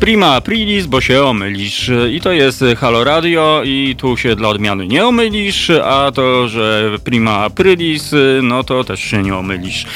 [0.00, 1.90] Prima aprilis, bo się omylisz.
[2.12, 6.90] I to jest Halo Radio i tu się dla odmiany nie omylisz, a to, że
[7.04, 9.86] prima aprilis, no to też się nie omylisz.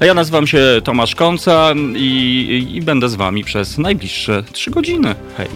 [0.00, 5.14] A ja nazywam się Tomasz Konca i, i będę z wami przez najbliższe 3 godziny.
[5.36, 5.48] Hej.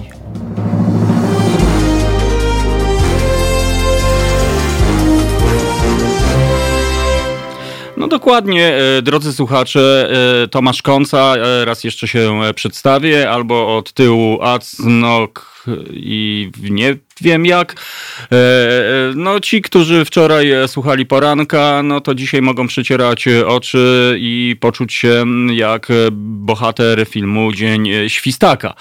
[8.07, 10.11] No dokładnie, e, drodzy słuchacze,
[10.45, 15.55] e, Tomasz Konca, e, raz jeszcze się przedstawię, albo od tyłu Acnok
[15.91, 17.73] i nie wiem jak.
[17.73, 24.57] E, e, no ci, którzy wczoraj słuchali poranka, no to dzisiaj mogą przycierać oczy i
[24.60, 28.74] poczuć się jak bohater filmu Dzień Świstaka.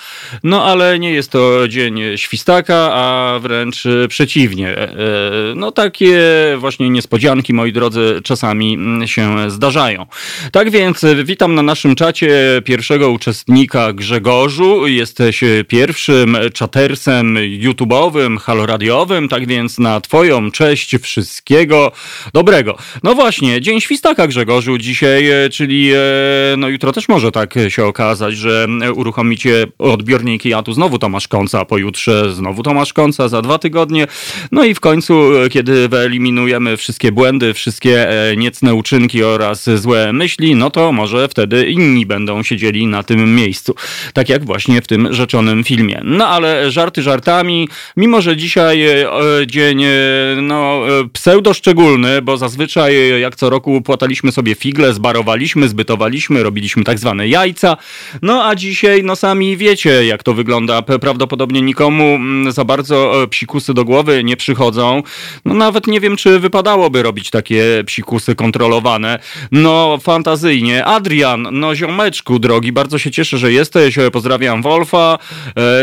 [0.44, 4.78] No ale nie jest to Dzień Świstaka, a wręcz przeciwnie.
[4.78, 4.96] E,
[5.56, 6.20] no takie
[6.58, 10.06] właśnie niespodzianki, moi drodzy, czasami się zdarzają.
[10.52, 14.88] Tak więc witam na naszym czacie pierwszego uczestnika Grzegorzu.
[14.88, 16.38] Jesteś pierwszym
[16.76, 21.92] czatersem YouTube'owym, radiowym, haloradiowym, tak więc na twoją cześć wszystkiego
[22.34, 22.78] dobrego.
[23.04, 25.98] No właśnie, Dzień Świstaka Grzegorzu dzisiaj, e, czyli e,
[26.58, 31.66] no jutro też może tak się okazać, że uruchomicie odbiorniki, a tu znowu Tomasz Konca,
[31.66, 34.08] pojutrze znowu Tomasz Konca, za dwa tygodnie.
[34.52, 40.56] No i w końcu, e, kiedy wyeliminujemy wszystkie błędy, wszystkie niecne uczynki oraz złe myśli,
[40.56, 43.76] no to może wtedy inni będą siedzieli na tym miejscu.
[44.14, 46.02] Tak jak właśnie w tym rzeczonym filmie.
[46.04, 49.08] No ale żarty żartami, mimo że dzisiaj e,
[49.48, 49.90] dzień e,
[50.42, 56.84] no, e, pseudo szczególny, bo zazwyczaj jak co roku płataliśmy sobie figle, zbarowaliśmy, zbytowaliśmy, robiliśmy
[56.84, 57.78] tak zwane jajca.
[58.22, 60.82] No a dzisiaj, no sami wiecie, jak to wygląda.
[60.82, 65.04] Prawdopodobnie nikomu mm, za bardzo psikusy do głowy nie przychodzą.
[65.46, 69.20] No nawet nie wiem, czy wypadałoby robić takie psikusy kontrolowane.
[69.52, 70.86] No fantazyjnie.
[70.86, 73.96] Adrian, no ziomeczku drogi, bardzo się cieszę, że jesteś.
[74.12, 75.18] Pozdrawiam Wolfa.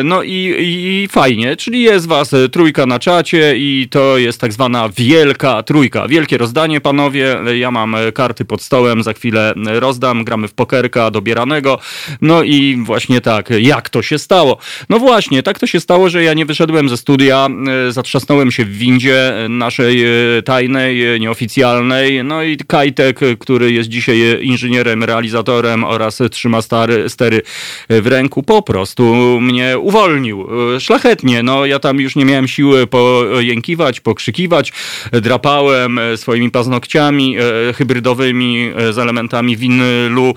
[0.04, 4.52] No i, i, fajnie, czyli jest was was trójka na czacie i to jest tak
[4.52, 6.08] zwana wielka trójka.
[6.08, 7.36] Wielkie rozdanie, panowie.
[7.58, 10.24] Ja mam karty pod stołem, za chwilę rozdam.
[10.24, 11.78] Gramy w pokerka dobieranego.
[12.20, 14.58] No i właśnie tak, jak to się stało?
[14.88, 17.48] No właśnie, tak to się stało, że ja nie wyszedłem ze studia,
[17.90, 22.24] zatrzasnąłem się w windzie naszej e, tajnej, nieoficjalnej.
[22.24, 27.42] No i Kajtek, który jest dzisiaj inżynierem, realizatorem oraz trzyma stary, stery
[27.88, 30.46] w ręku, po prostu mnie uwolnił.
[30.76, 34.72] E, szlachetnie, no ja tam już nie miałem siły pojękiwać, pokrzykiwać.
[35.12, 40.34] Drapałem e, swoimi paznokciami e, hybrydowymi z elementami winylu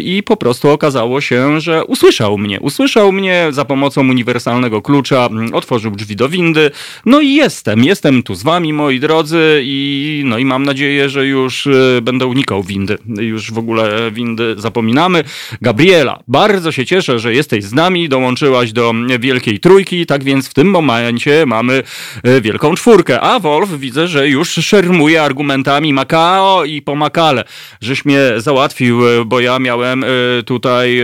[0.00, 2.60] i po prostu okazało się, że usłyszał mnie.
[2.60, 6.70] Usłyszał mnie za pomocą uniwersalnego klucza, otworzył drzwi do windy.
[7.06, 11.26] No i jestem, jestem tu z wami, moi drodzy i no i mam nadzieję, że
[11.26, 11.68] już
[12.02, 12.98] będę unikał windy.
[13.20, 15.24] Już w ogóle windy zapominamy.
[15.62, 20.54] Gabriela, bardzo się cieszę, że jesteś z nami, dołączyłaś do Wielkiej Trójki, tak więc w
[20.54, 21.82] tym momencie mamy
[22.22, 23.20] e, wielką czwórkę.
[23.20, 27.44] A Wolf widzę, że już szermuje argumentami Makao i po Makale.
[27.80, 30.08] Żeś mnie załatwił, e, bo ja miałem e,
[30.46, 31.02] tutaj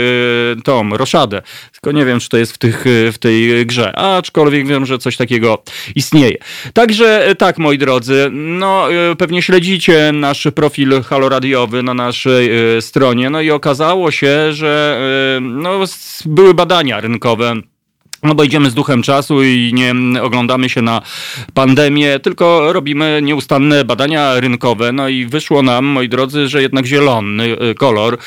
[0.65, 1.43] tą roszadę.
[1.73, 3.97] Tylko nie wiem, czy to jest w, tych, w tej grze.
[3.97, 5.63] Aczkolwiek wiem, że coś takiego
[5.95, 6.37] istnieje.
[6.73, 8.89] Także tak, moi drodzy, no
[9.19, 12.51] pewnie śledzicie nasz profil haloradiowy na naszej
[12.81, 13.31] stronie.
[13.31, 15.01] No i okazało się, że
[15.41, 15.85] no,
[16.27, 17.55] były badania rynkowe
[18.25, 21.03] no bo idziemy z duchem czasu i nie oglądamy się na
[21.55, 24.93] pandemię, tylko robimy nieustanne badania rynkowe.
[24.93, 28.19] No i wyszło nam, moi drodzy, że jednak zielony y, kolor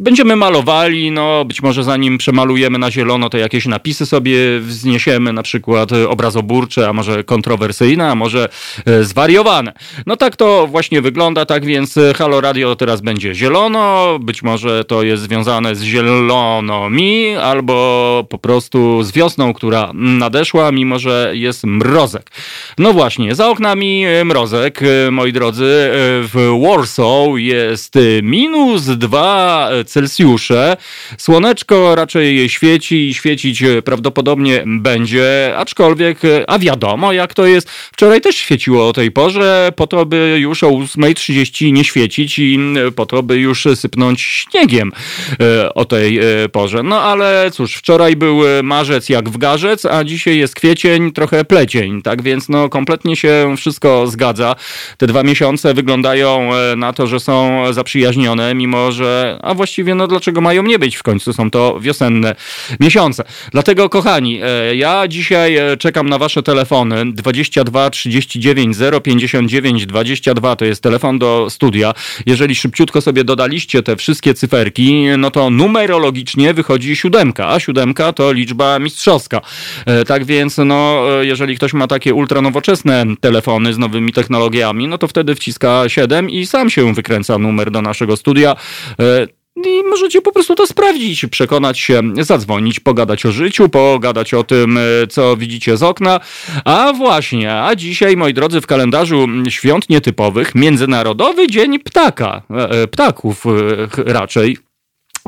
[0.00, 5.42] Będziemy malowali, no być może zanim przemalujemy na zielono, to jakieś napisy sobie wzniesiemy, na
[5.42, 8.48] przykład obrazoburcze, a może kontrowersyjne, a może
[8.86, 9.72] e, zwariowane.
[10.06, 15.02] No tak to właśnie wygląda, tak więc Halo Radio teraz będzie zielono, być może to
[15.02, 21.64] jest związane z zielono mi, albo po prostu z wiosną, która nadeszła, mimo że jest
[21.64, 22.30] mrozek.
[22.78, 24.80] No właśnie, za oknami mrozek,
[25.10, 25.90] moi drodzy,
[26.22, 30.76] w Warsaw jest minus 2 Celsjusze.
[31.18, 37.70] Słoneczko raczej świeci i świecić prawdopodobnie będzie, aczkolwiek, a wiadomo jak to jest.
[37.70, 42.58] Wczoraj też świeciło o tej porze, po to by już o 8.30 nie świecić i
[42.96, 44.92] po to by już sypnąć śniegiem
[45.40, 46.82] e, o tej e, porze.
[46.82, 52.02] No ale cóż, wczoraj był marzec jak w garzec, a dzisiaj jest kwiecień, trochę plecień,
[52.02, 54.56] tak więc no kompletnie się wszystko zgadza.
[54.98, 60.06] Te dwa miesiące wyglądają e, na to, że są zaprzyjaźnione, mimo że, a właściwie no
[60.06, 62.34] dlaczego mają nie być w końcu, są to wiosenne
[62.80, 63.24] miesiące.
[63.52, 64.40] Dlatego kochani,
[64.74, 71.94] ja dzisiaj czekam na wasze telefony 22 39 059 22 to jest telefon do studia.
[72.26, 78.32] Jeżeli szybciutko sobie dodaliście te wszystkie cyferki, no to numerologicznie wychodzi siódemka, a siódemka to
[78.32, 79.40] liczba mistrzowska.
[79.86, 84.98] E, tak więc, no, e, jeżeli ktoś ma takie ultranowoczesne telefony z nowymi technologiami, no
[84.98, 88.56] to wtedy wciska 7 i sam się wykręca numer do naszego studia.
[89.56, 94.44] E, i możecie po prostu to sprawdzić, przekonać się, zadzwonić, pogadać o życiu, pogadać o
[94.44, 94.78] tym,
[95.10, 96.20] co widzicie z okna.
[96.64, 102.42] A właśnie, a dzisiaj, moi drodzy, w kalendarzu świąt nietypowych, Międzynarodowy Dzień Ptaka,
[102.90, 103.44] ptaków
[103.96, 104.63] raczej.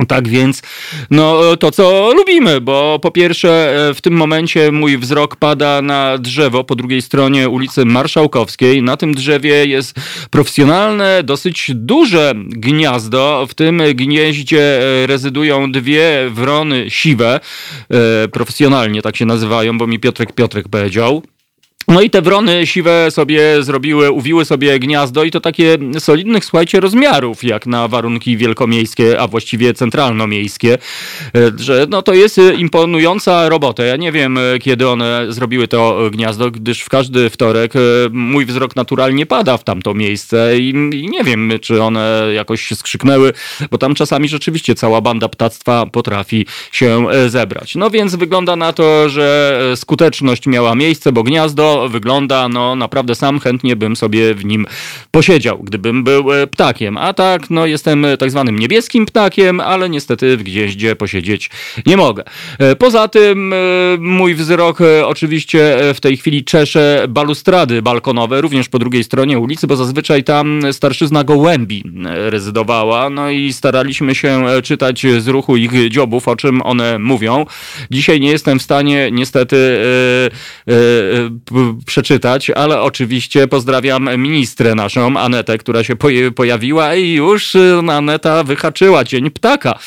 [0.08, 0.62] Tak więc,
[1.10, 6.19] no to co lubimy, bo po pierwsze e, w tym momencie mój wzrok pada na
[6.19, 8.82] drzewo po drugiej stronie ulicy Marszałkowskiej.
[8.82, 9.94] Na tym drzewie jest
[10.31, 13.46] profesjonalne, dosyć duże gniazdo.
[13.48, 17.40] W tym gnieździe e, rezydują dwie wrony siwe,
[17.90, 21.22] e, profesjonalnie tak się nazywają, bo mi Piotrek Piotrek powiedział.
[21.88, 26.80] No i te wrony siwe sobie zrobiły, uwiły sobie gniazdo i to takie solidnych, słuchajcie,
[26.80, 30.78] rozmiarów, jak na warunki wielkomiejskie, a właściwie centralnomiejskie, e,
[31.58, 33.84] że no to jest imponująca robota.
[33.84, 37.78] Ja nie wiem, e, kiedy one zrobiły to gniazdo, gdyż w każdy wtorek e,
[38.12, 42.74] mój wzrok naturalnie pada w tamto miejsce i, i nie wiem, czy one jakoś się
[42.74, 43.32] skrzyknęły,
[43.70, 47.74] bo tam czasami rzeczywiście cała banda ptactwa potrafi się zebrać.
[47.74, 53.40] No więc wygląda na to, że skuteczność miała miejsce, bo gniazdo wygląda, no naprawdę sam
[53.40, 54.67] chętnie bym sobie w nim
[55.11, 56.96] posiedział, gdybym był e, ptakiem.
[56.96, 61.50] A tak, no jestem e, tak zwanym niebieskim ptakiem, ale niestety w gnieździe posiedzieć
[61.87, 62.25] nie mogę.
[62.58, 63.55] E, poza tym
[63.99, 69.76] mój wzrok oczywiście w tej chwili czesze balustrady balkonowe, również po drugiej stronie ulicy, bo
[69.76, 76.37] zazwyczaj tam starszyzna gołębi rezydowała, no i staraliśmy się czytać z ruchu ich dziobów, o
[76.37, 77.46] czym one mówią.
[77.90, 79.56] Dzisiaj nie jestem w stanie niestety
[81.86, 85.96] przeczytać, ale oczywiście pozdrawiam ministrę naszą, Anetę, która się
[86.34, 89.78] pojawiła i już y, Aneta wyhaczyła Dzień Ptaka.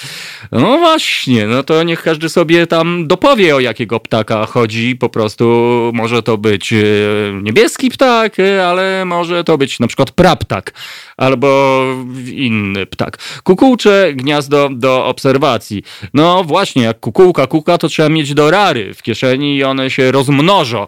[0.51, 4.95] No właśnie, no to niech każdy sobie tam dopowie, o jakiego ptaka chodzi.
[4.95, 5.45] Po prostu
[5.93, 10.73] może to być y, niebieski ptak, y, ale może to być na przykład praptak
[11.17, 11.81] albo
[12.33, 13.17] inny ptak.
[13.43, 15.83] Kukułcze gniazdo do obserwacji.
[16.13, 20.11] No właśnie, jak kukułka kuka, to trzeba mieć do rary w kieszeni i one się
[20.11, 20.87] rozmnożą.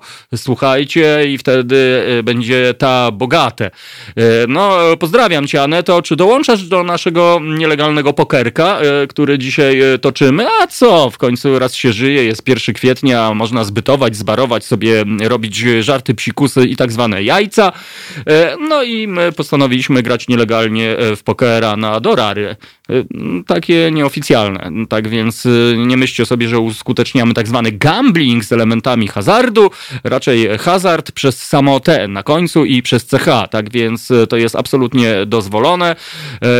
[0.81, 1.75] Słuchajcie, i wtedy
[2.19, 3.65] y, będzie ta bogate.
[3.65, 6.01] Y, no, pozdrawiam cię, Aneto.
[6.01, 10.47] Czy dołączasz do naszego nielegalnego pokerka, y, który dzisiaj toczymy?
[10.61, 11.09] A co?
[11.09, 16.65] W końcu raz się żyje, jest 1 kwietnia, można zbytować, zbarować sobie, robić żarty, psikusy
[16.65, 17.71] i tak zwane jajca.
[18.69, 22.55] No i my postanowiliśmy grać nielegalnie e, w pokera na dorary.
[22.91, 24.71] E, takie nieoficjalne.
[24.89, 29.71] Tak więc e, nie myślcie sobie, że uskuteczniamy tak zwany gambling z elementami hazardu.
[30.03, 33.25] Raczej hazard przez samo T na końcu i przez CH.
[33.51, 35.95] Tak więc to jest absolutnie dozwolone.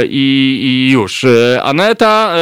[0.10, 1.26] I, i już.
[1.64, 2.36] Aneta,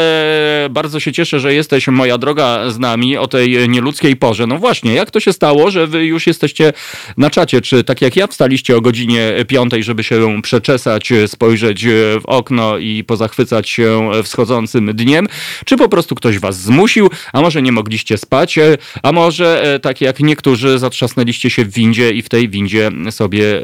[0.70, 4.48] bardzo się cieszę, że jesteś, moja droga, z nami o tej nieludzkiej porze.
[4.48, 6.74] No właśnie, jak to się stało, że wy już jesteście
[7.18, 7.62] na czacie?
[7.62, 11.86] Czy tak jak ja wstaliście o godzinie piątej, żeby się przeczesać spojrzeć
[12.22, 15.28] w okno i pozachwycać się wschodzącym dniem,
[15.66, 18.60] czy po prostu ktoś was zmusił, a może nie mogliście spać,
[19.04, 23.62] a może e, tak jak niektórzy zatrzasnęliście się w windzie i w tej windzie sobie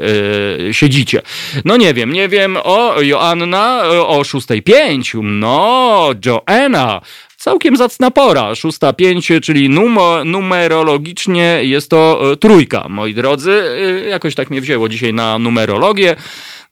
[0.68, 1.22] e, siedzicie.
[1.64, 2.56] No nie wiem, nie wiem.
[2.64, 5.22] O, Joanna o 6.05.
[5.22, 7.00] No, Joanna
[7.36, 8.52] całkiem zacna pora.
[8.52, 13.62] 6.05, czyli numer, numerologicznie jest to e, trójka, moi drodzy.
[14.08, 16.16] Jakoś tak mnie wzięło dzisiaj na numerologię.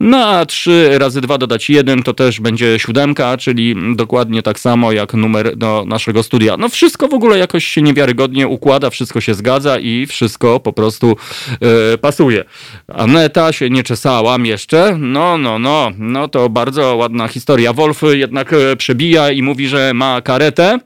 [0.01, 4.93] No a 3 razy 2 dodać 1 to też będzie siódemka, czyli dokładnie tak samo
[4.93, 6.57] jak numer do naszego studia.
[6.57, 11.17] No wszystko w ogóle jakoś się niewiarygodnie układa, wszystko się zgadza i wszystko po prostu
[11.61, 12.45] yy, pasuje.
[12.89, 14.97] Aneta się nie czesałam jeszcze.
[14.99, 17.73] No, no, no, no to bardzo ładna historia.
[17.73, 20.79] Wolf jednak e, przebija i mówi, że ma karetę.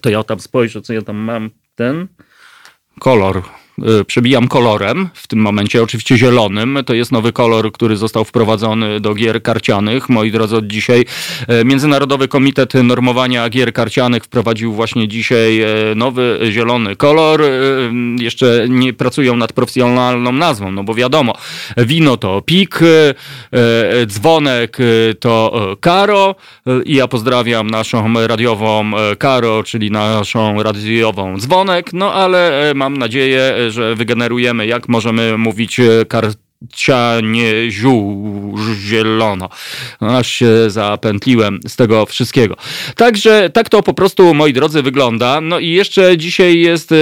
[0.00, 1.50] To ja tam spojrzę, co ja tam mam.
[1.74, 2.08] Ten
[3.00, 3.42] kolor
[4.06, 6.78] przebijam kolorem, w tym momencie oczywiście zielonym.
[6.86, 10.08] To jest nowy kolor, który został wprowadzony do gier karcianych.
[10.08, 11.04] Moi drodzy, od dzisiaj
[11.64, 15.64] Międzynarodowy Komitet Normowania Gier Karcianych wprowadził właśnie dzisiaj
[15.96, 17.42] nowy zielony kolor.
[18.18, 21.34] Jeszcze nie pracują nad profesjonalną nazwą, no bo wiadomo,
[21.76, 22.80] wino to pik,
[24.06, 24.78] dzwonek
[25.20, 26.34] to karo
[26.84, 33.94] i ja pozdrawiam naszą radiową karo, czyli naszą radiową dzwonek, no ale mam nadzieję, że
[33.94, 36.26] wygenerujemy, jak możemy mówić kar
[36.72, 39.48] cianie ziół zielono.
[40.00, 42.56] Aż się zapętliłem z tego wszystkiego.
[42.96, 45.40] Także tak to po prostu, moi drodzy, wygląda.
[45.40, 46.96] No i jeszcze dzisiaj jest e,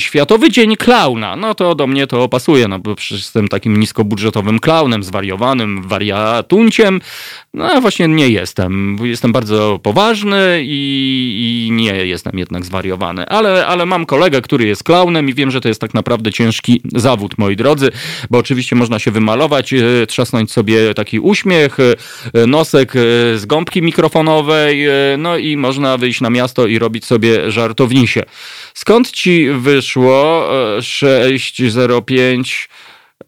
[0.00, 1.36] Światowy Dzień Klauna.
[1.36, 7.00] No to do mnie to pasuje, no bo przecież jestem takim niskobudżetowym klaunem, zwariowanym wariatunciem.
[7.56, 8.98] No właśnie nie jestem.
[9.02, 13.28] Jestem bardzo poważny i, i, nie jestem jednak zwariowany.
[13.28, 16.80] Ale, ale mam kolegę, który jest klaunem i wiem, że to jest tak naprawdę ciężki
[16.94, 17.90] zawód, moi drodzy,
[18.30, 23.00] bo oczywiście można się wymalować, e, trzasnąć sobie taki uśmiech, e, nosek e,
[23.38, 24.86] z gąbki mikrofonowej,
[25.18, 28.22] no i można wyjść na miasto i robić sobie żartownisie.
[28.74, 30.48] Skąd ci wyszło
[30.80, 32.68] 605?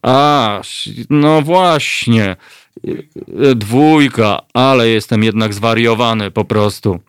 [0.03, 0.61] A,
[1.11, 2.37] no właśnie.
[3.55, 7.01] Dwójka, ale jestem jednak zwariowany po prostu.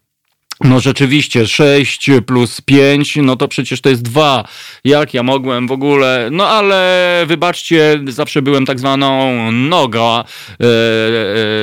[0.63, 4.43] No rzeczywiście, 6 plus 5, no to przecież to jest 2.
[4.83, 6.29] Jak ja mogłem w ogóle?
[6.31, 10.65] No ale wybaczcie, zawsze byłem tak zwaną noga e, e,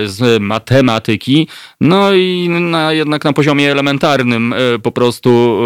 [0.06, 1.48] z matematyki.
[1.80, 5.60] No i na, jednak na poziomie elementarnym e, po prostu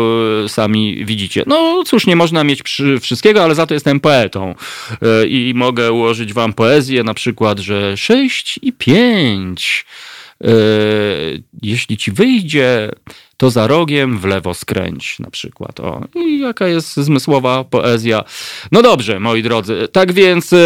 [0.49, 1.43] sami widzicie.
[1.47, 2.63] No cóż, nie można mieć
[3.01, 4.55] wszystkiego, ale za to jestem poetą.
[5.29, 10.10] I mogę ułożyć wam poezję, na przykład, że 6 i 5 E,
[11.63, 12.91] jeśli ci wyjdzie,
[13.41, 15.81] to za rogiem w lewo skręć na przykład.
[15.81, 18.25] O, i jaka jest zmysłowa poezja.
[18.73, 19.89] No dobrze, moi drodzy.
[19.93, 20.57] Tak więc e,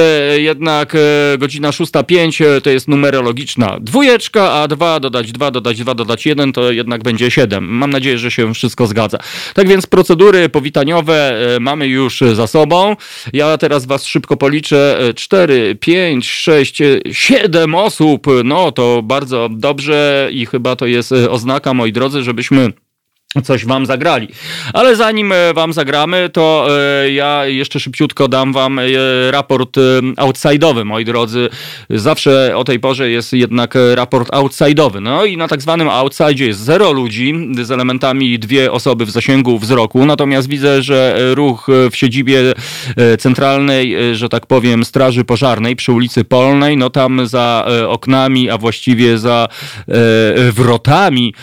[0.40, 6.26] jednak e, godzina 6.05 to jest numerologiczna dwójeczka, a 2 dodać 2, dodać 2, dodać
[6.26, 7.64] 1 to jednak będzie 7.
[7.64, 9.18] Mam nadzieję, że się wszystko zgadza.
[9.54, 12.96] Tak więc procedury powitaniowe mamy już za sobą.
[13.32, 14.98] Ja teraz was szybko policzę.
[15.16, 16.78] 4, 5, 6,
[17.12, 18.26] 7 osób.
[18.44, 22.63] No to bardzo dobrze i chyba to jest e, oznaka, moi drodzy, żebyśmy
[23.42, 24.28] coś wam zagrali.
[24.72, 26.66] Ale zanim e, wam zagramy, to
[27.04, 28.80] e, ja jeszcze szybciutko dam wam
[29.30, 29.76] raport
[30.16, 31.48] outside'owy, moi drodzy.
[31.90, 35.00] Zawsze o tej porze jest jednak raport outside'owy.
[35.00, 39.58] No i na tak zwanym outside jest zero ludzi z elementami dwie osoby w zasięgu
[39.58, 40.06] wzroku.
[40.06, 42.38] Natomiast widzę, że ruch w siedzibie
[43.18, 49.18] centralnej, że tak powiem, Straży Pożarnej przy ulicy Polnej, no tam za oknami, a właściwie
[49.18, 49.48] za
[50.52, 51.34] wrotami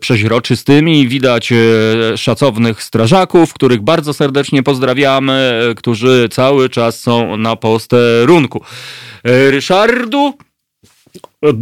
[0.00, 5.32] przeźroczystymi widać widać e, szacownych strażaków, których bardzo serdecznie pozdrawiamy,
[5.70, 8.62] e, którzy cały czas są na posterunku.
[9.24, 10.34] E, Ryszardu,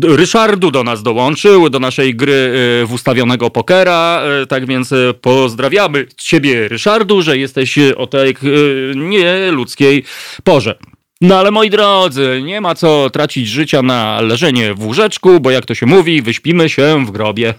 [0.03, 2.53] Ryszardu do nas dołączył, do naszej gry
[2.87, 8.37] w ustawionego pokera, tak więc pozdrawiamy Ciebie, Ryszardu, że jesteś o tej
[8.95, 10.05] nieludzkiej
[10.45, 10.79] porze.
[11.21, 15.67] No ale moi drodzy, nie ma co tracić życia na leżenie w łóżeczku, bo jak
[15.67, 17.55] to się mówi, wyśpimy się w grobie.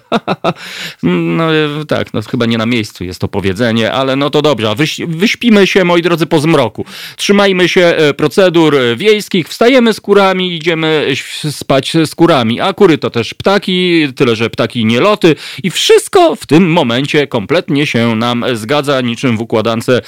[1.38, 1.48] no
[1.88, 4.76] tak, no chyba nie na miejscu jest to powiedzenie, ale no to dobrze.
[4.76, 6.86] Wyś, wyśpimy się, moi drodzy, po zmroku.
[7.16, 11.08] Trzymajmy się e, procedur wiejskich, wstajemy z kurami, idziemy
[11.52, 12.62] spać z kurami.
[12.62, 17.28] A kury to też ptaki, tyle że ptaki nie loty i wszystko w tym momencie
[17.28, 20.02] kompletnie się nam zgadza, niczym w układance e,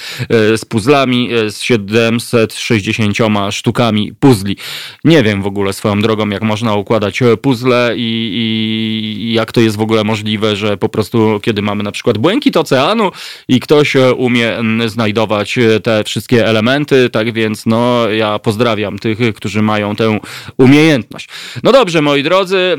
[0.58, 4.56] z puzzlami e, z 760 sztukami puzli.
[5.04, 9.60] Nie wiem w ogóle swoją drogą, jak można układać e, puzzle i, i jak to
[9.60, 13.10] jest w ogóle możliwe, że po prostu kiedy mamy na przykład błękit oceanu
[13.48, 19.18] i ktoś e, umie znajdować e, te wszystkie elementy, tak więc no ja pozdrawiam tych,
[19.34, 20.18] którzy mają tę
[20.56, 21.28] umiejętność.
[21.62, 22.76] No dobrze, moi drodzy,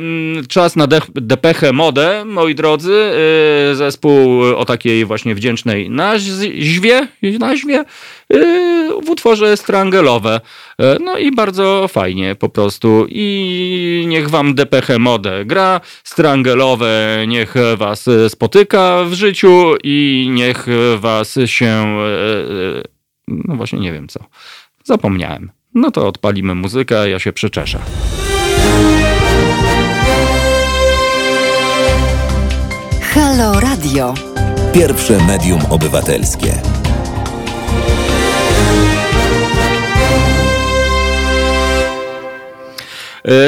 [0.49, 3.11] czas na depechę modę, moi drodzy,
[3.73, 7.07] zespół o takiej właśnie wdzięcznej nazwie,
[7.39, 7.85] nazwie
[9.03, 10.41] w utworze Strangelowe.
[10.81, 13.05] E, no i bardzo fajnie po prostu.
[13.09, 20.65] I niech wam DPH Mode gra, Strangelowe niech was spotyka w życiu i niech
[20.97, 21.65] was się...
[21.65, 22.83] E, e,
[23.27, 24.19] no właśnie nie wiem co.
[24.83, 25.51] Zapomniałem.
[25.73, 27.79] No to odpalimy muzykę, ja się przeczeszę.
[33.01, 34.13] Halo Radio.
[34.73, 36.61] Pierwsze medium obywatelskie.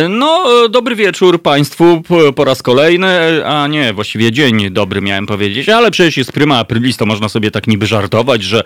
[0.10, 2.04] No, dobry wieczór Państwu
[2.36, 6.98] po raz kolejny, a nie, właściwie dzień dobry miałem powiedzieć, ale przecież jest pryma aprilis,
[6.98, 8.64] to można sobie tak niby żartować, że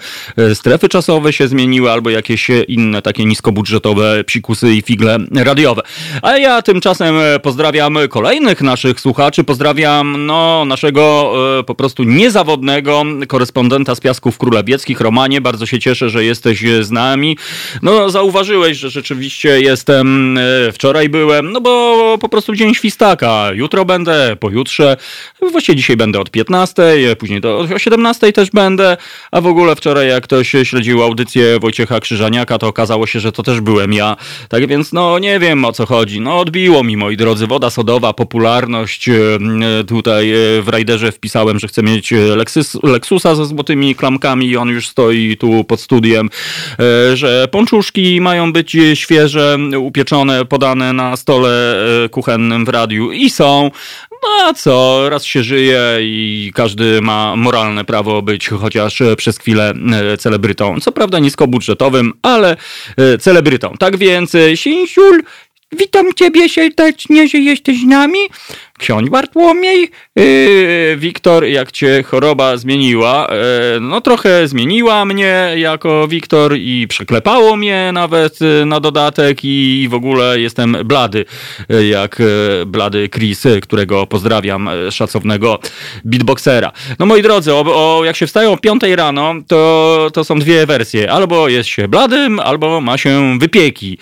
[0.53, 5.81] strefy czasowe się zmieniły albo jakieś inne takie niskobudżetowe psikusy i figle radiowe.
[6.21, 11.33] A ja tymczasem pozdrawiam kolejnych naszych słuchaczy, pozdrawiam no, naszego
[11.67, 17.37] po prostu niezawodnego korespondenta z Piasków Królewieckich, Romanie, bardzo się cieszę, że jesteś z nami.
[17.81, 20.71] No, zauważyłeś, że rzeczywiście jestem, e,
[21.05, 23.49] wczoraj byłem, no bo po prostu dzień świstaka.
[23.53, 24.97] Jutro będę, pojutrze,
[25.51, 26.83] właściwie dzisiaj będę od 15,
[27.19, 28.97] później do, o 17 też będę,
[29.31, 33.43] a w ogóle wczoraj jak ktoś śledził audycję Wojciecha Krzyżaniaka, to okazało się, że to
[33.43, 34.15] też byłem ja.
[34.49, 36.21] Tak więc, no nie wiem o co chodzi.
[36.21, 39.09] No odbiło mi, moi drodzy, woda sodowa, popularność.
[39.09, 39.13] E,
[39.87, 44.69] tutaj e, w Raiderze wpisałem, że chcę mieć Lexus, Lexusa ze złotymi klamkami i on
[44.69, 46.29] już stoi tu pod studiem,
[47.13, 51.75] że pączuszki mają być świeże, upieczone, podane na stole
[52.05, 53.71] e, kuchennym w radiu i są.
[54.11, 59.73] No a co, raz się żyje i każdy ma moralne prawo być chociaż przez chwilę
[60.13, 60.79] e, celebrytą.
[60.79, 62.57] Co prawda niskobudżetowym, ale
[62.97, 63.73] e, celebrytą.
[63.79, 65.23] Tak więc, Sinsiul,
[65.71, 68.19] witam ciebie serdecznie, że jesteś z nami
[68.77, 69.89] ksiądz Bartłomiej.
[70.15, 73.27] Yy, Wiktor, jak cię choroba zmieniła?
[73.73, 79.87] Yy, no trochę zmieniła mnie jako Wiktor i przeklepało mnie nawet yy, na dodatek i
[79.89, 81.25] w ogóle jestem blady,
[81.69, 85.59] yy, jak yy, blady Chris, którego pozdrawiam, yy, szacownego
[86.05, 86.71] beatboxera.
[86.99, 90.65] No moi drodzy, o, o, jak się wstają o 5 rano, to, to są dwie
[90.65, 91.11] wersje.
[91.11, 93.97] Albo jest się bladym, albo ma się wypieki.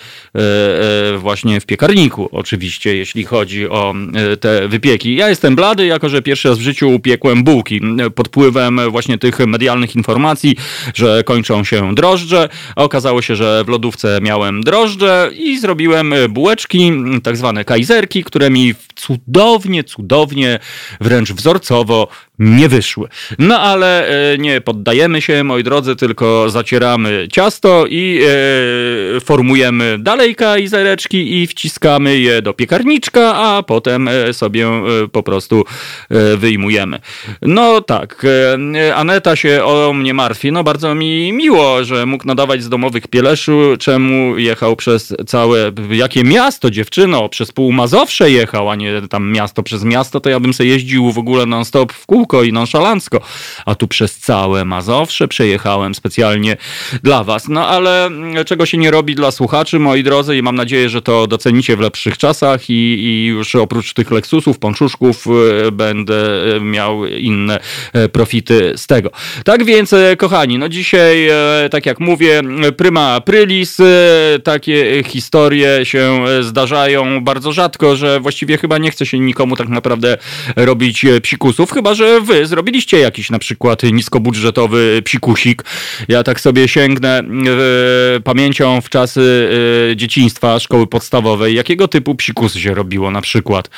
[1.18, 3.94] Właśnie w piekarniku oczywiście, jeśli chodzi o
[4.40, 5.14] te wypieki.
[5.14, 7.80] Ja jestem blady, jako że pierwszy raz w życiu upiekłem bułki
[8.14, 10.56] pod wpływem właśnie tych medialnych informacji,
[10.94, 12.48] że kończą się drożdże.
[12.76, 16.92] Okazało się, że w lodówce miałem drożdże i zrobiłem bułeczki,
[17.22, 20.58] tak zwane kajzerki, które mi cudownie, cudownie,
[21.00, 23.08] wręcz wzorcowo nie wyszły.
[23.38, 28.20] No ale e, nie poddajemy się, moi drodzy, tylko zacieramy ciasto i
[29.16, 34.66] e, formujemy dalej kajzereczki i wciskamy je do piekarniczka, a potem e, sobie
[35.12, 35.64] po prostu
[36.36, 37.00] wyjmujemy.
[37.42, 38.26] No tak,
[38.94, 40.52] Aneta się o mnie martwi.
[40.52, 46.24] No bardzo mi miło, że mógł nadawać z domowych Pieleszu, czemu jechał przez całe, jakie
[46.24, 50.54] miasto dziewczyno, przez pół Mazowsze jechał, a nie tam miasto przez miasto, to ja bym
[50.54, 53.20] sobie jeździł w ogóle non-stop w kół kółko i nonszalancko,
[53.66, 56.56] a tu przez całe Mazowsze przejechałem specjalnie
[57.02, 57.48] dla was.
[57.48, 61.02] No ale mm, czego się nie robi dla słuchaczy, moi drodzy, i mam nadzieję, że
[61.02, 66.14] to docenicie w lepszych czasach i, i już oprócz tych Lexusów, pączuszków e, będę
[66.56, 67.60] e, miał inne
[67.92, 69.10] e, profity z tego.
[69.44, 71.28] Tak więc, kochani, no dzisiaj,
[71.70, 72.42] tak jak mówię,
[72.76, 73.78] prima aprilis,
[74.44, 80.16] takie historie się zdarzają bardzo rzadko, że właściwie chyba nie chce się nikomu tak naprawdę
[80.56, 85.64] robić psikusów, chyba że wy zrobiliście jakiś na przykład niskobudżetowy psikusik.
[86.08, 89.50] Ja tak sobie sięgnę e, pamięcią w czasy
[89.92, 91.54] e, dzieciństwa, szkoły podstawowej.
[91.54, 93.70] Jakiego typu psikusy się robiło na przykład?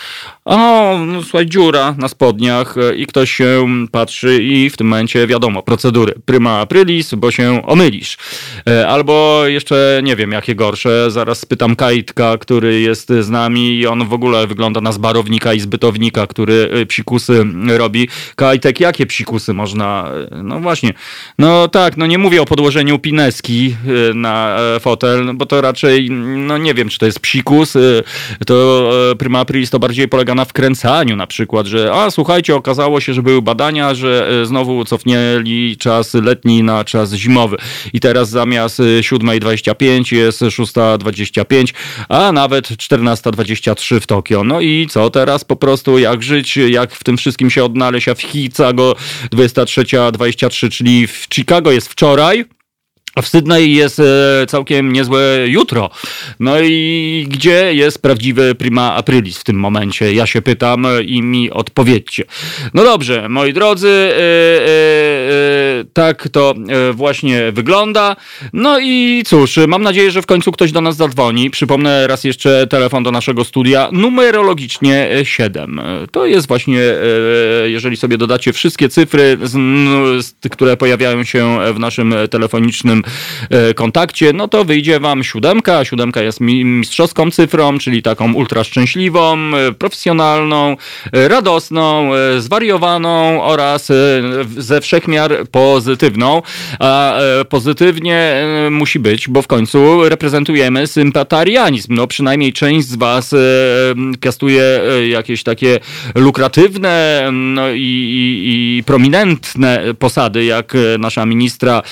[0.44, 5.26] O, no, słuchaj, dziura na spodniach e, i ktoś się patrzy i w tym momencie
[5.26, 6.14] wiadomo, procedury.
[6.24, 8.16] Prima aprilis, bo się omylisz.
[8.88, 11.10] Albo jeszcze nie wiem, jakie gorsze.
[11.10, 15.60] Zaraz spytam Kajtka, który jest z nami i on w ogóle wygląda na zbarownika i
[15.60, 18.08] zbytownika, który psikusy robi.
[18.36, 20.10] Kajtek, jakie psikusy można...
[20.42, 20.92] No właśnie.
[21.38, 23.76] No tak, no nie mówię o podłożeniu pineski
[24.14, 27.74] na fotel, bo to raczej, no nie wiem, czy to jest psikus.
[28.46, 33.14] To prima aprilis to bardziej polega na wkręcaniu na przykład, że a słuchajcie, okazało się,
[33.14, 37.56] że były badania, że e, znowu cofnęli czas letni na czas zimowy
[37.92, 41.74] i teraz zamiast 7.25 e, jest 6.25,
[42.08, 44.44] a nawet 14.23 w Tokio.
[44.44, 48.94] No i co teraz po prostu, jak żyć, jak w tym wszystkim się odnaleźć, Chicago
[49.32, 52.44] 23.23, czyli w Chicago jest wczoraj,
[53.22, 55.90] w Sydney jest e, całkiem niezłe jutro.
[56.40, 60.14] No i gdzie jest prawdziwy prima aprilis w tym momencie?
[60.14, 62.24] Ja się pytam i mi odpowiedzcie.
[62.74, 66.54] No dobrze, moi drodzy, e, e, tak to
[66.92, 68.16] właśnie wygląda.
[68.52, 71.50] No i cóż, mam nadzieję, że w końcu ktoś do nas zadzwoni.
[71.50, 75.80] Przypomnę raz jeszcze telefon do naszego studia, numerologicznie 7.
[76.12, 76.80] To jest właśnie,
[77.64, 79.38] jeżeli sobie dodacie wszystkie cyfry,
[80.50, 83.02] które pojawiają się w naszym telefonicznym
[83.74, 85.84] kontakcie, no to wyjdzie wam siódemka.
[85.84, 89.38] Siódemka jest mistrzowską cyfrą, czyli taką ultra szczęśliwą,
[89.78, 90.76] profesjonalną,
[91.12, 93.92] radosną, zwariowaną oraz
[94.56, 96.42] ze wszechmiar pozytywną.
[96.78, 101.94] A pozytywnie musi być, bo w końcu reprezentujemy sympatarianizm.
[101.94, 103.34] No przynajmniej część z was
[104.20, 105.80] kastuje jakieś takie
[106.14, 111.82] lukratywne no i, i, i prominentne posady, jak nasza ministra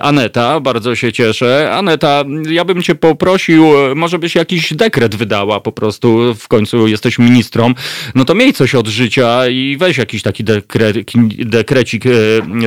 [0.00, 0.60] Aneta.
[0.62, 1.72] Bardzo się cieszę.
[1.72, 7.18] Aneta, ja bym cię poprosił, może byś jakiś dekret wydała po prostu, w końcu jesteś
[7.18, 7.74] ministrą,
[8.14, 10.92] no to miej coś od życia i weź jakiś taki dekre,
[11.38, 12.04] dekrecik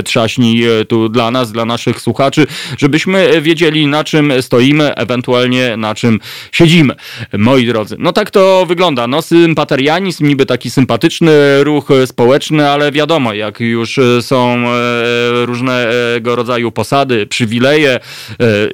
[0.06, 6.20] trzaśnij tu dla nas, dla naszych słuchaczy, żebyśmy wiedzieli na czym stoimy, ewentualnie na czym
[6.52, 6.96] siedzimy.
[7.38, 9.08] Moi drodzy, no tak to wygląda.
[9.08, 14.64] No sympaterianizm, niby taki sympatyczny ruch społeczny, ale wiadomo, jak już są
[15.46, 17.85] różnego rodzaju posady, przywileje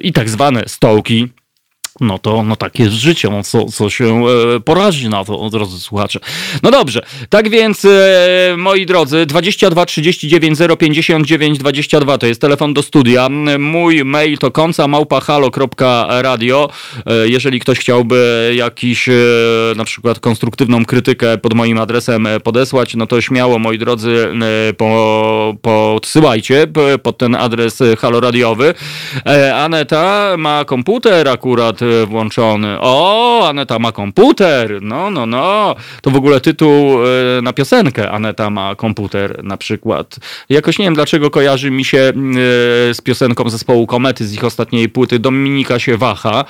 [0.00, 1.28] i tak zwane stołki,
[2.00, 2.94] no to no tak jest
[3.30, 6.20] no co, co się e, porazi na to, drodzy słuchacze.
[6.62, 12.82] No dobrze, tak więc e, moi drodzy, 22 39 059 22 to jest telefon do
[12.82, 13.28] studia.
[13.58, 16.68] Mój mail to końca małpahalo.radio.
[17.06, 19.08] E, jeżeli ktoś chciałby jakiś
[19.76, 24.28] na przykład konstruktywną krytykę pod moim adresem podesłać, no to śmiało moi drodzy
[24.76, 26.66] po, podsyłajcie
[27.02, 28.74] pod ten adres haloradiowy.
[29.54, 32.76] Aneta ma komputer akurat włączony.
[32.80, 34.82] O, Aneta ma komputer.
[34.82, 35.74] No, no, no.
[36.02, 36.98] To w ogóle tytuł
[37.38, 40.16] e, na piosenkę Aneta ma komputer na przykład.
[40.48, 42.12] Jakoś nie wiem dlaczego kojarzy mi się e,
[42.94, 46.44] z piosenką zespołu Komety z ich ostatniej płyty Dominika się waha.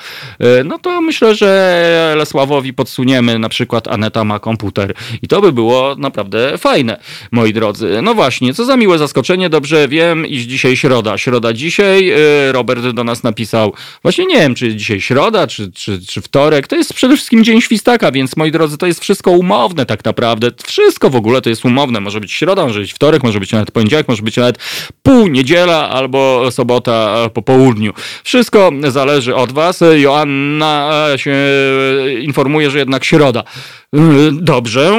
[0.65, 4.95] No to myślę, że Lesławowi podsuniemy na przykład Aneta ma komputer.
[5.23, 7.01] I to by było naprawdę fajne,
[7.33, 8.01] moi drodzy.
[8.03, 9.51] No właśnie, co za miłe zaskoczenie.
[9.51, 11.19] Dobrze wiem, iż dzisiaj środa.
[11.19, 12.13] Środa dzisiaj.
[12.53, 13.75] Robert do nas napisał.
[14.03, 17.45] Właśnie nie wiem, czy dzisiaj środa środa czy, czy, czy wtorek, to jest przede wszystkim
[17.45, 20.51] dzień świstaka, więc moi drodzy, to jest wszystko umowne tak naprawdę.
[20.67, 22.01] Wszystko w ogóle to jest umowne.
[22.01, 24.59] Może być środa, może być wtorek, może być nawet poniedziałek, może być nawet
[25.03, 27.93] pół niedziela albo sobota po południu.
[28.25, 29.81] Wszystko zależy od was.
[29.97, 31.37] Joanna się
[32.21, 33.45] informuje, że jednak środa.
[34.33, 34.93] Dobrze,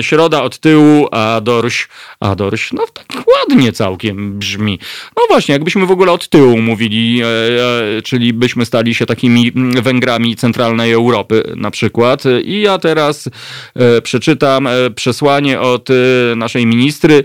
[0.00, 1.88] środa od tyłu, a dorś,
[2.20, 4.78] a dorś, no tak ładnie całkiem brzmi.
[5.16, 9.52] No właśnie, jakbyśmy w ogóle od tyłu mówili, e, e, czyli byśmy stali się takimi
[9.82, 12.22] Węgrami centralnej Europy na przykład.
[12.44, 13.28] I ja teraz
[13.74, 15.88] e, przeczytam przesłanie od
[16.36, 17.24] naszej ministry.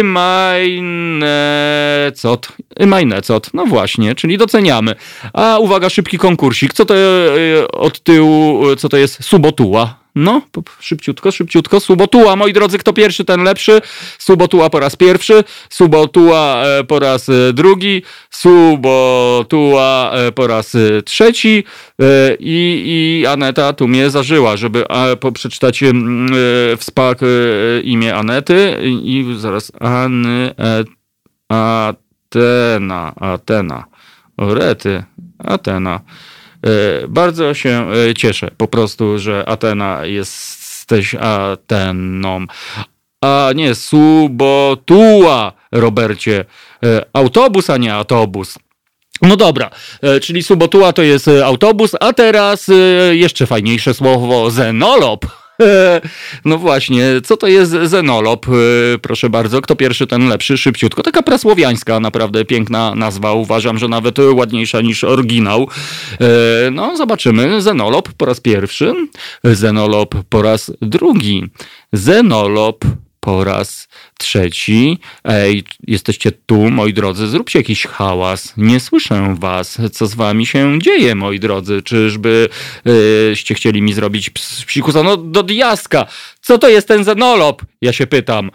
[0.00, 1.28] Imajnecot.
[2.80, 3.50] Imajnecot.
[3.54, 4.94] No właśnie, czyli doceniamy.
[5.32, 6.74] A uwaga, szybki konkursik.
[6.74, 6.94] Co to
[7.72, 9.97] od tyłu, co to jest subotuła?
[10.14, 10.42] No,
[10.80, 11.80] szybciutko, szybciutko.
[11.80, 13.80] Subotuła, moi drodzy, kto pierwszy, ten lepszy.
[14.18, 21.64] Subotuła po raz pierwszy, Subotuła e, po raz e, drugi, Subotuła e, po raz trzeci
[22.38, 24.84] i, i Aneta tu mnie zażyła, żeby
[25.34, 25.84] przeczytać
[26.78, 27.18] w spak
[27.82, 30.54] imię Anety i zaraz Any,
[31.48, 33.84] Atena, Atena,
[34.36, 35.04] Orety,
[35.38, 36.00] Atena.
[36.66, 42.46] E, bardzo się e, cieszę po prostu, że Atena jesteś Ateną.
[43.20, 46.44] A nie, Subotua, Robercie.
[46.84, 48.58] E, autobus, a nie autobus.
[49.22, 49.70] No dobra,
[50.22, 52.66] czyli Subotua to jest autobus, a teraz
[53.12, 55.26] jeszcze fajniejsze słowo zenolop.
[56.44, 58.46] No właśnie, co to jest zenolop?
[58.48, 61.02] E, proszę bardzo, kto pierwszy, ten lepszy, szybciutko.
[61.02, 63.32] Taka prasłowiańska, naprawdę piękna nazwa.
[63.32, 65.68] Uważam, że nawet ładniejsza niż oryginał.
[66.20, 67.62] E, no, zobaczymy.
[67.62, 68.94] Zenolop po raz pierwszy,
[69.44, 71.44] zenolop po raz drugi,
[71.92, 72.84] zenolop
[73.20, 74.98] po raz trzeci.
[75.24, 78.52] Ej, jesteście tu, moi drodzy, zróbcie jakiś hałas.
[78.56, 79.78] Nie słyszę was.
[79.92, 81.82] Co z wami się dzieje, moi drodzy?
[81.82, 82.48] Czyżby
[82.84, 84.30] yy, chcieli mi zrobić
[84.66, 85.02] psikusa?
[85.02, 86.06] No do diaska!
[86.40, 87.62] Co to jest ten zenolop?
[87.80, 88.50] Ja się pytam.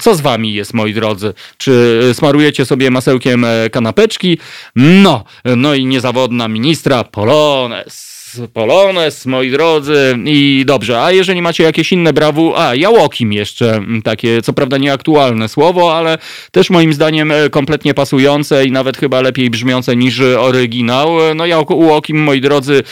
[0.00, 1.34] Co z wami jest, moi drodzy?
[1.58, 4.38] Czy smarujecie sobie masełkiem e, kanapeczki?
[4.76, 5.24] No,
[5.56, 8.15] no i niezawodna ministra Polones.
[8.52, 10.18] Polones, moi drodzy.
[10.24, 15.48] I dobrze, a jeżeli macie jakieś inne brawu, a Jałokim jeszcze, takie co prawda nieaktualne
[15.48, 16.18] słowo, ale
[16.50, 21.16] też moim zdaniem e, kompletnie pasujące i nawet chyba lepiej brzmiące niż oryginał.
[21.34, 22.82] No Jałokim, moi drodzy, e,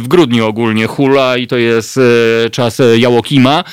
[0.00, 3.64] w grudniu ogólnie hula i to jest e, czas Jałokima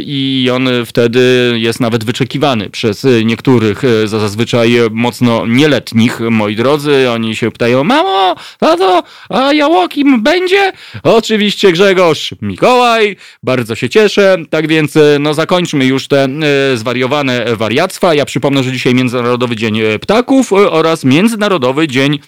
[0.00, 7.10] i on wtedy jest nawet wyczekiwany przez niektórych zazwyczaj mocno nieletnich, moi drodzy.
[7.10, 10.72] Oni się pytają, mamo, tato, a Jałokim kim będzie?
[11.02, 14.36] Oczywiście Grzegorz Mikołaj, bardzo się cieszę.
[14.50, 16.28] Tak więc no zakończmy już te
[16.74, 18.14] zwariowane wariactwa.
[18.14, 22.18] Ja przypomnę, że dzisiaj Międzynarodowy Dzień Ptaków oraz Międzynarodowy Dzień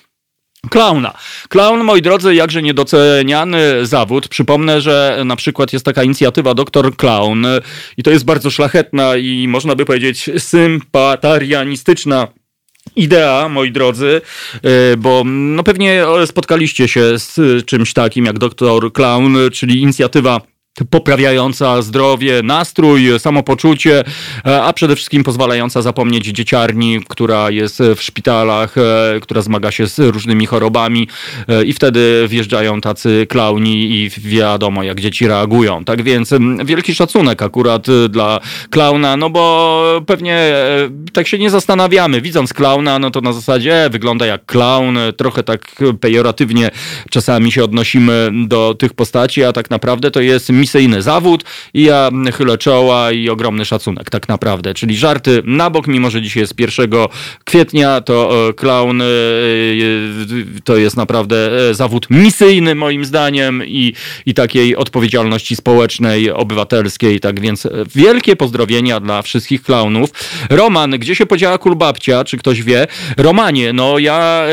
[0.71, 1.15] Klauna.
[1.49, 4.29] Klaun, moi drodzy, jakże niedoceniany zawód.
[4.29, 7.47] Przypomnę, że na przykład jest taka inicjatywa Doktor Klaun
[7.97, 12.29] i to jest bardzo szlachetna i można by powiedzieć sympatarianistyczna
[12.96, 14.20] idea, moi drodzy,
[14.62, 20.40] e, bo no pewnie spotkaliście się z czymś takim jak Doktor Clown, czyli inicjatywa
[20.85, 24.05] poprawiająca zdrowie, nastrój, samopoczucie,
[24.47, 29.87] e, a przede wszystkim pozwalająca zapomnieć dzieciarni, która jest w szpitalach, e, która zmaga się
[29.87, 31.09] z różnymi chorobami
[31.49, 35.85] e, i wtedy wjeżdżają tacy klauni i wiadomo jak dzieci reagują.
[35.85, 36.35] Tak więc
[36.65, 40.55] wielki szacunek akurat dla klauna, no bo pewnie
[41.12, 42.21] tak się nie zastanawiamy.
[42.21, 46.71] Widząc klauna, no to na zasadzie wygląda jak klaun, trochę tak pejoratywnie
[47.11, 52.11] czasami się odnosimy do tych postaci, a tak naprawdę to jest misyjny zawód i ja
[52.35, 54.75] chylę czoła i ogromny szacunek tak naprawdę.
[54.75, 56.91] Czyli żarty na bok, mimo że dzisiaj jest 1
[57.45, 59.07] kwietnia, to e, clown e, e,
[60.65, 61.37] to jest naprawdę
[61.73, 63.93] zawód misyjny moim zdaniem i,
[64.27, 67.21] i takiej odpowiedzialności społecznej, obywatelskiej.
[67.21, 70.11] Tak więc wielkie pozdrowienia dla wszystkich klaunów.
[70.51, 72.25] Roman, gdzie się podziała kulbabcia?
[72.25, 72.87] Czy ktoś wie?
[73.17, 74.47] Romanie, no ja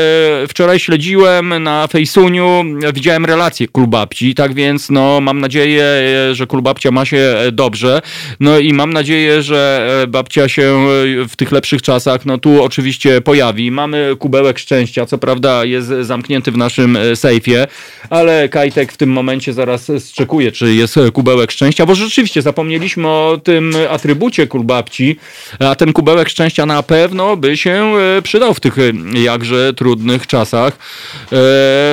[0.48, 5.84] wczoraj śledziłem na Fejsuniu, widziałem relację kulbabci, tak więc no mam nadzieję,
[6.32, 8.02] że kulbabcia ma się e, dobrze.
[8.40, 12.62] No i mam nadzieję, że e, babcia się e, w tych lepszych czasach, no tu
[12.62, 13.70] oczywiście pojawi.
[13.70, 17.66] Mamy kubełek szczęścia, co prawda jest zamknięty w naszym sejfie,
[18.10, 23.40] ale Kajtek w tym momencie zaraz sczekuje, czy jest kubełek szczęścia, bo rzeczywiście zapomnieliśmy o
[23.44, 25.16] tym atrybucie kulbabci,
[25.58, 28.76] a ten kubełek szczęścia na pewno by się przydał w tych
[29.14, 30.78] jakże trudnych czasach.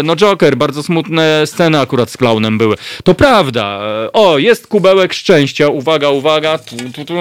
[0.03, 2.75] No Joker, bardzo smutne sceny akurat z klaunem były.
[3.03, 3.81] To prawda,
[4.13, 5.67] o, jest kubełek szczęścia.
[5.67, 6.57] Uwaga, uwaga.
[6.57, 7.13] Tu, tu, tu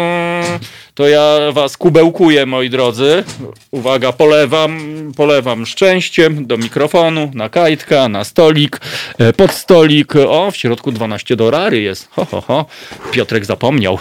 [0.95, 3.25] to ja was kubełkuję, moi drodzy.
[3.71, 4.81] Uwaga, polewam,
[5.17, 8.81] polewam szczęściem do mikrofonu, na kajtka, na stolik,
[9.19, 10.17] e, pod stolik.
[10.17, 12.09] O, w środku 12 dolary jest.
[12.11, 12.67] Ho, ho, ho.
[13.13, 13.99] Piotrek zapomniał,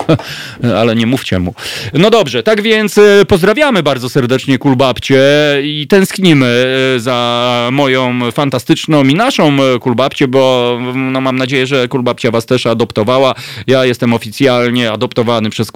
[0.80, 1.54] ale nie mówcie mu.
[1.94, 5.22] No dobrze, tak więc e, pozdrawiamy bardzo serdecznie Kulbabcie
[5.62, 12.30] i tęsknimy e, za moją fantastyczną i naszą Kulbabcię, bo no, mam nadzieję, że Kulbabcia
[12.30, 13.34] was też adoptowała.
[13.66, 15.70] Ja jestem oficjalnie adoptowany przez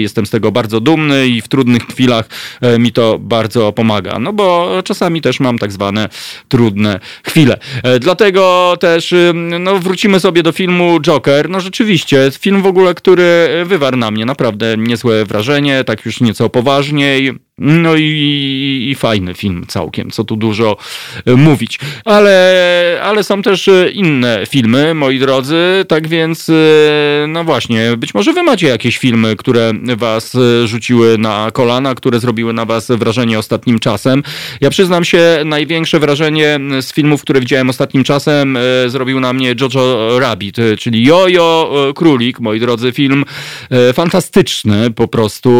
[0.00, 2.28] Jestem z tego bardzo dumny i w trudnych chwilach
[2.60, 4.18] e, mi to bardzo pomaga.
[4.18, 6.08] No bo czasami też mam tak zwane
[6.48, 7.58] trudne chwile.
[7.82, 11.50] E, dlatego też y, no, wrócimy sobie do filmu Joker.
[11.50, 16.50] No rzeczywiście, film w ogóle, który wywarł na mnie naprawdę niezłe wrażenie, tak już nieco
[16.50, 17.32] poważniej.
[17.58, 20.76] No i, i, fajny film całkiem, co tu dużo
[21.26, 21.78] e, mówić.
[22.04, 26.52] Ale, ale są też e, inne filmy, moi drodzy, tak więc e,
[27.28, 32.52] no właśnie, być może wy macie jakieś filmy, które was rzuciły na kolana, które zrobiły
[32.52, 34.22] na was wrażenie ostatnim czasem.
[34.60, 40.18] Ja przyznam się, największe wrażenie z filmów, które widziałem ostatnim czasem zrobił na mnie Jojo
[40.18, 43.24] Rabbit, czyli Jojo Królik, moi drodzy, film
[43.92, 45.50] fantastyczny po prostu,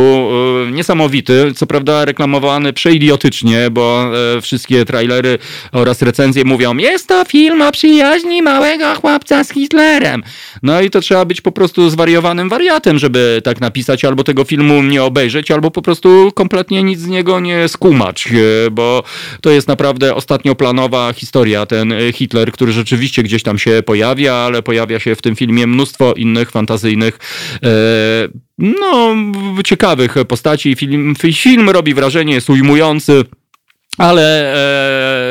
[0.72, 5.38] niesamowity, co prawda prawda, reklamowany przeidiotycznie, bo e, wszystkie trailery
[5.72, 10.22] oraz recenzje mówią, jest to film o przyjaźni małego chłopca z Hitlerem.
[10.62, 14.82] No i to trzeba być po prostu zwariowanym wariatem, żeby tak napisać, albo tego filmu
[14.82, 18.28] nie obejrzeć, albo po prostu kompletnie nic z niego nie skumać,
[18.66, 19.02] e, bo
[19.40, 24.62] to jest naprawdę ostatnioplanowa historia, ten e, Hitler, który rzeczywiście gdzieś tam się pojawia, ale
[24.62, 27.18] pojawia się w tym filmie mnóstwo innych fantazyjnych
[27.62, 29.14] e, no,
[29.64, 30.76] ciekawych postaci.
[30.76, 33.24] Film, film robi wrażenie, jest ujmujący
[33.98, 34.54] ale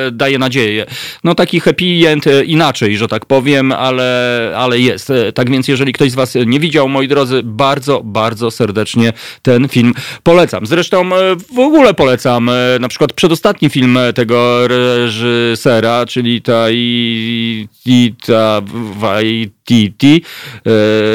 [0.08, 0.86] e, daje nadzieję.
[1.24, 5.10] No taki happy end e, inaczej, że tak powiem, ale, ale jest.
[5.10, 9.68] E, tak więc jeżeli ktoś z was nie widział, moi drodzy, bardzo, bardzo serdecznie ten
[9.68, 10.66] film polecam.
[10.66, 18.14] Zresztą e, w ogóle polecam na przykład przedostatni film tego reżysera, czyli ta i, i
[18.26, 18.62] ta
[19.70, 20.22] Waititi,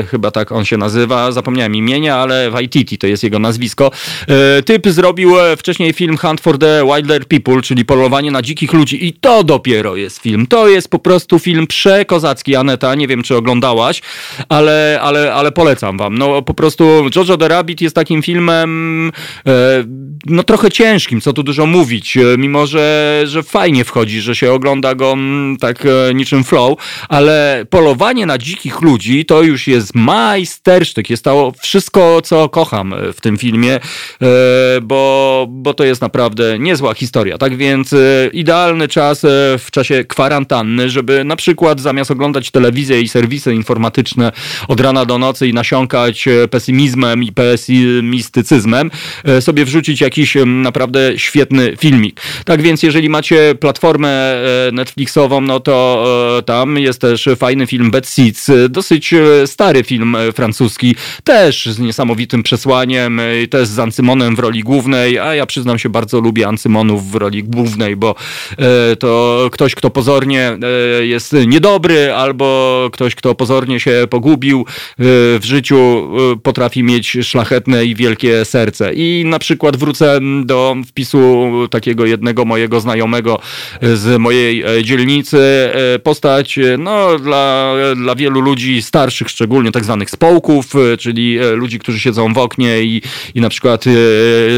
[0.01, 3.91] e, chyba tak on się nazywa, zapomniałem imienia, ale Waititi to jest jego nazwisko.
[4.29, 9.07] E, typ zrobił wcześniej film Hunt for the Wilder People, czyli polowanie na dzikich ludzi.
[9.07, 10.47] I to dopiero jest film.
[10.47, 12.95] To jest po prostu film przekozacki, Aneta.
[12.95, 14.03] Nie wiem, czy oglądałaś,
[14.49, 16.19] ale, ale, ale polecam wam.
[16.19, 16.85] No po prostu
[17.17, 19.13] Jojo the Rabbit jest takim filmem
[19.47, 19.85] e,
[20.27, 24.53] no trochę ciężkim, co tu dużo mówić, e, mimo że, że fajnie wchodzi, że się
[24.53, 29.95] ogląda go mm, tak e, niczym flow, ale polowanie na dzikich ludzi to już jest
[29.95, 31.11] majstersztyk.
[31.11, 33.81] Jest to wszystko, co kocham w tym filmie, e,
[34.83, 37.39] bo, bo to jest naprawdę niezła historia.
[37.39, 37.97] Tak więc e,
[38.33, 44.33] idealny czas e, w czasie kwarantanny, żeby na przykład zamiast oglądać telewizję i serwisy informatyczne
[44.69, 48.91] od rana do nocy i nasiąkać pesymizmem i pesymistycyzmem,
[49.41, 52.21] sobie wrzucić jakiś naprawdę świetny filmik.
[52.45, 56.05] Tak więc jeżeli macie platformę Netflixową, no to
[56.47, 59.15] tam jest też fajny film Bad Seeds, dosyć
[59.47, 65.47] stary film francuski, też z niesamowitym przesłaniem, też z Ancymonem w roli głównej, a ja
[65.47, 68.15] przyznam się, bardzo lubię Ancymonów w roli głównej, bo
[68.59, 70.59] e, to ktoś, kto pozornie
[71.01, 74.95] e, jest niedobry, albo ktoś, kto pozornie się pogubił e,
[75.39, 76.09] w życiu,
[76.43, 78.95] potrafi mieć szlachetne i wielkie serce.
[78.95, 83.41] I na przykład wrócę do wpisu takiego jednego mojego znajomego
[83.83, 85.39] z mojej dzielnicy.
[86.03, 92.33] Postać, no, dla, dla wielu ludzi starszych, szczególnie tak zwanych społków, czyli ludzi, którzy siedzą
[92.33, 93.03] w oknie i,
[93.35, 93.85] i na przykład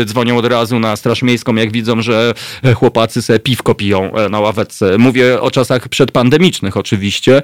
[0.05, 2.35] dzwonią od razu na Straż Miejską, jak widzą, że
[2.75, 4.99] chłopacy se piwko piją e, na ławeczce.
[4.99, 7.37] Mówię o czasach przedpandemicznych oczywiście.
[7.37, 7.43] E,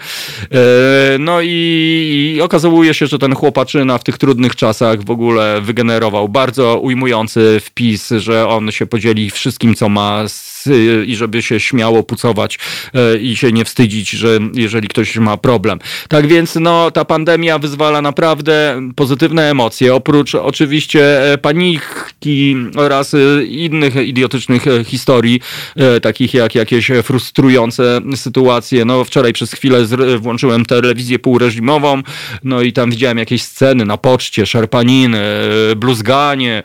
[1.18, 6.29] no i, i okazuje się, że ten chłopaczyna w tych trudnych czasach w ogóle wygenerował
[6.29, 10.24] bardzo ujmujący wpis, że on się podzieli wszystkim, co ma
[11.07, 12.59] i żeby się śmiało pucować
[12.94, 15.79] e, i się nie wstydzić, że jeżeli ktoś ma problem.
[16.09, 23.45] Tak więc no, ta pandemia wyzwala naprawdę pozytywne emocje, oprócz oczywiście e, paniki oraz e,
[23.45, 25.40] innych idiotycznych historii,
[26.03, 28.85] takich jak jakieś frustrujące sytuacje.
[28.85, 29.87] No wczoraj przez chwilę
[30.19, 32.03] włączyłem telewizję półreżimową,
[32.45, 35.23] no i tam widziałem jakieś sceny na poczcie, szarpaniny,
[35.77, 36.62] bluzganie,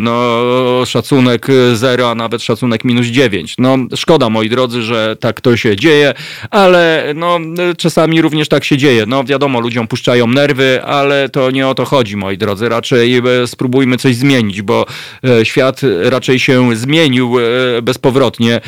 [0.00, 0.42] no
[0.86, 3.54] szacunek zero, a nawet szacunek minus 9 9.
[3.58, 6.14] No szkoda moi drodzy, że tak to się dzieje,
[6.50, 7.38] ale no
[7.78, 9.04] czasami również tak się dzieje.
[9.06, 12.68] No wiadomo, ludziom puszczają nerwy, ale to nie o to chodzi moi drodzy.
[12.68, 14.86] Raczej e, spróbujmy coś zmienić, bo
[15.24, 18.60] e, świat raczej się zmienił e, bezpowrotnie.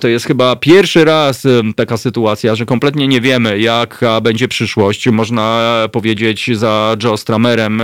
[0.00, 1.42] To jest chyba pierwszy raz
[1.76, 5.08] taka sytuacja, że kompletnie nie wiemy, jaka będzie przyszłość.
[5.08, 7.82] Można powiedzieć za Joe Stramerem,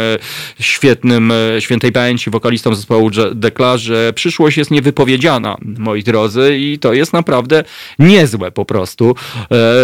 [0.61, 7.13] świetnym, świętej pamięci wokalistą zespołu Dekla, że przyszłość jest niewypowiedziana, moi drodzy i to jest
[7.13, 7.65] naprawdę
[7.99, 9.15] niezłe po prostu.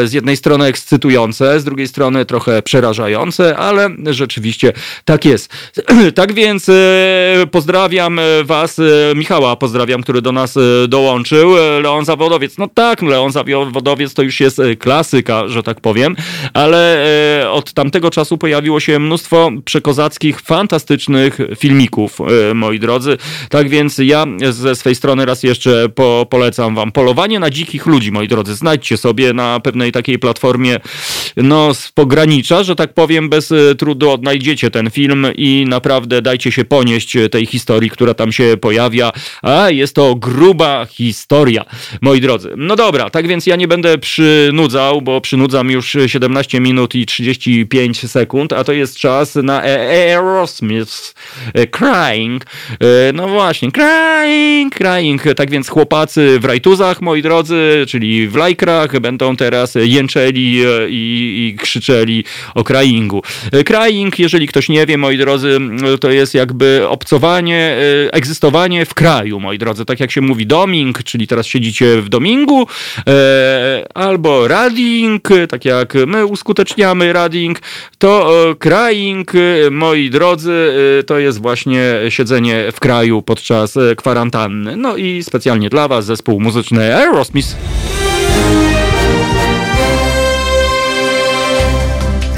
[0.04, 4.72] Z jednej strony ekscytujące, z drugiej strony trochę przerażające, ale rzeczywiście
[5.04, 5.52] tak jest.
[6.14, 6.74] Tak więc e,
[7.50, 8.82] pozdrawiam was, e,
[9.14, 10.54] Michała pozdrawiam, który do nas
[10.88, 11.54] dołączył.
[11.82, 16.16] Leon Zawodowiec, no tak, Leon Zawodowiec to już jest klasyka, że tak powiem,
[16.54, 17.06] ale
[17.50, 22.18] od tamtego czasu pojawiło się mnóstwo przekozackich, fantastycznych filmików,
[22.54, 23.16] moi drodzy.
[23.48, 26.92] Tak więc ja ze swej strony raz jeszcze po polecam wam.
[26.92, 28.54] Polowanie na dzikich ludzi, moi drodzy.
[28.54, 30.80] Znajdźcie sobie na pewnej takiej platformie
[31.36, 36.52] no, z pogranicza, że tak powiem, bez e, trudu odnajdziecie ten film i naprawdę dajcie
[36.52, 39.12] się ponieść tej historii, która tam się pojawia.
[39.42, 41.64] A jest to gruba historia,
[42.00, 42.52] moi drodzy.
[42.56, 48.10] No dobra, tak więc ja nie będę przynudzał, bo przynudzam już 17 minut i 35
[48.10, 51.14] sekund, a to jest czas na Aerosmith
[51.54, 52.44] e, Crying.
[52.44, 55.22] E, no właśnie, Crying, Crying.
[55.36, 60.66] Tak więc chłopacy w rajtuzach, moi drodzy, czyli w lajkrach, będą teraz jęczeli e,
[61.18, 63.22] i, krzyczeli o cryingu.
[63.52, 65.58] E, crying, jeżeli ktoś nie wie, moi drodzy,
[66.00, 67.76] to jest jakby obcowanie,
[68.06, 69.84] e, egzystowanie w kraju, moi drodzy.
[69.84, 72.66] Tak jak się mówi doming, czyli teraz siedzicie w domingu,
[73.94, 77.58] albo rading, tak jak my uskuteczniamy rading,
[77.98, 79.32] to crying,
[79.70, 80.72] moi drodzy,
[81.06, 84.76] to jest właśnie siedzenie w kraju podczas kwarantanny.
[84.76, 87.56] No i specjalnie dla was zespół muzyczny Aerosmith.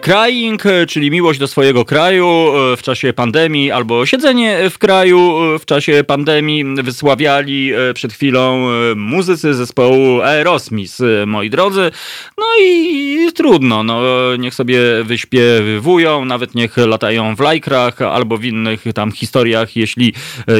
[0.00, 5.40] Crying, e, czyli miłość do swojego kraju e, w czasie pandemii, albo siedzenie w kraju
[5.58, 10.94] w czasie pandemii wysławiali przed chwilą muzycy zespołu Aerosmith,
[11.26, 11.90] moi drodzy.
[12.38, 14.00] No i trudno, no
[14.36, 20.14] niech sobie wyśpiewują, nawet niech latają w lajkrach albo w innych tam historiach, jeśli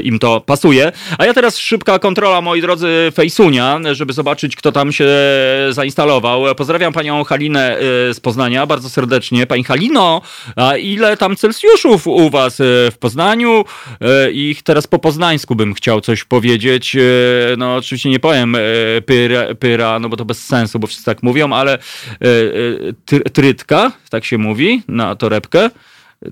[0.05, 0.92] im to pasuje.
[1.18, 5.09] A ja teraz szybka kontrola, moi drodzy, Fejsunia, żeby zobaczyć, kto tam się
[5.70, 6.55] zainstalował.
[6.55, 7.77] Pozdrawiam panią Halinę
[8.12, 9.46] z Poznania, bardzo serdecznie serdecznie.
[9.46, 10.22] Pani Halino,
[10.56, 13.64] a ile tam Celsjuszów u was e, w Poznaniu?
[14.00, 16.96] E, I teraz po poznańsku bym chciał coś powiedzieć.
[16.96, 17.00] E,
[17.58, 18.56] no oczywiście nie powiem
[19.06, 21.78] pyra, pyra no bo to bez sensu, bo wszyscy tak mówią, ale
[23.32, 25.70] trytka, tak się mówi na torebkę.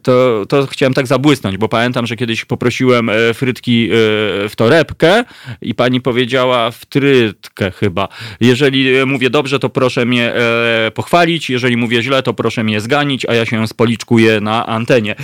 [0.03, 3.89] To, to chciałem tak zabłysnąć, bo pamiętam, że kiedyś poprosiłem e, frytki e,
[4.49, 5.25] w torebkę
[5.63, 8.09] i pani powiedziała wtrytkę chyba.
[8.41, 13.27] Jeżeli mówię dobrze, to proszę mnie e, pochwalić, jeżeli mówię źle, to proszę mnie zganić,
[13.27, 15.15] a ja się spoliczkuję na antenie.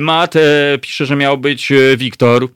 [0.00, 0.34] Mat
[0.80, 2.48] pisze, że miał być Wiktor.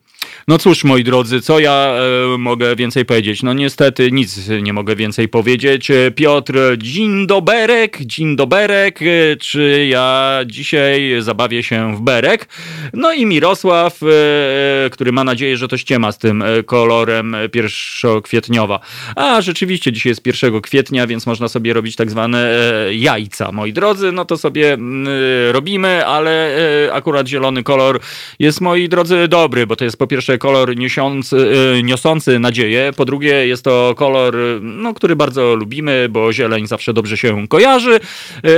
[0.48, 1.94] No cóż, moi drodzy, co ja
[2.35, 3.42] e, mogę więcej powiedzieć?
[3.42, 5.88] No niestety nic nie mogę więcej powiedzieć.
[6.14, 12.48] Piotr, dzień doberek, dzień doberek, e, czy ja dzisiaj zabawię się w berek?
[12.92, 18.80] No i Mirosław, e, który ma nadzieję, że to ściema z tym kolorem pierwszokwietniowa.
[19.16, 22.56] A rzeczywiście dzisiaj jest 1 kwietnia, więc można sobie robić tak zwane
[22.92, 24.12] jajca, moi drodzy.
[24.12, 25.06] No to sobie mm,
[25.52, 26.56] robimy, ale
[26.92, 28.00] akurat zielony kolor
[28.38, 31.37] jest, moi drodzy, dobry, bo to jest po pierwsze kolor niosący,
[31.78, 36.92] y, niosący nadzieję, po drugie jest to kolor, no, który bardzo lubimy, bo zieleń zawsze
[36.92, 38.00] dobrze się kojarzy,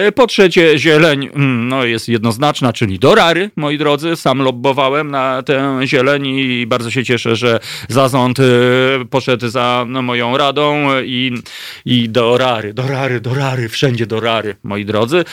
[0.08, 5.42] y, po trzecie zieleń mm, no, jest jednoznaczna, czyli dorary, moi drodzy, sam lobbowałem na
[5.42, 8.38] tę zieleń i bardzo się cieszę, że zarząd
[9.10, 11.32] poszedł za no, moją radą i,
[11.84, 15.24] i dorary, dorary, dorary, wszędzie dorary, moi drodzy,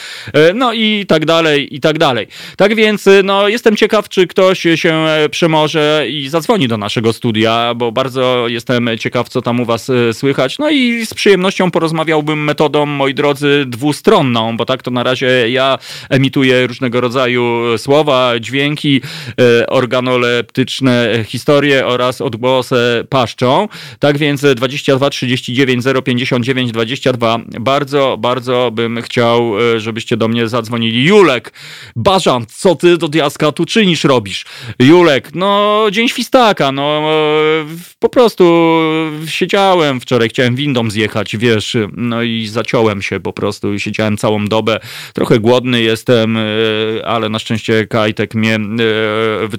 [0.54, 2.26] no i tak dalej, i tak dalej.
[2.56, 7.92] Tak więc, no, jestem ciekaw, czy ktoś się przemoże i zadzwoni do naszego studia, bo
[7.92, 10.58] bardzo jestem ciekaw, co tam u was e, słychać.
[10.58, 15.78] No i z przyjemnością porozmawiałbym metodą, moi drodzy, dwustronną, bo tak to na razie ja
[16.10, 19.00] emituję różnego rodzaju słowa, dźwięki,
[19.40, 23.68] e, organoleptyczne historie oraz odgłosy paszczą.
[23.98, 27.38] Tak więc 22 39 059 22.
[27.60, 31.04] Bardzo, bardzo bym chciał, e, żebyście do mnie zadzwonili.
[31.04, 31.52] Julek,
[31.96, 34.44] Bażant, co ty do diaska tu czynisz, robisz?
[34.78, 37.02] Julek, no dzień świstaka, no
[37.98, 38.44] po prostu
[39.26, 44.80] siedziałem wczoraj, chciałem windą zjechać, wiesz, no i zaciąłem się po prostu, siedziałem całą dobę,
[45.14, 46.42] trochę głodny jestem, e,
[47.04, 48.58] ale na szczęście Kajtek mnie e,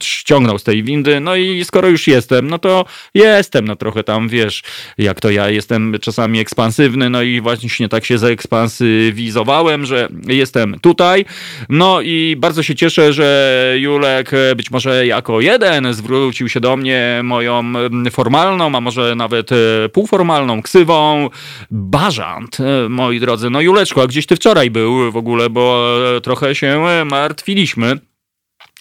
[0.01, 4.30] ściągnął z tej windy, no i skoro już jestem, no to jestem, no trochę tam,
[4.30, 4.63] wiesz,
[4.97, 11.26] jak to ja jestem czasami ekspansywny, no i właśnie tak się zaekspansywizowałem, że jestem tutaj,
[11.70, 17.22] no i bardzo się cieszę, że Julek być może jako jeden zwrócił się do mnie
[17.24, 17.74] moją
[18.12, 19.55] formalną, a może nawet e,
[19.89, 21.30] półformalną ksywą
[21.72, 23.49] Bażant, e, moi drodzy.
[23.49, 25.88] No Juleczko, a gdzieś ty wczoraj był w ogóle, bo
[26.18, 27.99] e, trochę się martwiliśmy.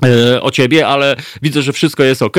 [0.04, 2.36] E, o ciebie, ale widzę, że wszystko jest ok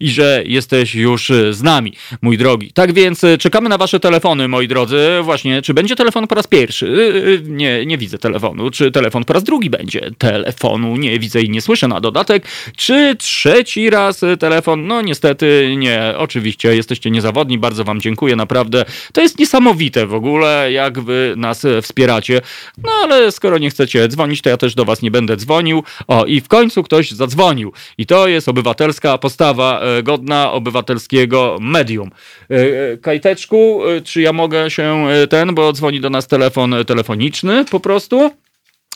[0.00, 1.92] i że jesteś już e, z nami,
[2.22, 2.72] mój drogi.
[2.72, 5.08] Tak więc e, czekamy na wasze telefony, moi drodzy.
[5.22, 7.42] Właśnie, czy będzie telefon po raz pierwszy?
[7.44, 8.70] Nie, nie widzę telefonu.
[8.70, 10.10] Czy telefon po raz drugi będzie?
[10.18, 12.46] Telefonu nie widzę i nie słyszę na dodatek.
[12.76, 14.86] Czy trzeci raz telefon?
[14.86, 16.14] No niestety nie.
[16.16, 18.84] Oczywiście jesteście niezawodni, bardzo wam dziękuję, naprawdę.
[19.12, 22.40] To jest niesamowite w ogóle, jak wy nas wspieracie.
[22.82, 25.82] No ale skoro nie chcecie dzwonić, to ja też do was nie będę dzwonił.
[26.08, 27.72] O, i w końcu ktoś zadzwonił.
[27.98, 32.10] I to jest obywatelska postawa e, godna obywatelskiego medium.
[32.50, 37.80] E, e, Kajteczku, czy ja mogę się ten, bo dzwoni do nas telefon telefoniczny po
[37.80, 38.30] prostu.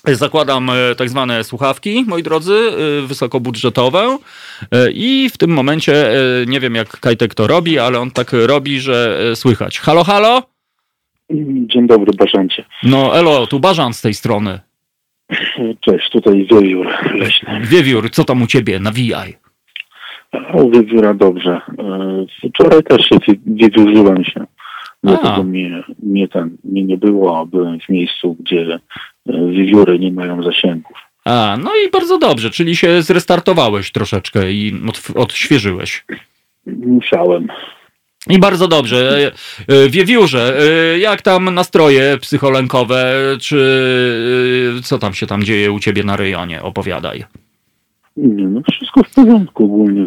[0.05, 2.59] Zakładam tak zwane słuchawki, moi drodzy,
[3.07, 4.19] wysokobudżetowe
[4.93, 6.11] i w tym momencie
[6.47, 9.79] nie wiem jak Kajtek to robi, ale on tak robi, że słychać.
[9.79, 10.43] Halo, halo?
[11.67, 12.65] Dzień dobry, Bażancie.
[12.83, 14.66] No elo, tu Bażan z tej strony.
[15.87, 17.61] Cześć, tutaj wiewiór leśny.
[17.61, 18.81] Wiewiór, co tam u ciebie?
[18.81, 19.37] Nawijaj.
[20.55, 21.61] U wiewióra dobrze.
[21.79, 23.17] E, wczoraj też się
[23.47, 24.47] wiewiórzyłem się.
[25.05, 28.79] Dlatego mnie, mnie, ten, mnie nie było, a byłem w miejscu, gdzie
[29.29, 30.97] e, wiewióry nie mają zasięgów.
[31.25, 34.73] A, no i bardzo dobrze, czyli się zrestartowałeś troszeczkę i
[35.15, 36.05] odświeżyłeś.
[36.67, 37.49] Musiałem.
[38.31, 39.31] I bardzo dobrze.
[39.69, 45.79] E, e, Wiewiórze, e, jak tam nastroje psycholenkowe, czy co tam się tam dzieje u
[45.79, 46.63] ciebie na rejonie?
[46.63, 47.25] Opowiadaj.
[48.17, 50.07] Nie, no wszystko w porządku ogólnie,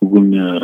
[0.00, 0.60] ogólnie,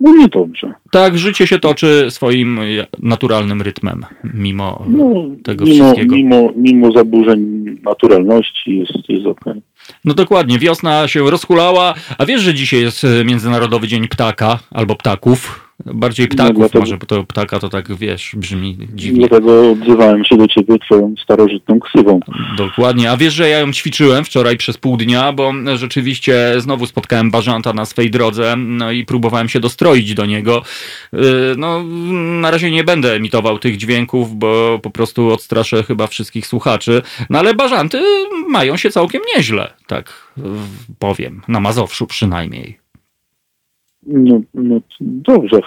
[0.00, 0.74] ogólnie dobrze.
[0.90, 2.60] Tak, życie się toczy swoim
[2.98, 4.04] naturalnym rytmem,
[4.34, 5.14] mimo no,
[5.44, 6.16] tego mimo, wszystkiego.
[6.16, 9.52] Mimo, mimo zaburzeń naturalności jest, jest okej.
[9.52, 9.62] Okay.
[10.04, 15.65] No dokładnie, wiosna się rozhulała, a wiesz, że dzisiaj jest Międzynarodowy Dzień Ptaka albo Ptaków?
[15.84, 19.28] Bardziej ptaków dlatego, może, bo to ptaka to tak, wiesz, brzmi dziwnie.
[19.28, 22.20] Dlatego odzywałem się do ciebie twoją starożytną ksywą.
[22.56, 27.30] Dokładnie, a wiesz, że ja ją ćwiczyłem wczoraj przez pół dnia, bo rzeczywiście znowu spotkałem
[27.30, 30.62] bażanta na swej drodze no i próbowałem się dostroić do niego.
[31.14, 31.18] Y,
[31.56, 31.82] no,
[32.40, 37.02] na razie nie będę emitował tych dźwięków, bo po prostu odstraszę chyba wszystkich słuchaczy.
[37.30, 38.02] No ale bażanty
[38.48, 40.32] mają się całkiem nieźle, tak
[40.98, 42.85] powiem, na Mazowszu przynajmniej.
[44.06, 45.60] No, no dobrze,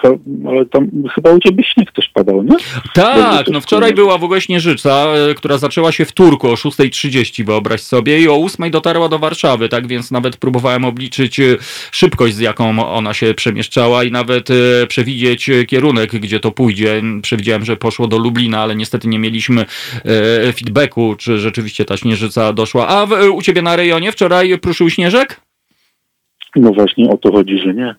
[0.48, 2.56] ale tam chyba u ciebie śnieg też padał, nie?
[2.94, 7.44] Tak, no wczoraj była w ogóle śnieżyca, e, która zaczęła się w Turku o 6.30,
[7.44, 11.56] wyobraź sobie, i o 8.00 dotarła do Warszawy, tak więc nawet próbowałem obliczyć e,
[11.92, 17.02] szybkość, z jaką ona się przemieszczała i nawet e, przewidzieć kierunek, gdzie to pójdzie.
[17.22, 19.64] Przewidziałem, że poszło do Lublina, ale niestety nie mieliśmy
[20.54, 22.88] feedbacku, czy rzeczywiście ta śnieżyca doszła.
[22.88, 25.40] A w, u ciebie na rejonie wczoraj pruszył śnieżek?
[26.56, 27.94] No właśnie o to chodzi, że nie.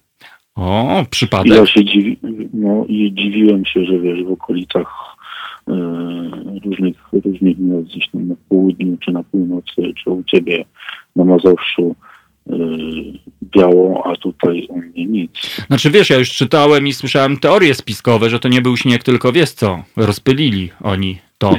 [0.56, 1.54] O, przypadek.
[1.54, 2.18] Ja się dziwi,
[2.54, 5.16] no, i dziwiłem się, że wiesz, w okolicach
[5.68, 5.74] e,
[6.66, 10.66] różnych, różnych miast gdzieś tam na południu, czy na północy, czy u ciebie
[11.16, 11.96] na Mazowszu
[12.50, 12.54] e,
[13.44, 15.64] biało, a tutaj u mnie nic.
[15.68, 19.32] Znaczy wiesz, ja już czytałem i słyszałem teorie spiskowe, że to nie był śnieg, tylko
[19.32, 21.56] wiesz co, rozpylili oni to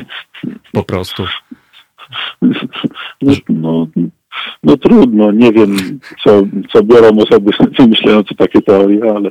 [0.72, 1.24] po prostu.
[3.22, 3.86] No, no,
[4.62, 5.76] no trudno, nie wiem,
[6.24, 9.30] co, co biorą osoby wymyślające takie teorie, ale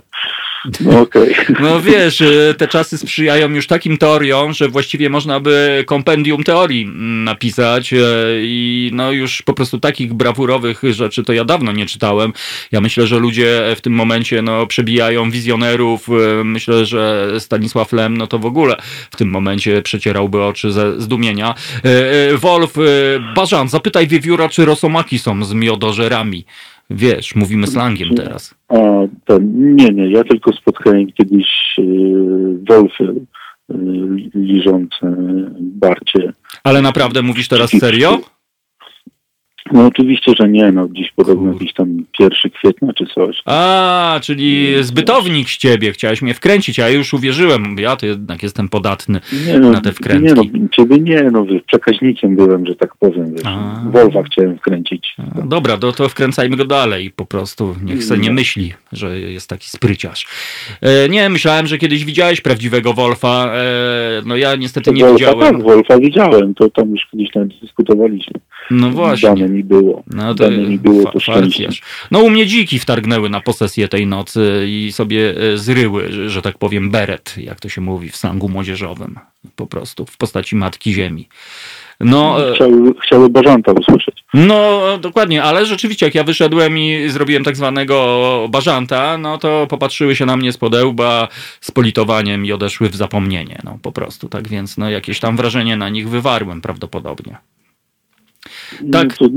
[0.79, 1.01] no.
[1.01, 1.33] Okay.
[1.59, 6.85] No wiesz, y, te czasy sprzyjają już takim teoriom, że właściwie można by kompendium teorii
[7.25, 7.97] napisać y,
[8.43, 12.33] i no już po prostu takich brawurowych rzeczy to ja dawno nie czytałem.
[12.71, 16.09] Ja myślę, że ludzie w tym momencie no przebijają wizjonerów.
[16.09, 18.75] Y, myślę, że Stanisław Lem no to w ogóle
[19.11, 21.55] w tym momencie przecierałby oczy ze zdumienia.
[22.37, 22.73] Wolf,
[23.35, 26.45] Bażan, zapytaj wiewióra, czy rosomaki są z miodożerami.
[26.95, 28.55] Wiesz, mówimy slangiem teraz.
[28.69, 28.75] A,
[29.25, 33.75] to, nie, nie, ja tylko spotkałem kiedyś yy, wolfy yy,
[34.35, 35.15] liżące
[35.59, 36.33] barcie.
[36.63, 38.19] Ale naprawdę mówisz teraz serio?
[39.73, 43.41] No oczywiście, że nie, no dziś podobno jakiś tam pierwszy kwietnia czy coś.
[43.45, 48.43] A, czyli zbytownik z ciebie, chciałeś mnie wkręcić, a ja już uwierzyłem, ja to jednak
[48.43, 50.27] jestem podatny nie, no, na te wkrętki.
[50.27, 53.43] Nie no, ciebie nie, no przekaźnikiem byłem, że tak powiem, wiesz,
[53.91, 55.15] Wolfa chciałem wkręcić.
[55.17, 58.35] A, dobra, to, to wkręcajmy go dalej po prostu, niech se nie no.
[58.35, 60.27] myśli, że jest taki spryciarz.
[60.81, 65.17] E, nie, myślałem, że kiedyś widziałeś prawdziwego Wolfa, e, no ja niestety to nie Wolfa,
[65.17, 65.55] widziałem.
[65.55, 68.33] Tak, Wolfa widziałem, to tam już kiedyś nawet dyskutowaliśmy.
[68.71, 69.50] No właśnie.
[69.51, 70.03] Mi było.
[70.07, 71.69] No to, Dane mi było to szczęście.
[72.11, 76.41] No u mnie dziki wtargnęły na posesję tej nocy i sobie e, zryły, że, że
[76.41, 79.19] tak powiem, beret, jak to się mówi w slangu młodzieżowym.
[79.55, 81.27] Po prostu, w postaci Matki Ziemi.
[81.99, 84.23] No, e, chciały, chciały bażanta usłyszeć.
[84.33, 90.15] No, dokładnie, ale rzeczywiście, jak ja wyszedłem i zrobiłem tak zwanego bażanta, no to popatrzyły
[90.15, 91.27] się na mnie z podełba
[91.61, 95.77] z politowaniem i odeszły w zapomnienie, no po prostu, tak więc no jakieś tam wrażenie
[95.77, 97.37] na nich wywarłem prawdopodobnie.
[98.91, 99.07] Tak.
[99.21, 99.27] No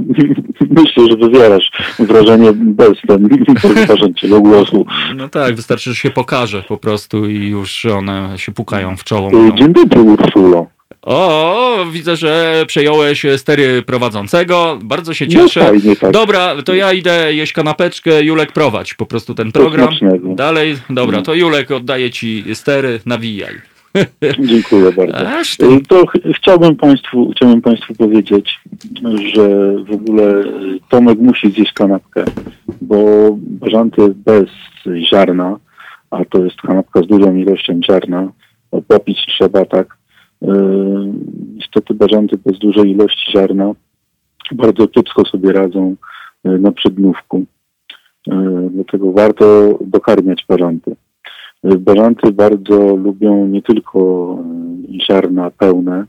[0.82, 3.28] myślę, że wywierasz wrażenie bez ten
[4.30, 4.86] do głosu.
[5.16, 9.30] No tak, wystarczy, że się pokaże po prostu i już one się pukają w czoło.
[9.54, 10.66] Dzień dobry, Ursulo.
[11.02, 14.78] O, widzę, że przejąłeś stery prowadzącego.
[14.82, 15.60] Bardzo się cieszę.
[15.60, 16.10] No fajnie, tak.
[16.10, 18.22] Dobra, to ja idę jeść kanapeczkę.
[18.22, 19.88] Julek prowadź po prostu ten program.
[20.22, 23.73] Dalej, dobra, to Julek oddaję ci stery, nawijaj.
[24.38, 25.18] Dziękuję bardzo.
[25.62, 28.60] Y, to ch chciałbym Państwu, chciałbym Państwu powiedzieć,
[29.34, 30.44] że w ogóle
[30.88, 32.24] Tomek musi zjeść kanapkę,
[32.82, 32.96] bo
[33.32, 34.44] bażanty bez
[35.10, 35.58] ziarna,
[36.10, 38.32] a to jest kanapka z dużą ilością ziarna,
[38.88, 39.96] popić trzeba tak.
[40.42, 40.46] Y,
[41.54, 43.74] niestety bażanty bez dużej ilości ziarna
[44.52, 45.96] bardzo kiepsko sobie radzą
[46.46, 47.44] y, na przednówku.
[48.70, 50.96] Dlatego warto dokarmiać bażanty.
[51.64, 54.00] Bażanty bardzo lubią nie tylko
[54.94, 56.04] e, ziarna pełne,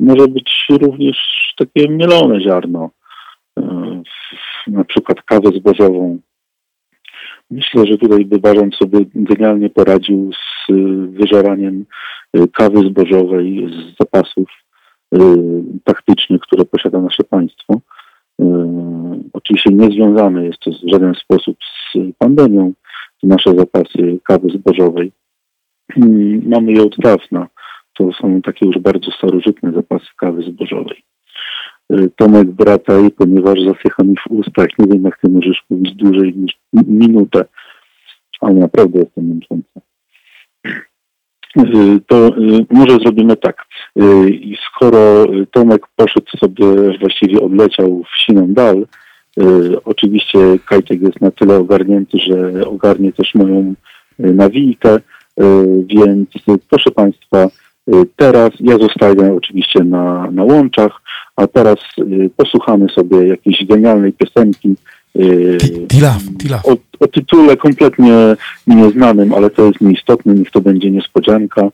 [0.00, 1.18] może być również
[1.56, 2.90] takie mielone ziarno,
[3.58, 4.02] e,
[4.66, 6.18] na przykład kawę zbożową.
[7.50, 10.74] Myślę, że tutaj by bażant sobie genialnie poradził z e,
[11.06, 11.84] wyżeraniem
[12.52, 14.48] kawy zbożowej z zapasów
[15.84, 17.80] taktycznych, które posiada nasze państwo.
[19.32, 22.72] Oczywiście nie związane jest to w żaden sposób z pandemią,
[23.24, 25.12] nasze zapasy kawy zbożowej.
[26.46, 27.48] Mamy je od dawna.
[27.94, 31.04] To są takie już bardzo starożytne zapasy kawy zbożowej.
[31.92, 35.94] Y, Tomek brata i ponieważ zasycha mi w ustach, nie wiem jak ty możesz mówić
[35.94, 37.44] dłużej niż minutę,
[38.40, 39.80] ale naprawdę męczący.
[41.58, 43.66] Y, to y, może zrobimy tak.
[44.66, 48.86] Skoro Tomek poszedł sobie, właściwie odleciał w siną dal,
[49.84, 53.74] oczywiście Kajtek jest na tyle ogarnięty, że ogarnie też moją
[54.20, 55.00] y, nawijkę, y,
[55.86, 56.28] więc
[56.70, 57.48] proszę Państwa,
[58.16, 61.00] teraz ja zostaję oczywiście na, na łączach,
[61.36, 61.78] a teraz
[62.36, 64.74] posłuchamy sobie jakiejś genialnej piosenki
[66.64, 71.68] o, o tytule kompletnie nieznanym, ale to jest nieistotne, niech to będzie niespodzianka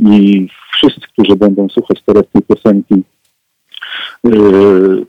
[0.00, 3.21] i wszyscy, którzy będą słuchać teraz tej piosenki, Y,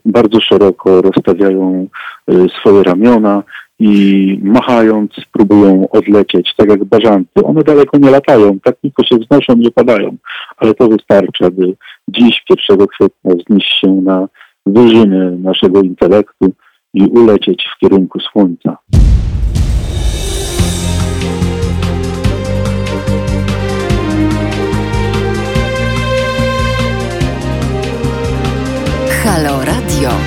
[0.06, 1.88] bardzo szeroko rozstawiają
[2.32, 3.44] y, swoje ramiona
[3.80, 7.44] i machając próbują odlecieć, tak jak bażanty.
[7.44, 10.16] One daleko nie latają, tak tylko się wznoszą, nie padają,
[10.58, 11.76] ale to wystarczy, aby
[12.08, 14.28] dziś, 1 kwietnia, wznieść się na
[14.66, 16.52] wyżyny naszego intelektu
[16.94, 18.78] i ulecieć w kierunku słońca.
[30.04, 30.20] Radio.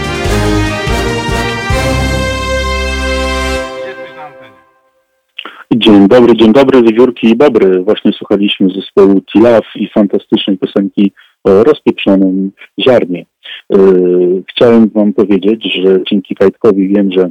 [5.75, 7.83] Dzień dobry, dzień dobry, wiewiórki i bobry.
[7.83, 11.13] Właśnie słuchaliśmy zespołu Tilaf i fantastycznej piosenki
[11.45, 13.27] o rozpieprzonym ziarnie.
[13.71, 17.31] Yy, chciałem wam powiedzieć, że dzięki Kajtkowi wiem, że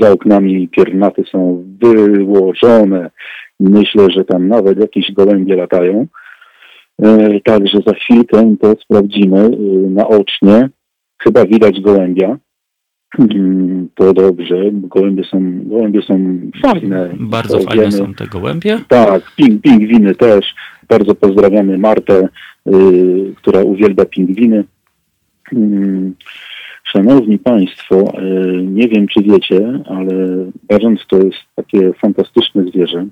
[0.00, 3.10] za oknami piernaty są wyłożone.
[3.60, 6.06] Myślę, że tam nawet jakieś gołębie latają.
[6.98, 10.68] Yy, także za chwilkę to sprawdzimy yy, naocznie.
[11.22, 12.38] Chyba widać gołębia.
[13.18, 14.56] Mm, to dobrze.
[14.72, 17.10] Gołębie są, gołębie są fajne.
[17.20, 17.96] Bardzo to fajne wiemy.
[17.96, 18.78] są te gołębie.
[18.88, 20.54] Tak, ping, pingwiny też.
[20.88, 22.28] Bardzo pozdrawiamy Martę,
[22.66, 24.64] yy, która uwielbia pingwiny.
[25.52, 26.12] Yy,
[26.84, 30.14] szanowni Państwo, yy, nie wiem czy wiecie, ale
[30.68, 33.06] barząc to jest takie fantastyczne zwierzę,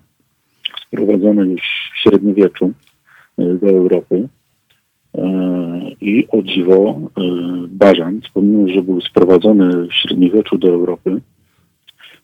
[0.87, 2.73] sprowadzone już w średniowieczu
[3.39, 4.29] y, do Europy.
[5.19, 7.23] E, I o dziwo e,
[7.69, 11.21] Bażant, pomimo że był sprowadzony w średniowieczu do Europy,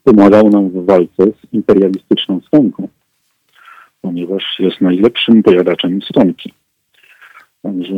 [0.05, 2.89] pomagał nam w walce z imperialistyczną stonką,
[4.01, 6.53] ponieważ jest najlepszym pojadaczem stonki.
[7.63, 7.95] Także...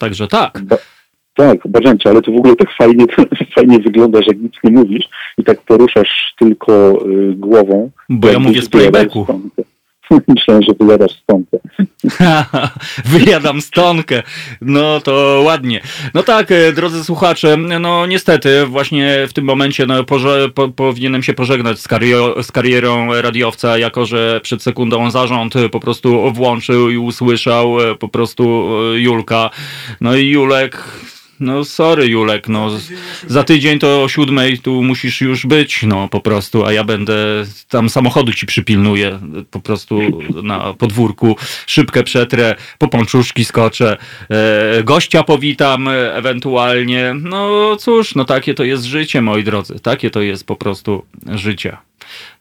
[0.00, 0.60] Także tak.
[0.64, 0.76] Ba
[1.34, 3.04] tak, Bażancie, ale to w ogóle tak fajnie,
[3.56, 5.08] fajnie wygląda, że nic nie mówisz
[5.38, 7.90] i tak poruszasz tylko y, głową.
[8.08, 9.24] Bo ja mówię z playbacku.
[9.24, 9.75] Stonkę.
[10.28, 11.58] Myślałem, że wyjadasz stonkę.
[13.18, 14.22] Wyjadam stonkę.
[14.60, 15.80] No to ładnie.
[16.14, 20.04] No tak, e, drodzy słuchacze, no niestety właśnie w tym momencie no,
[20.54, 25.80] po, powinienem się pożegnać z, karier z karierą radiowca, jako że przed sekundą zarząd po
[25.80, 29.50] prostu włączył i usłyszał e, po prostu e, Julka.
[30.00, 30.84] No i Julek
[31.40, 32.70] no sorry Julek, no
[33.26, 37.14] za tydzień to o siódmej tu musisz już być, no po prostu, a ja będę
[37.68, 39.18] tam samochodu ci przypilnuję,
[39.50, 40.00] po prostu
[40.42, 43.96] na podwórku, szybkę przetrę, po pączuszki skoczę,
[44.30, 50.20] e, gościa powitam ewentualnie, no cóż, no takie to jest życie, moi drodzy, takie to
[50.20, 51.02] jest po prostu
[51.34, 51.76] życie.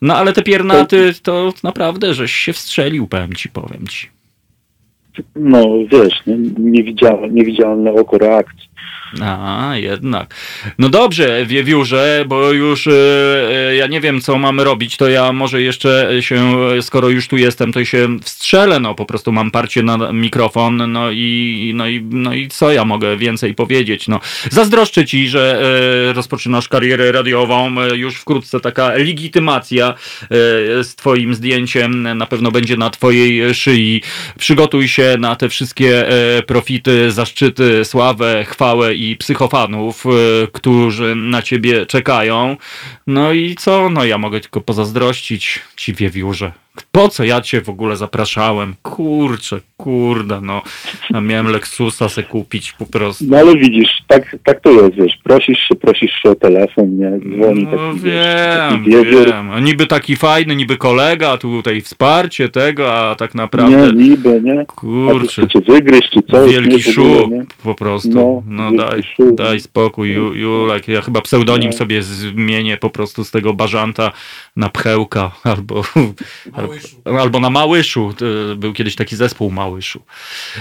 [0.01, 4.15] No ale te piernaty to naprawdę, żeś się wstrzelił, powiem ci, powiem ci.
[5.35, 8.64] No wiesz, nie, niewidzialne, niewidzialne oko reakcji.
[9.21, 10.35] A, jednak.
[10.79, 15.61] No dobrze, Wiewiórze, bo już yy, ja nie wiem, co mamy robić, to ja może
[15.61, 20.11] jeszcze się, skoro już tu jestem, to się wstrzelę, no po prostu mam parcie na
[20.11, 24.19] mikrofon, no i, no i, no i co ja mogę więcej powiedzieć, no.
[24.51, 25.61] Zazdroszczę ci, że
[26.07, 29.93] yy, rozpoczynasz karierę radiową, już wkrótce taka legitymacja
[30.83, 34.01] z twoim zdjęciem na pewno będzie na twojej szyi.
[34.39, 36.05] Przygotuj się na te wszystkie
[36.47, 42.57] profity, zaszczyty, sławę, chwałę i psychofanów, y, którzy na ciebie czekają.
[43.07, 43.89] No i co?
[43.89, 46.51] No ja mogę tylko pozazdrościć ci wiewiórze.
[46.91, 48.75] Po co ja cię w ogóle zapraszałem?
[48.81, 50.61] Kurczę, kurde, no.
[51.09, 53.25] Ja miałem Lexusa se kupić po prostu.
[53.27, 55.17] No ale widzisz, tak, tak to jest, wiesz.
[55.23, 57.11] Prosisz się, prosisz się o telefon, nie?
[57.19, 59.51] Dzwoni no, taki, wiem, wiesz, wiem.
[59.51, 63.93] A niby taki fajny, niby kolega, tutaj wsparcie tego, a tak naprawdę...
[63.93, 64.65] Nie, niby, nie?
[64.65, 65.41] Kurczę.
[65.43, 66.51] A cię wygryźć, czy coś.
[66.51, 67.31] Wielki szuk
[67.63, 68.43] po prostu.
[68.47, 69.35] No, no daj, szuk.
[69.35, 70.87] daj spokój, Julek.
[70.87, 71.77] Ja chyba pseudonim no.
[71.77, 74.11] sobie zmienię po prostu z tego bażanta
[74.55, 75.83] na pchełka albo...
[77.19, 78.13] Albo na Małyszu.
[78.57, 80.01] Był kiedyś taki zespół Małyszu.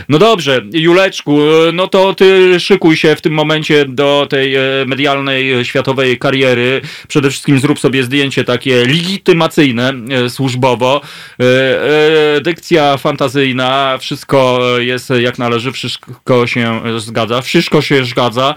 [0.09, 1.39] No dobrze, Juleczku,
[1.73, 6.81] no to ty szykuj się w tym momencie do tej e, medialnej, światowej kariery.
[7.09, 11.01] Przede wszystkim zrób sobie zdjęcie takie legitymacyjne e, służbowo.
[11.41, 17.43] E, dykcja fantazyjna, wszystko jest jak należy, wszystko się zgadza.
[17.43, 18.55] Wszystko się zgadza.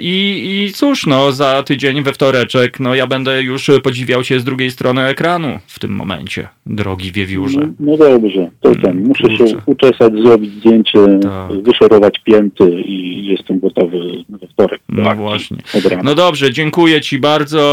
[0.00, 4.44] I, i cóż, no za tydzień we wtoreczek, no ja będę już podziwiał cię z
[4.44, 7.60] drugiej strony ekranu w tym momencie drogi wiewiórze.
[7.60, 8.90] No, no dobrze, to ten.
[8.90, 9.48] Mm, muszę Kurczę.
[9.48, 11.62] się uczesać, zrobić zdjęcie, tak.
[11.62, 13.98] wyszorować pięty i jestem gotowy
[14.28, 14.80] we wtorek.
[14.88, 15.56] No tak, właśnie.
[16.02, 17.64] No dobrze, dziękuję Ci bardzo.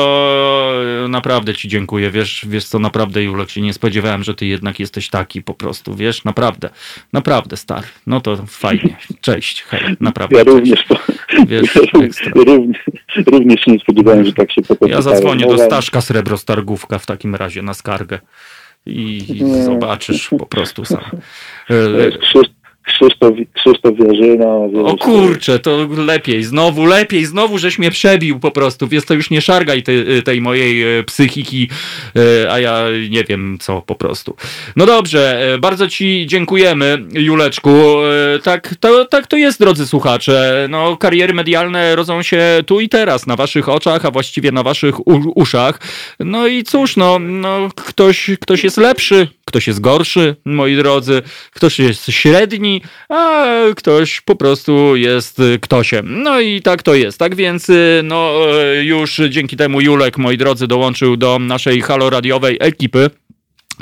[1.10, 2.12] Naprawdę Ci dziękuję.
[2.12, 5.96] Wiesz, wiesz co, naprawdę Julek, się nie spodziewałem, że Ty jednak jesteś taki po prostu,
[5.96, 6.70] wiesz, naprawdę.
[7.14, 7.88] Naprawdę, stary.
[8.08, 8.96] No to fajnie.
[9.22, 10.38] Cześć, hej, naprawdę.
[10.38, 10.84] Ja również,
[11.48, 11.76] wiesz,
[12.36, 12.78] ja również,
[13.28, 14.92] również nie spodziewałem, że tak się potoczy.
[14.92, 18.20] Ja zadzwonię do Staszka Srebro Stargówka w takim razie na skargę
[18.86, 21.04] i zobaczysz po prostu sam.
[22.22, 22.61] Krzysztof,
[23.54, 24.46] Krzysztof Jarzyna.
[24.86, 29.30] O kurczę, to lepiej, znowu, lepiej, znowu żeś mnie przebił po prostu, więc to już
[29.30, 31.70] nie szargaj tej, tej mojej e, psychiki,
[32.16, 34.36] e, a ja nie wiem co po prostu.
[34.76, 37.72] No dobrze, e, bardzo ci dziękujemy, Juleczku.
[38.44, 40.68] Tak to, tak to jest, drodzy słuchacze.
[40.70, 45.08] No, kariery medialne rodzą się tu i teraz, na waszych oczach, a właściwie na waszych
[45.38, 45.80] uszach.
[46.20, 51.22] No i cóż, no, no ktoś, ktoś jest lepszy, ktoś jest gorszy, moi drodzy,
[51.52, 53.46] ktoś jest średni, a
[53.76, 56.24] ktoś po prostu jest ktośem.
[56.24, 57.18] No i tak to jest.
[57.20, 57.68] Tak więc
[58.04, 58.34] no
[58.82, 63.10] już dzięki temu Julek, moi drodzy, dołączył do naszej haloradiowej ekipy.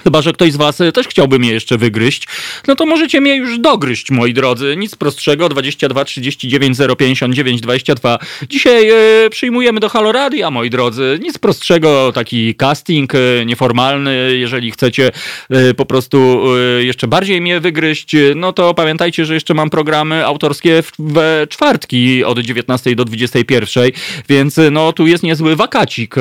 [0.04, 2.28] Chyba, że ktoś z Was e, też chciałby mnie jeszcze wygryźć,
[2.68, 4.76] no to możecie mnie już dogryźć, moi drodzy.
[4.78, 8.20] Nic prostszego, 22 39 059 22.
[8.50, 11.20] Dzisiaj e, przyjmujemy do Halo Radia, moi drodzy.
[11.22, 14.38] Nic prostszego, taki casting e, nieformalny.
[14.38, 15.12] Jeżeli chcecie
[15.50, 16.40] e, po prostu
[16.80, 22.24] jeszcze bardziej mnie wygryźć, no to pamiętajcie, że jeszcze mam programy autorskie w, we czwartki
[22.24, 23.84] od 19 do 21,
[24.30, 26.16] więc no tu jest niezły wakacik,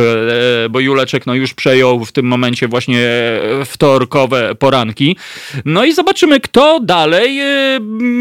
[0.70, 3.08] bo Juleczek no już przejął w tym momencie właśnie
[3.68, 5.16] wtorkowe poranki.
[5.64, 7.40] No i zobaczymy, kto dalej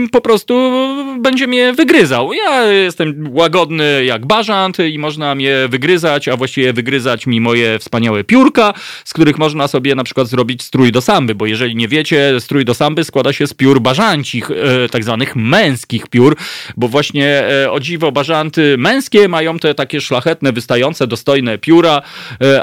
[0.06, 0.72] y, po prostu
[1.20, 2.34] będzie mnie wygryzał.
[2.34, 8.24] Ja jestem łagodny jak bażant i można mnie wygryzać, a właściwie wygryzać mi moje wspaniałe
[8.24, 8.74] piórka,
[9.06, 12.66] z których można sobie na przykład zrobić strój do samby, bo jeżeli nie wiecie, strój
[12.66, 14.56] do samby składa się z piór bażancich, y,
[14.92, 16.38] tak zwanych męskich piór,
[16.78, 22.02] bo właśnie y, o dziwo bażanty męskie mają te takie szlachetne, wystające, dostojne pióra,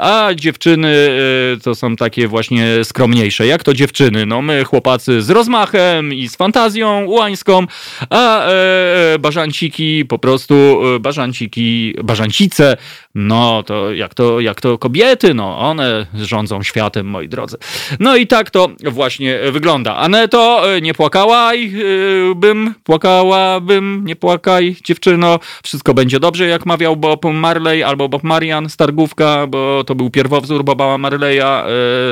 [0.01, 1.09] a dziewczyny
[1.63, 3.47] to są takie właśnie skromniejsze.
[3.47, 4.25] Jak to dziewczyny?
[4.25, 7.67] No my chłopacy z rozmachem i z fantazją ułańską,
[8.09, 10.55] a e, e po prostu,
[10.95, 12.77] e, bażanciki, bażancice,
[13.15, 17.57] no to jak, to jak to kobiety, no one rządzą światem, moi drodzy.
[17.99, 19.95] No i tak to właśnie wygląda.
[19.95, 21.73] Aneto, e, nie płakałaj,
[22.35, 28.69] bym, płakałabym, nie płakaj, dziewczyno, wszystko będzie dobrze, jak mawiał Bob Marley albo Bob Marian
[28.69, 31.63] z Targówka, bo to był pierwowzór Boba Marleya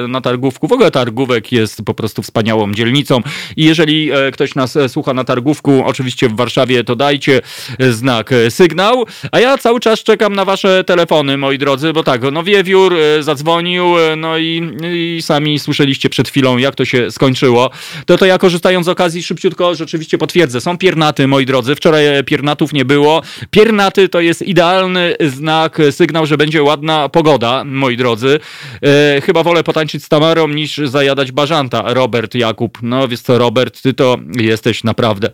[0.07, 0.67] na Targówku targówku.
[0.67, 3.21] W ogóle targówek jest po prostu wspaniałą dzielnicą
[3.57, 7.41] i jeżeli e, ktoś nas e, słucha na targówku, oczywiście w Warszawie, to dajcie
[7.79, 9.05] e, znak, sygnał.
[9.31, 13.85] A ja cały czas czekam na wasze telefony, moi drodzy, bo tak, no Wiewiór zadzwonił,
[14.17, 17.69] no i, i sami słyszeliście przed chwilą, jak to się skończyło.
[18.05, 20.61] To to ja korzystając z okazji szybciutko rzeczywiście potwierdzę.
[20.61, 21.75] Są piernaty, moi drodzy.
[21.75, 23.21] Wczoraj piernatów nie było.
[23.51, 28.39] Piernaty to jest idealny znak, sygnał, że będzie ładna pogoda, moi drodzy.
[28.83, 31.93] E, chyba wolę potańczyć z Tamarą niż zajadać bażanta.
[31.93, 32.77] Robert Jakub.
[32.81, 35.29] No wiesz co, Robert, ty to jesteś naprawdę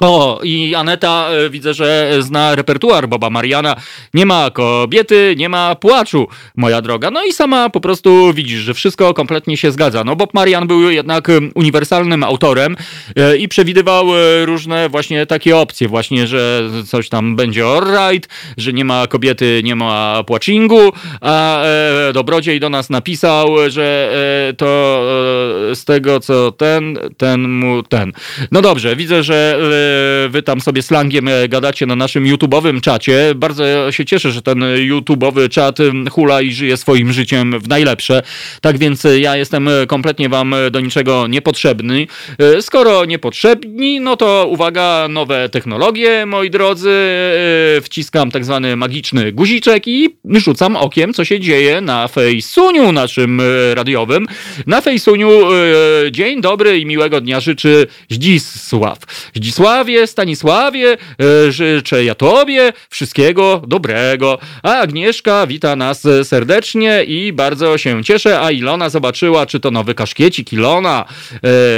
[0.00, 3.76] o, i Aneta e, widzę, że zna repertuar Boba Mariana.
[4.14, 7.10] Nie ma kobiety, nie ma płaczu, moja droga.
[7.10, 10.04] No i sama po prostu widzisz, że wszystko kompletnie się zgadza.
[10.04, 12.76] No Bob Marian był jednak uniwersalnym autorem
[13.16, 18.72] e, i przewidywał e, różne właśnie takie opcje, właśnie, że coś tam będzie alright, że
[18.72, 21.62] nie ma kobiety, nie ma płacingu, a
[22.12, 24.12] Dobrodziej do nas napisał, że
[24.56, 25.02] to
[25.74, 28.12] z tego co ten, ten mu ten.
[28.52, 29.58] No dobrze, widzę, że
[30.28, 33.34] wy tam sobie slangiem e, gadacie na naszym YouTube'owym czacie.
[33.34, 35.78] Bardzo się cieszę, że ten YouTube'owy czat
[36.10, 38.22] hula i żyje swoim życiem w najlepsze.
[38.60, 42.06] Tak więc e, ja jestem e, kompletnie wam do niczego niepotrzebny.
[42.60, 46.94] Skoro niepotrzebni, no to uwaga, nowe technologie, moi drodzy.
[47.82, 53.42] Wciskam tak zwany magiczny guziczek i rzucam okiem, co się dzieje na Fejsuniu naszym
[53.74, 54.26] radiowym.
[54.66, 55.30] Na Fejsuniu
[56.10, 58.98] dzień dobry i miłego dnia życzy Zdzisław.
[59.34, 60.96] Zdzisław Stanisławie, Stanisławie,
[61.46, 64.38] e, życzę ja Tobie wszystkiego dobrego.
[64.62, 68.40] A Agnieszka wita nas serdecznie i bardzo się cieszę.
[68.40, 71.04] A Ilona zobaczyła, czy to nowy kaszkiecik Ilona.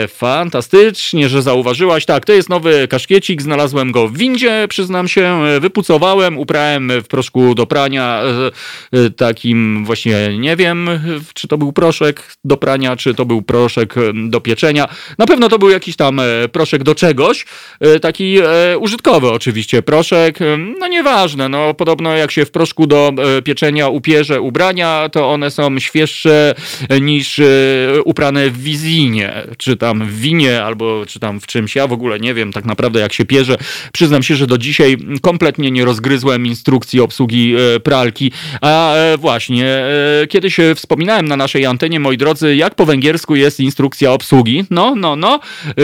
[0.05, 2.05] E, fantastycznie, że zauważyłaś.
[2.05, 3.42] Tak, to jest nowy kaszkiecik.
[3.42, 5.40] Znalazłem go w windzie, przyznam się.
[5.61, 8.22] Wypucowałem, uprałem w proszku do prania
[8.92, 10.88] e, takim właśnie, nie wiem,
[11.34, 13.94] czy to był proszek do prania, czy to był proszek
[14.28, 14.88] do pieczenia.
[15.18, 16.20] Na pewno to był jakiś tam
[16.53, 17.46] proszek do czegoś.
[17.95, 22.86] E, taki e, użytkowy oczywiście, proszek, e, no nieważne, no podobno jak się w proszku
[22.86, 23.12] do
[23.45, 26.55] pieczenia upierze ubrania, to one są świeższe
[27.01, 27.41] niż
[28.05, 32.20] uprane w wizinie, czy tam w winie, albo czy tam w czymś, ja w ogóle
[32.20, 33.57] nie wiem tak naprawdę jak się pierze.
[33.93, 39.82] Przyznam się, że do dzisiaj kompletnie nie rozgryzłem instrukcji obsługi pralki, a właśnie,
[40.28, 45.16] kiedyś wspominałem na naszej antenie, moi drodzy, jak po węgiersku jest instrukcja obsługi, no, no,
[45.16, 45.41] no,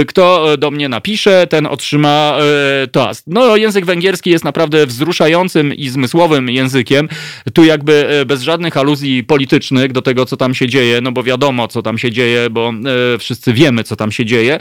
[0.06, 2.38] kto do mnie napisze, ten otrzyma trzyma
[2.82, 3.24] e, toast.
[3.26, 7.08] No, język węgierski jest naprawdę wzruszającym i zmysłowym językiem.
[7.54, 11.22] Tu jakby e, bez żadnych aluzji politycznych do tego, co tam się dzieje, no bo
[11.22, 12.72] wiadomo, co tam się dzieje, bo
[13.14, 14.60] e, wszyscy wiemy, co tam się dzieje.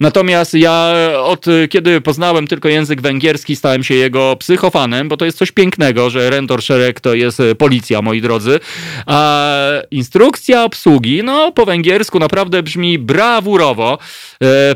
[0.00, 5.38] Natomiast ja od kiedy poznałem tylko język węgierski, stałem się jego psychofanem, bo to jest
[5.38, 8.60] coś pięknego, że Rentor Szereg to jest policja, moi drodzy.
[9.06, 9.48] A
[9.90, 13.98] instrukcja obsługi, no po węgiersku naprawdę brzmi brawurowo.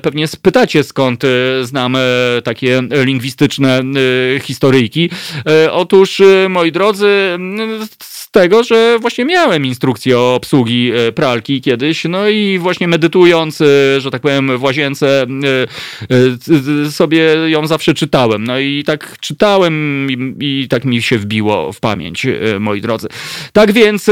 [0.02, 1.22] Pewnie spytacie, skąd
[1.62, 1.96] znam
[2.44, 3.82] takie lingwistyczne
[4.42, 5.10] historyjki.
[5.70, 7.36] Otóż, moi drodzy,
[8.30, 13.64] tego, że właśnie miałem instrukcję obsługi e, pralki kiedyś, no i właśnie medytując, e,
[14.00, 15.26] że tak powiem, w łazience
[16.86, 18.44] e, sobie ją zawsze czytałem.
[18.44, 22.26] No i tak czytałem i, i tak mi się wbiło w pamięć,
[22.60, 23.08] moi drodzy.
[23.52, 24.10] Tak więc,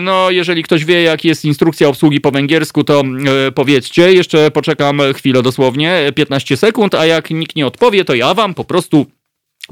[0.00, 3.02] no jeżeli ktoś wie, jak jest instrukcja obsługi po węgiersku, to
[3.54, 4.12] powiedzcie.
[4.12, 8.64] Jeszcze poczekam chwilę dosłownie, 15 sekund, a jak nikt nie odpowie, to ja wam po
[8.64, 9.06] prostu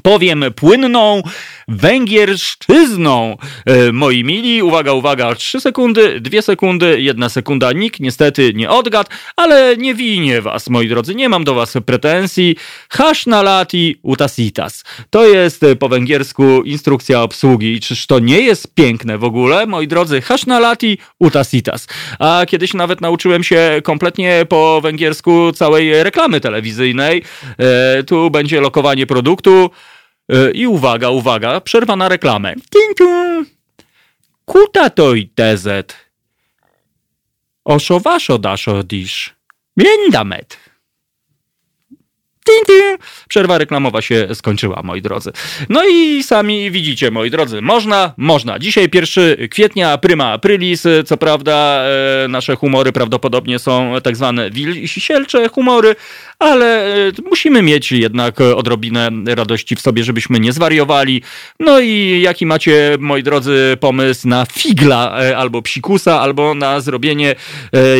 [0.02, 1.22] powiem płynną
[1.68, 3.36] węgierszczyzną.
[3.66, 7.72] E, moi mili, uwaga, uwaga, 3 sekundy, 2 sekundy, 1 sekunda.
[7.72, 12.56] Nikt niestety nie odgadł, ale nie winię was, moi drodzy, nie mam do was pretensji.
[12.90, 14.84] Hash na lati utasitas.
[15.10, 17.80] To jest po węgiersku instrukcja obsługi.
[17.80, 20.20] Czyż to nie jest piękne w ogóle, moi drodzy?
[20.20, 21.86] Hash na lati utasitas.
[22.18, 27.22] A kiedyś nawet nauczyłem się kompletnie po węgiersku całej reklamy telewizyjnej.
[27.58, 29.70] E, tu będzie lokowanie produktu.
[30.30, 32.54] E, I uwaga, uwaga, przerwa na reklamę.
[34.44, 35.96] Kuta to i tezet.
[37.64, 39.34] Oszo waszo daszo disz.
[39.76, 40.69] Międamet.
[43.28, 45.32] Przerwa reklamowa się skończyła, moi drodzy.
[45.68, 48.58] No i sami widzicie, moi drodzy, można, można.
[48.58, 51.82] Dzisiaj 1 kwietnia, prima aprilis, co prawda
[52.24, 55.96] e, nasze humory prawdopodobnie są tak zwane wisielcze humory,
[56.38, 61.22] ale e, musimy mieć jednak odrobinę radości w sobie, żebyśmy nie zwariowali.
[61.60, 67.34] No i jaki macie, moi drodzy, pomysł na figla e, albo psikusa, albo na zrobienie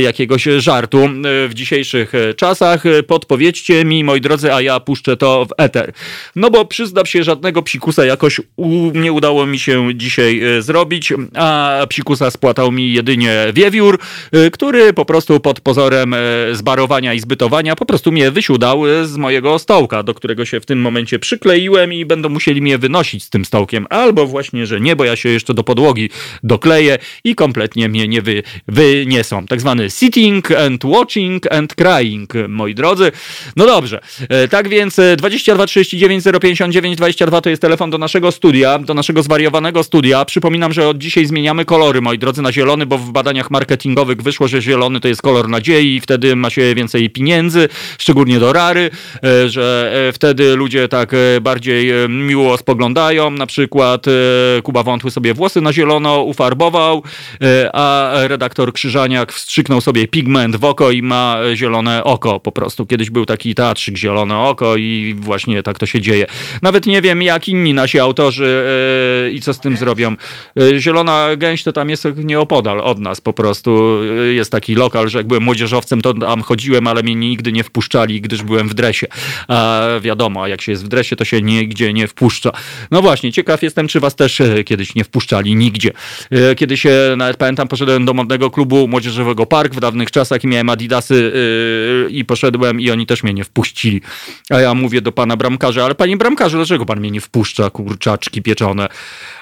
[0.03, 1.09] jakiegoś żartu
[1.49, 2.83] w dzisiejszych czasach?
[3.07, 5.93] Podpowiedzcie mi, moi drodzy, a ja puszczę to w eter.
[6.37, 11.13] No bo przyznam się, żadnego psikusa jakoś u, nie udało mi się dzisiaj e, zrobić,
[11.35, 13.99] a psikusa spłatał mi jedynie wiewiór,
[14.33, 16.19] e, który po prostu pod pozorem e,
[16.53, 20.81] zbarowania i zbytowania po prostu mnie wysiudał z mojego stołka, do którego się w tym
[20.81, 23.87] momencie przykleiłem i będą musieli mnie wynosić z tym stołkiem.
[23.91, 26.11] Albo właśnie, że nie, bo ja się jeszcze do podłogi
[26.43, 29.47] dokleję i kompletnie mnie nie wy, wyniesą.
[29.47, 33.13] Tak zwany sitting and watching and crying, moi drodzy.
[33.57, 34.01] No dobrze,
[34.51, 39.83] tak więc 22 39 059 22 to jest telefon do naszego studia, do naszego zwariowanego
[39.83, 40.25] studia.
[40.25, 44.49] Przypominam, że od dzisiaj zmieniamy kolory, moi drodzy, na zielony, bo w badaniach marketingowych wyszło,
[44.49, 47.69] że zielony to jest kolor nadziei i wtedy ma się więcej pieniędzy,
[47.99, 48.91] szczególnie do rary,
[49.25, 53.31] e, że e, wtedy ludzie tak bardziej miło spoglądają.
[53.31, 54.07] Na przykład
[54.63, 57.03] Kuba Wątły sobie włosy na zielono ufarbował,
[57.73, 62.87] a redaktor Krzyżaniak wstrzyknął sobie pigment w oko i ma zielone oko po prostu.
[62.87, 66.27] Kiedyś był taki teatrzyk zielony zielone oko i właśnie tak to się dzieje.
[66.63, 68.65] Nawet nie wiem, jak inni nasi autorzy
[69.25, 70.17] yy, i co z tym zrobią.
[70.57, 74.05] Yy, Zielona Gęś to tam jest nieopodal od nas po prostu.
[74.05, 77.65] Yy, jest taki lokal, że jak byłem młodzieżowcem, to tam chodziłem, ale mnie nigdy nie
[77.65, 79.07] wpuszczali, gdyż byłem w dresie.
[79.49, 82.53] A wiadomo, jak się jest w dresie, to się nigdzie nie wpuszcza.
[82.91, 85.91] No właśnie, ciekaw jestem, czy was też kiedyś nie wpuszczali nigdzie.
[86.57, 86.87] Kiedyś
[87.17, 91.33] nawet pamiętam, poszedłem do modnego klubu młodzieżowego Park w dawnych czasach i miałem adidasy
[92.11, 94.00] i poszedłem i oni też mnie nie wpuścili.
[94.51, 98.43] A ja mówię do pana bramkarza, ale panie bramkarzu, dlaczego pan mnie nie wpuszcza, kurczaczki
[98.43, 98.89] pieczone?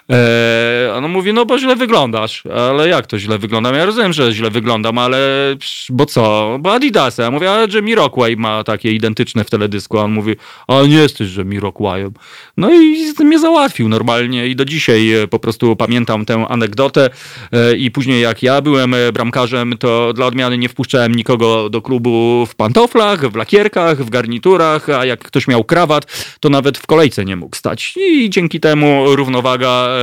[0.09, 2.43] Eee, on mówi, no bo źle wyglądasz.
[2.47, 3.75] Ale jak to źle wyglądam?
[3.75, 5.19] Ja rozumiem, że źle wyglądam, ale
[5.91, 6.57] bo co?
[6.61, 7.23] Bo Adidasy.
[7.23, 9.99] Ja mówię, ale że Mirockway ma takie identyczne w teledysku.
[9.99, 10.37] A on mówi,
[10.69, 12.13] a nie jesteś, że Mirockwayem.
[12.57, 17.11] No i mnie załatwił normalnie i do dzisiaj e, po prostu pamiętam tę anegdotę
[17.53, 21.83] e, i później jak ja byłem e, bramkarzem, to dla odmiany nie wpuszczałem nikogo do
[21.83, 26.87] klubu w pantoflach, w lakierkach, w garniturach, a jak ktoś miał krawat, to nawet w
[26.87, 27.95] kolejce nie mógł stać.
[27.97, 29.98] I dzięki temu równowaga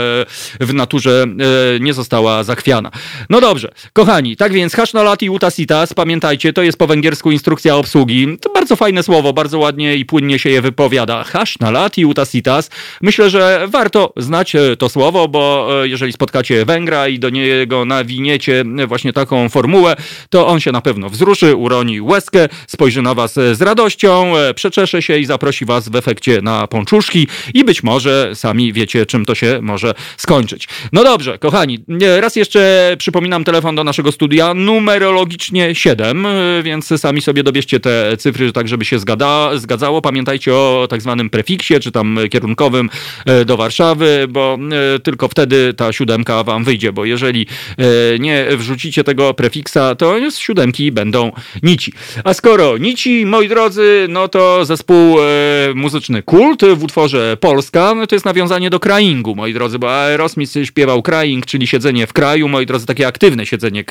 [0.59, 2.91] w naturze e, nie została zachwiana.
[3.29, 8.37] No dobrze, kochani, tak więc hashnalati utasitas, pamiętajcie, to jest po węgiersku instrukcja obsługi.
[8.41, 11.23] To bardzo fajne słowo, bardzo ładnie i płynnie się je wypowiada.
[11.23, 12.69] Hashnalati utasitas.
[13.01, 17.85] Myślę, że warto znać e, to słowo, bo e, jeżeli spotkacie Węgra i do niego
[17.85, 19.95] nawiniecie właśnie taką formułę,
[20.29, 25.17] to on się na pewno wzruszy, uroni łezkę, spojrzy na was z radością, przeczesze się
[25.17, 29.59] i zaprosi was w efekcie na pączuszki i być może sami wiecie, czym to się
[29.61, 30.67] może skończyć.
[30.93, 31.79] No dobrze, kochani,
[32.19, 36.27] raz jeszcze przypominam telefon do naszego studia, numerologicznie 7,
[36.63, 40.01] więc sami sobie dobierzcie te cyfry, tak żeby się zgada, zgadzało.
[40.01, 42.89] Pamiętajcie o tak zwanym prefiksie, czy tam kierunkowym
[43.45, 44.57] do Warszawy, bo
[45.03, 47.47] tylko wtedy ta siódemka wam wyjdzie, bo jeżeli
[48.19, 51.31] nie wrzucicie tego prefiksa, to z siódemki będą
[51.63, 51.93] nici.
[52.23, 55.17] A skoro nici, moi drodzy, no to zespół
[55.75, 60.53] muzyczny Kult w utworze Polska, no to jest nawiązanie do cryingu, moi drodzy, bo Aerosmith
[60.63, 63.83] śpiewał crying, czyli siedzenie w kraju, moi drodzy, takie aktywne siedzenie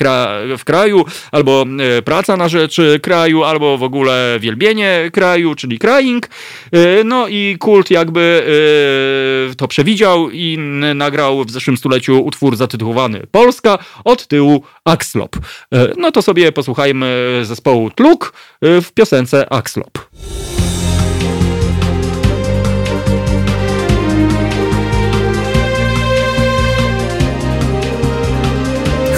[0.57, 1.65] w kraju, albo
[1.97, 6.27] e, praca na rzecz kraju, albo w ogóle wielbienie kraju, czyli crying.
[6.71, 8.45] E, no i kult jakby
[9.51, 10.57] e, to przewidział i
[10.95, 15.35] nagrał w zeszłym stuleciu utwór zatytułowany Polska, od tyłu Axlop.
[15.97, 19.99] No to sobie posłuchajmy zespołu Tluk w piosence Axlop.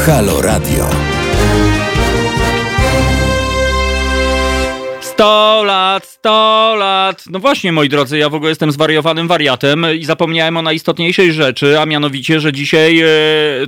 [0.06, 0.97] Halo Radio.
[5.18, 7.24] 100 lat, 100 lat.
[7.30, 11.80] No właśnie, moi drodzy, ja w ogóle jestem zwariowanym wariatem i zapomniałem o najistotniejszej rzeczy,
[11.80, 13.08] a mianowicie, że dzisiaj e,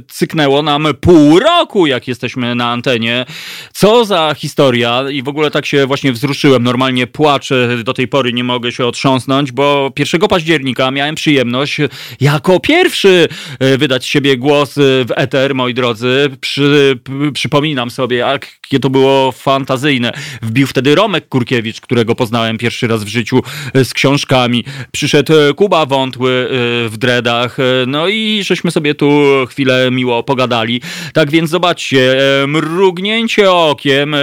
[0.07, 3.25] cyknęło nam pół roku, jak jesteśmy na antenie.
[3.73, 6.63] Co za historia i w ogóle tak się właśnie wzruszyłem.
[6.63, 11.77] Normalnie płaczę, do tej pory nie mogę się otrząsnąć, bo 1 października miałem przyjemność
[12.21, 13.27] jako pierwszy
[13.59, 16.29] e, wydać siebie głos e, w eter, moi drodzy.
[16.41, 16.99] Przy,
[17.33, 20.11] przypominam sobie, jakie to było fantazyjne.
[20.41, 23.41] Wbił wtedy Romek Kurkiewicz, którego poznałem pierwszy raz w życiu
[23.73, 24.63] e, z książkami.
[24.91, 30.81] Przyszedł e, Kuba Wątły e, w dreadach, no i żeśmy sobie tu chwilę miło pogadali.
[31.13, 32.17] Tak więc zobaczcie,
[32.47, 34.15] mrugnięcie okiem,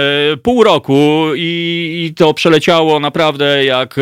[0.43, 3.95] pół roku i, i to przeleciało naprawdę jak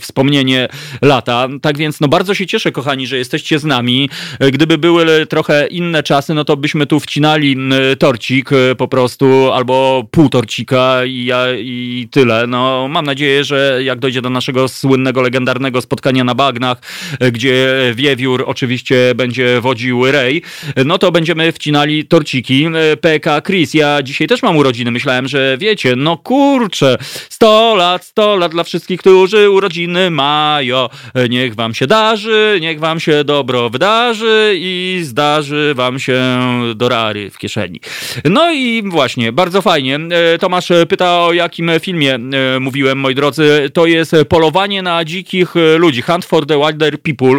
[0.00, 0.68] wspomnienie
[1.02, 1.48] lata.
[1.62, 4.10] Tak więc no bardzo się cieszę, kochani, że jesteście z nami.
[4.52, 7.56] Gdyby były trochę inne czasy, no to byśmy tu wcinali
[7.98, 12.46] torcik po prostu, albo pół torcika i, i tyle.
[12.46, 12.53] No,
[12.88, 16.78] mam nadzieję, że jak dojdzie do naszego słynnego, legendarnego spotkania na bagnach,
[17.20, 20.42] e, gdzie Wiewiór oczywiście będzie wodził Rej,
[20.84, 22.66] no to będziemy wcinali torciki.
[22.92, 24.90] E, PK Chris, ja dzisiaj też mam urodziny.
[24.90, 26.98] Myślałem, że wiecie, no kurczę,
[27.28, 30.88] 100 lat, 100 lat dla wszystkich, którzy urodziny mają.
[31.14, 36.22] E, niech wam się darzy, niech wam się dobro wydarzy i zdarzy wam się
[36.74, 37.80] dorary w kieszeni.
[38.24, 39.98] No i właśnie, bardzo fajnie.
[40.40, 42.18] Tomasz pyta o jakim filmie
[42.60, 46.02] mówiłem, moi drodzy, to jest polowanie na dzikich e, ludzi.
[46.02, 47.38] Hunt for the Wilder People.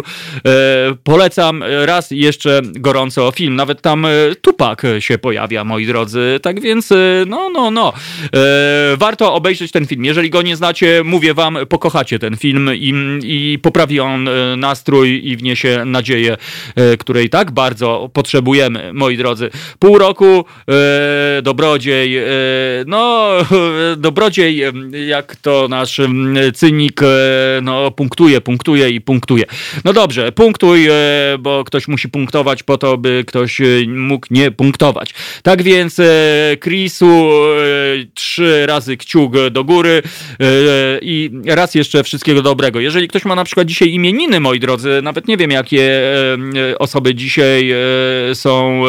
[1.04, 3.56] polecam raz jeszcze gorąco film.
[3.56, 4.06] Nawet tam
[4.40, 6.40] Tupak się pojawia, moi drodzy.
[6.42, 6.90] Tak więc,
[7.26, 7.92] no, no, no.
[8.96, 10.04] Warto obejrzeć ten film.
[10.04, 15.36] Jeżeli go nie znacie, mówię wam, pokochacie ten film i, i poprawi on nastrój i
[15.36, 16.36] wniesie nadzieję,
[16.98, 19.50] której tak bardzo potrzebujemy, moi drodzy.
[19.78, 20.44] Pół roku,
[21.42, 22.18] dobrodziej,
[22.86, 23.28] no,
[23.96, 24.62] dobrodziej
[25.06, 27.06] jak to nasz mm, cynik e,
[27.62, 29.44] no, punktuje, punktuje i punktuje.
[29.84, 30.92] No dobrze, punktuj, e,
[31.38, 35.14] bo ktoś musi punktować po to, by ktoś e, mógł nie punktować.
[35.42, 36.00] Tak więc
[36.60, 37.30] Chrisu
[38.14, 40.02] trzy razy kciuk do góry
[41.02, 42.80] i raz jeszcze wszystkiego dobrego.
[42.80, 46.00] Jeżeli ktoś ma na przykład dzisiaj imieniny, moi drodzy, nawet nie wiem, jakie
[46.78, 47.74] osoby dzisiaj
[48.34, 48.82] są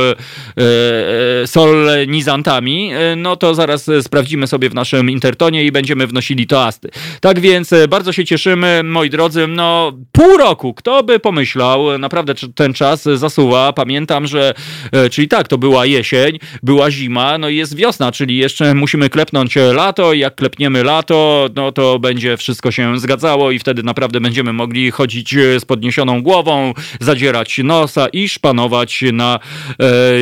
[1.45, 6.89] solenizantami, no to zaraz sprawdzimy sobie w naszym intertonie i będziemy wnosili toasty.
[7.21, 9.47] Tak więc e, bardzo się cieszymy, moi drodzy.
[9.47, 13.73] No, pół roku, kto by pomyślał, naprawdę ten czas zasuwa.
[13.73, 14.53] Pamiętam, że,
[14.91, 19.09] e, czyli tak, to była jesień, była zima, no i jest wiosna, czyli jeszcze musimy
[19.09, 20.13] klepnąć lato.
[20.13, 25.35] Jak klepniemy lato, no to będzie wszystko się zgadzało i wtedy naprawdę będziemy mogli chodzić
[25.59, 29.39] z podniesioną głową, zadzierać nosa i szpanować na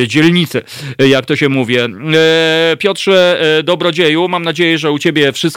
[0.02, 0.62] e, dzielnicy,
[0.98, 1.76] jak to się mówi.
[1.78, 1.88] E,
[2.78, 5.55] Piotrze e, Dobrodzieju, mam nadzieję, że u ciebie wszystko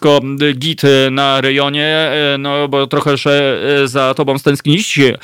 [0.53, 0.81] git
[1.11, 5.17] na rejonie, e, no bo trochę e, za tobą stęskniliśmy.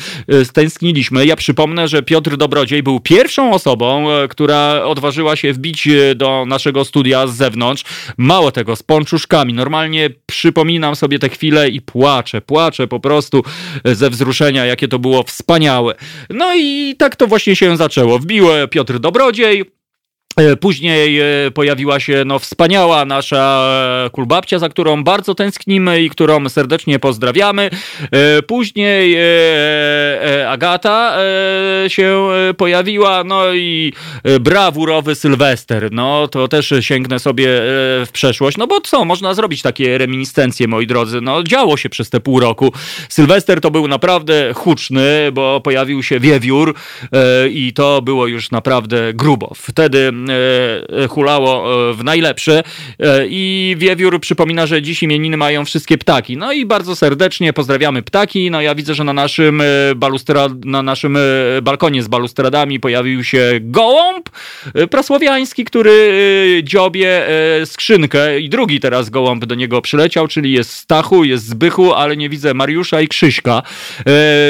[0.44, 1.26] stęskniliśmy.
[1.26, 7.28] Ja przypomnę, że Piotr Dobrodziej był pierwszą osobą, która odważyła się wbić do naszego studia
[7.28, 7.84] z zewnątrz.
[8.18, 9.54] Mało tego, z pączuszkami.
[9.54, 13.44] Normalnie przypominam sobie te chwile i płaczę, płaczę po prostu
[13.86, 15.96] ze wzruszenia, jakie to było wspaniałe.
[16.30, 18.20] No i tak to właśnie się zaczęło.
[18.20, 19.75] Wbił Piotr Dobrodziej,
[20.60, 23.70] później e, pojawiła się no, wspaniała nasza
[24.12, 27.70] kulbabcia, za którą bardzo tęsknimy i którą serdecznie pozdrawiamy.
[28.12, 29.18] E, później
[30.48, 31.18] Agata
[31.88, 32.28] się
[32.58, 33.94] pojawiła, no i
[34.40, 35.92] brawurowy Sylwester.
[35.92, 37.48] No to też sięgnę sobie
[38.06, 41.22] w przeszłość, no bo co, można zrobić takie reminiscencje, moi drodzy.
[41.22, 42.74] No działo się przez te pół roku.
[43.10, 46.76] Sylwester to był naprawdę huczny, bo pojawił się wiewiór
[47.52, 49.52] i to było już naprawdę grubo.
[49.56, 50.12] Wtedy
[51.10, 52.64] hulało w najlepsze
[53.30, 56.38] i Wiewiór przypomina, że dziś imieniny mają wszystkie ptaki.
[56.38, 58.52] No i bardzo serdecznie pozdrawiamy ptaki.
[58.52, 59.64] No ja widzę, że na naszym,
[59.96, 61.18] balustrad, na naszym
[61.62, 64.30] balkonie z balustradami pojawił się gołąb
[64.90, 67.28] prasłowiański, który dziobie
[67.66, 72.30] skrzynkę i drugi teraz gołąb do niego przyleciał, czyli jest Stachu, jest Zbychu, ale nie
[72.30, 73.64] widzę Mariusza i Krzyśka.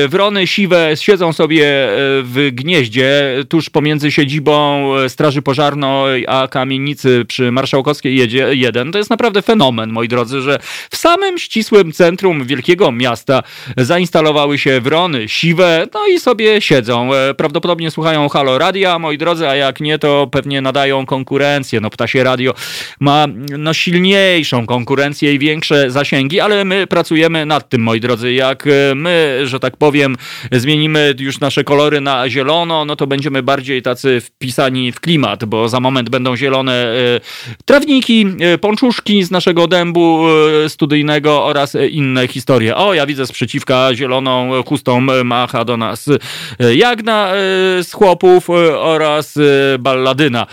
[0.09, 1.65] Wrony siwe siedzą sobie
[2.23, 5.64] w gnieździe tuż pomiędzy siedzibą Straży Pożarnej
[6.27, 8.91] a kamienicy przy Marszałkowskiej jedzie jeden.
[8.91, 10.59] To jest naprawdę fenomen, moi drodzy, że
[10.91, 13.43] w samym ścisłym centrum wielkiego miasta
[13.77, 17.09] zainstalowały się wrony siwe, no i sobie siedzą.
[17.37, 21.81] Prawdopodobnie słuchają Halo Radia, moi drodzy, a jak nie, to pewnie nadają konkurencję.
[21.81, 22.53] No Ptasie Radio
[22.99, 23.25] ma
[23.57, 28.33] no, silniejszą konkurencję i większe zasięgi, ale my pracujemy nad tym, moi drodzy.
[28.33, 30.15] Jak my, że tak powiem,
[30.51, 35.54] zmienimy już nasze kolory na zielono, no to będziemy bardziej tacy wpisani w klimat, bo
[35.67, 36.95] za moment będą zielone e,
[37.65, 40.25] trawniki, e, pączuszki z naszego dębu
[40.65, 42.75] e, studyjnego oraz inne historie.
[42.75, 46.09] O, ja widzę sprzeciwka zieloną chustą macha do nas
[46.75, 47.31] Jagna
[47.83, 48.49] z chłopów
[48.79, 49.37] oraz
[49.79, 50.47] balladyna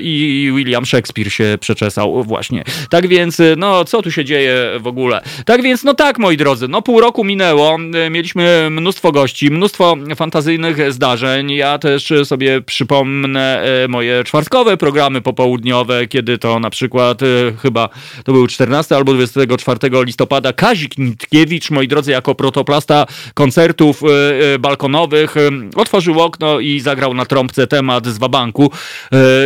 [0.00, 2.64] i William Shakespeare się przeczesał właśnie.
[2.90, 5.20] Tak więc, no co tu się dzieje w ogóle?
[5.44, 7.78] Tak więc, no tak moi drodzy, no pół roku minęło,
[8.10, 11.52] mieliśmy mnóstwo gości, mnóstwo fantazyjnych zdarzeń.
[11.52, 17.26] Ja też sobie przypomnę moje czwartkowe programy popołudniowe, kiedy to na przykład e,
[17.62, 17.88] chyba
[18.24, 25.34] to był 14 albo 24 listopada Kazik Nitkiewicz, moi drodzy, jako protoplasta koncertów e, balkonowych
[25.76, 28.70] otworzył okno i zagrał na trąbce temat z Wabanku.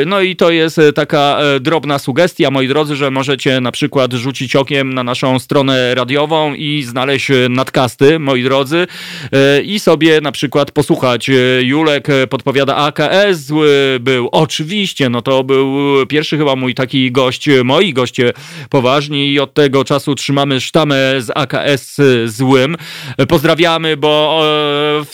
[0.06, 4.94] No i to jest taka drobna sugestia, moi drodzy, że możecie na przykład rzucić okiem
[4.94, 8.86] na naszą stronę radiową i znaleźć nadkasty, moi drodzy,
[9.64, 11.30] i sobie na przykład posłuchać.
[11.60, 13.52] Julek podpowiada AKS,
[14.00, 14.28] był.
[14.32, 14.79] Oczywiście,
[15.10, 15.76] no to był
[16.06, 18.32] pierwszy chyba mój taki gość, moi goście
[18.70, 22.76] poważni i od tego czasu trzymamy sztamę z AKS złym.
[23.28, 24.42] Pozdrawiamy, bo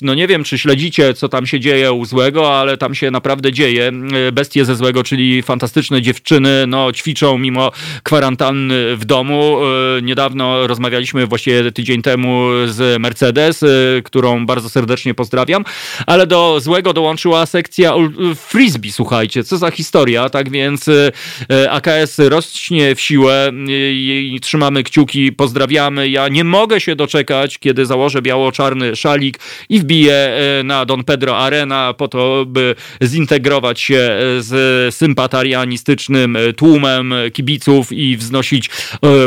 [0.02, 3.52] no nie wiem, czy śledzicie, co tam się dzieje u złego, ale tam się naprawdę
[3.52, 3.92] dzieje.
[4.32, 9.58] Bestie ze złego, czyli fantastyczne dziewczyny, no ćwiczą mimo kwarantanny w domu.
[10.02, 13.64] Niedawno rozmawialiśmy właściwie tydzień temu z Mercedes,
[14.04, 15.64] którą bardzo serdecznie pozdrawiam,
[16.06, 17.94] ale do złego dołączyła sekcja
[18.36, 23.52] frisbee, słuchajcie, co za historia, tak więc e, AKS rośnie w siłę
[23.92, 26.08] i trzymamy kciuki, pozdrawiamy.
[26.08, 29.38] Ja nie mogę się doczekać, kiedy założę biało-czarny szalik
[29.68, 37.92] i wbiję na Don Pedro Arena po to, by zintegrować się z sympatarianistycznym tłumem kibiców
[37.92, 38.70] i wznosić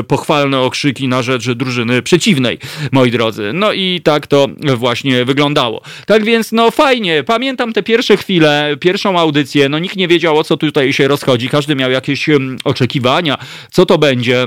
[0.07, 2.57] pochwalne okrzyki na rzecz drużyny przeciwnej,
[2.91, 3.51] moi drodzy.
[3.53, 5.81] No i tak to właśnie wyglądało.
[6.05, 10.43] Tak więc, no fajnie, pamiętam te pierwsze chwile, pierwszą audycję, no nikt nie wiedział o
[10.43, 12.29] co tutaj się rozchodzi, każdy miał jakieś
[12.63, 13.37] oczekiwania,
[13.71, 14.45] co to będzie.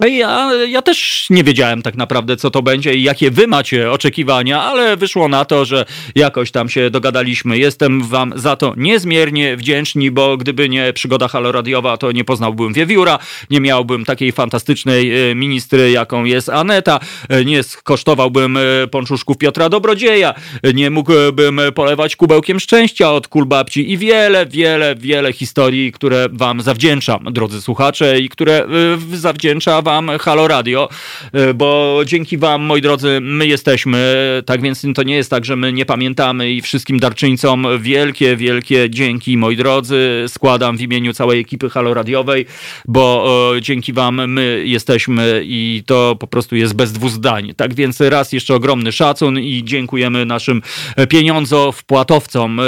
[0.00, 4.62] Ja, ja też nie wiedziałem tak naprawdę, co to będzie i jakie wy macie oczekiwania,
[4.62, 5.84] ale wyszło na to, że
[6.14, 7.58] jakoś tam się dogadaliśmy.
[7.58, 13.18] Jestem wam za to niezmiernie wdzięczny, bo gdyby nie przygoda haloradiowa, to nie poznałbym Wiewióra,
[13.50, 19.68] nie miałbym takiej fantastycznej e, ministry, jaką jest Aneta, e, nie skosztowałbym e, pączuszków Piotra
[19.68, 20.34] Dobrodzieja,
[20.74, 27.24] nie mógłbym polewać kubełkiem szczęścia od kulbabci i wiele, wiele, wiele historii, które wam zawdzięczam,
[27.30, 28.66] drodzy słuchacze, i które
[29.12, 30.88] zawdzięcza wam Halo Radio,
[31.32, 34.14] e, bo dzięki wam, moi drodzy, my jesteśmy,
[34.46, 38.90] tak więc to nie jest tak, że my nie pamiętamy i wszystkim darczyńcom wielkie, wielkie
[38.90, 42.46] dzięki, moi drodzy, składam w imieniu całej ekipy Halo Radiowej,
[42.84, 43.24] bo
[43.60, 47.54] dzięki wam my jesteśmy i to po prostu jest bez dwóch zdań.
[47.56, 50.62] Tak więc raz jeszcze ogromny szacun i dziękujemy naszym
[51.08, 52.64] pieniądzowpłatowcom e,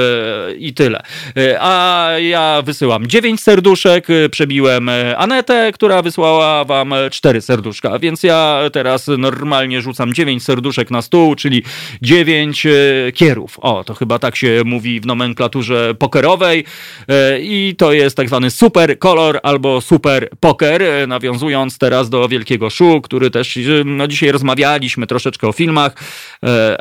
[0.58, 1.02] i tyle.
[1.36, 8.60] E, a ja wysyłam dziewięć serduszek, przebiłem Anetę, która wysłała wam cztery serduszka, więc ja
[8.72, 11.62] teraz normalnie rzucam dziewięć serduszek na stół, czyli
[12.02, 12.72] dziewięć e,
[13.12, 13.58] kierów.
[13.58, 16.64] O, to chyba tak się mówi w nomenklaturze pokerowej
[17.08, 22.28] e, i to jest tak zwany super kolor albo super poker, e, nawiązując teraz do
[22.28, 25.94] Wielkiego Szu, który też, no dzisiaj rozmawialiśmy troszeczkę o filmach,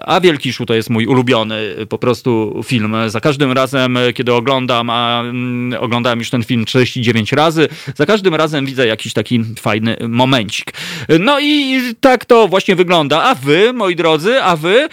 [0.05, 2.95] a Wielki Szu to jest mój ulubiony po prostu film.
[3.07, 8.35] Za każdym razem, kiedy oglądam, a mm, oglądałem już ten film 39 razy, za każdym
[8.35, 10.73] razem widzę jakiś taki fajny momencik.
[11.19, 13.23] No i tak to właśnie wygląda.
[13.23, 14.87] A wy, moi drodzy, a wy,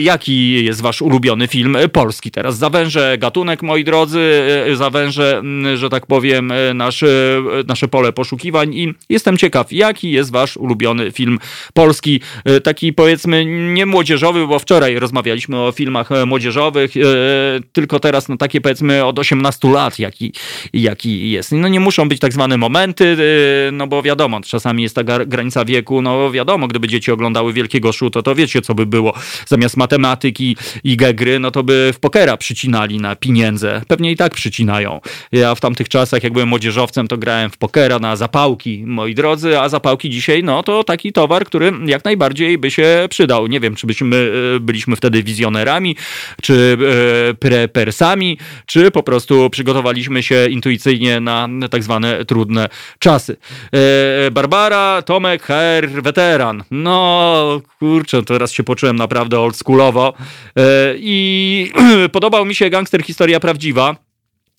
[0.00, 2.30] jaki jest wasz ulubiony film polski?
[2.30, 4.42] Teraz zawężę gatunek, moi drodzy,
[4.74, 10.56] zawężę, mm, że tak powiem, nasze, nasze pole poszukiwań i jestem ciekaw, jaki jest wasz
[10.56, 11.38] ulubiony film
[11.74, 12.20] polski,
[12.62, 13.44] taki powiedzmy
[13.74, 16.94] nie młodzieżowy, bo wczoraj rozmawialiśmy o filmach młodzieżowych,
[17.72, 20.32] tylko teraz no takie powiedzmy od 18 lat, jaki,
[20.72, 21.52] jaki jest.
[21.52, 23.16] No nie muszą być tak zwane momenty,
[23.72, 28.10] no bo wiadomo, czasami jest ta granica wieku, no wiadomo, gdyby dzieci oglądały Wielkiego Szu,
[28.10, 29.14] to to wiecie, co by było.
[29.46, 33.82] Zamiast matematyki i gegry, no to by w pokera przycinali na pieniądze.
[33.88, 35.00] Pewnie i tak przycinają.
[35.32, 39.60] Ja w tamtych czasach, jak byłem młodzieżowcem, to grałem w pokera na zapałki, moi drodzy,
[39.60, 43.46] a zapałki dzisiaj, no to taki towar, który jak najbardziej by się przydał.
[43.46, 45.96] Nie wiem, czy byśmy e, byliśmy wtedy wizjonerami,
[46.42, 46.76] czy
[47.30, 52.68] e, prepersami, czy po prostu przygotowaliśmy się intuicyjnie na tak zwane trudne
[52.98, 53.36] czasy.
[54.26, 56.64] E, Barbara, Tomek, HR, weteran.
[56.70, 60.12] No, kurczę, teraz się poczułem naprawdę oldschoolowo.
[60.96, 61.72] I
[62.12, 63.96] podobał mi się Gangster Historia Prawdziwa.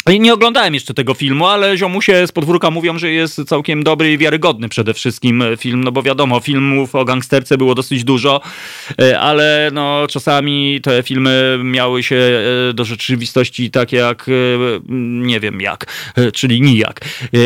[0.07, 4.17] Nie oglądałem jeszcze tego filmu, ale ziomusie z podwórka mówią, że jest całkiem dobry i
[4.17, 8.41] wiarygodny przede wszystkim film, no bo wiadomo, filmów o gangsterce było dosyć dużo,
[9.01, 12.15] e, ale no czasami te filmy miały się
[12.69, 14.31] e, do rzeczywistości tak jak, e,
[14.89, 15.85] nie wiem jak,
[16.33, 17.01] czyli nijak.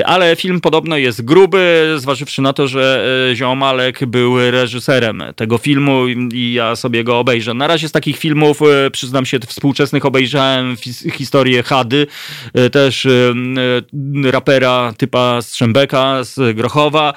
[0.06, 3.06] Ale film podobno jest gruby, zważywszy na to, że
[3.36, 7.54] Ziomalek był reżyserem tego filmu i ja sobie go obejrzę.
[7.54, 8.60] Na razie z takich filmów,
[8.92, 10.76] przyznam się, współczesnych obejrzałem
[11.12, 12.08] historię Hady,
[12.47, 17.14] E, też e, e, rapera typa Strzembeka z Grochowa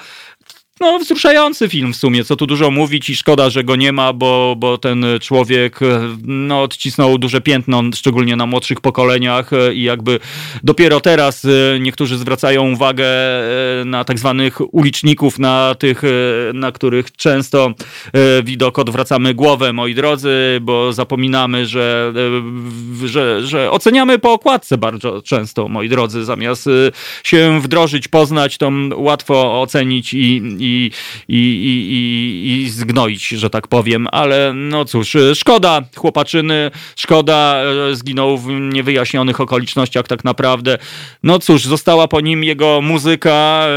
[0.81, 4.13] no, wzruszający film w sumie, co tu dużo mówić i szkoda, że go nie ma,
[4.13, 5.79] bo, bo ten człowiek
[6.23, 10.19] no, odcisnął duże piętno, szczególnie na młodszych pokoleniach i jakby
[10.63, 16.07] dopiero teraz e, niektórzy zwracają uwagę e, na tak zwanych uliczników, na tych, e,
[16.53, 17.73] na których często
[18.43, 22.13] widok odwracamy głowę, moi drodzy, bo zapominamy, że,
[23.05, 26.69] że, że oceniamy po okładce bardzo często, moi drodzy, zamiast
[27.23, 30.91] się wdrożyć, poznać, to łatwo ocenić i, i i,
[31.27, 38.37] i, i, i zgnoić, że tak powiem, ale no cóż, szkoda chłopaczyny, szkoda, e, zginął
[38.37, 40.77] w niewyjaśnionych okolicznościach tak naprawdę.
[41.23, 43.71] No cóż, została po nim jego muzyka e,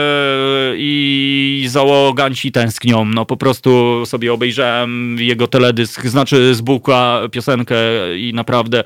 [0.76, 3.04] i załoganci tęsknią.
[3.04, 7.76] No po prostu sobie obejrzałem jego teledysk, znaczy z Buka piosenkę
[8.18, 8.84] i naprawdę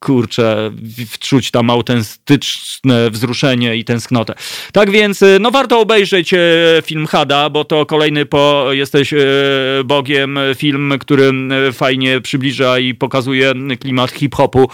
[0.00, 0.70] kurczę,
[1.08, 4.34] wczuć tam autentyczne wzruszenie i tęsknotę.
[4.72, 6.38] Tak więc, y, no warto obejrzeć y,
[6.84, 9.18] film Hada, bo to kolejny po Jesteś y,
[9.84, 11.32] Bogiem film, który
[11.72, 14.68] fajnie przybliża i pokazuje klimat hip-hopu.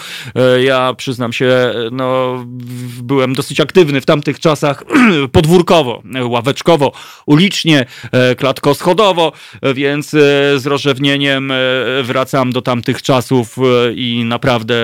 [0.62, 2.38] Ja przyznam się, no
[3.02, 4.84] byłem dosyć aktywny w tamtych czasach
[5.32, 6.92] podwórkowo, ławeczkowo,
[7.26, 7.86] ulicznie,
[8.36, 9.32] klatko-schodowo,
[9.74, 10.10] więc
[10.56, 11.52] z rozrzewnieniem
[12.02, 13.56] wracam do tamtych czasów
[13.94, 14.74] i naprawdę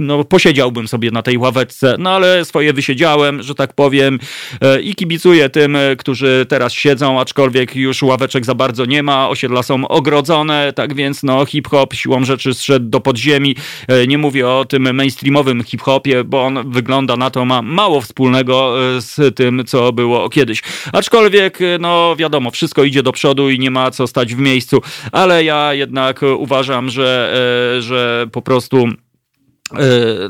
[0.00, 4.18] no, posiedziałbym sobie na tej ławeczce, no ale swoje wysiedziałem, że tak powiem,
[4.60, 9.28] e, i kibicuję tym, e, którzy teraz siedzą, aczkolwiek już ławeczek za bardzo nie ma,
[9.28, 13.56] osiedla są ogrodzone, tak więc no hip-hop siłą rzeczy zszedł do podziemi.
[13.88, 18.74] E, nie mówię o tym mainstreamowym hip-hopie, bo on wygląda na to, ma mało wspólnego
[18.98, 20.62] z tym, co było kiedyś.
[20.92, 24.82] Aczkolwiek, no wiadomo, wszystko idzie do przodu i nie ma co stać w miejscu,
[25.12, 27.36] ale ja jednak uważam, że,
[27.80, 28.88] że po prostu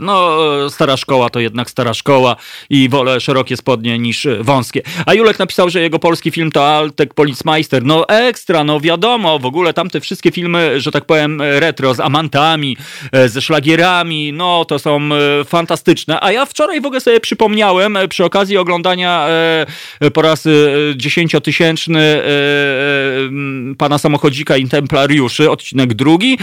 [0.01, 0.39] no,
[0.71, 2.37] stara szkoła to jednak stara szkoła
[2.71, 4.83] i wolę szerokie spodnie niż wąskie.
[5.07, 7.85] A Julek napisał, że jego polski film to Altek Policmeister.
[7.85, 12.77] No ekstra, no wiadomo, w ogóle tamte wszystkie filmy, że tak powiem, retro z amantami,
[13.12, 15.01] e, ze szlagierami, no to są
[15.41, 16.19] e, fantastyczne.
[16.21, 19.27] A ja wczoraj w ogóle sobie przypomniałem przy okazji oglądania
[20.15, 20.49] po raz
[20.97, 22.23] dziesięciotysięczny
[23.79, 26.39] pana samochodzika i templariuszy, odcinek drugi,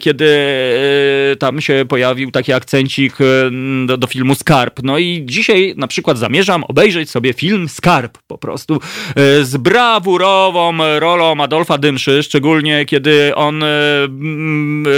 [0.00, 0.28] kiedy
[1.38, 3.24] tam się pojawił pojawił taki akcencik e,
[3.86, 4.80] do, do, filmu Skarb.
[4.82, 10.98] No i dzisiaj na przykład zamierzam obejrzeć sobie film Skarb po prostu e, z brawurową
[10.98, 13.66] rolą Adolfa Dymszy, szczególnie kiedy on e,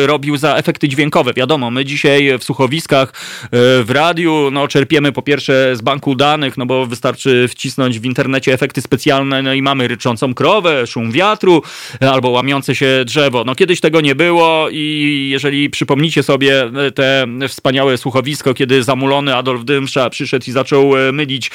[0.06, 1.32] robił za efekty dźwiękowe.
[1.34, 3.12] Wiadomo, my dzisiaj w słuchowiskach,
[3.52, 8.52] w radiu, no czerpiemy po pierwsze z banku danych, no bo wystarczy wcisnąć w internecie
[8.52, 11.62] efekty specjalne, no i mamy ryczącą krowę, szum wiatru
[12.00, 13.44] albo łamiące się drzewo.
[13.44, 17.09] No kiedyś tego nie było i jeżeli przypomnicie sobie te
[17.48, 21.50] wspaniałe słuchowisko, kiedy zamulony Adolf Dymsza przyszedł i zaczął mylić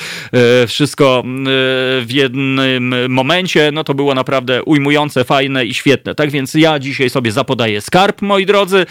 [0.68, 1.24] wszystko
[2.02, 6.16] w jednym momencie, no to było naprawdę ujmujące, fajne i świetne.
[6.16, 8.86] Tak więc ja dzisiaj sobie zapodaję skarb, moi drodzy,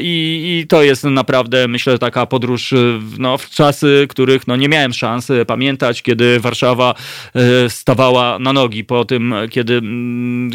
[0.00, 2.74] i, i to jest naprawdę, myślę, taka podróż
[3.18, 6.94] no, w czasy, których no, nie miałem szansy pamiętać, kiedy Warszawa
[7.68, 9.80] stawała na nogi po tym, kiedy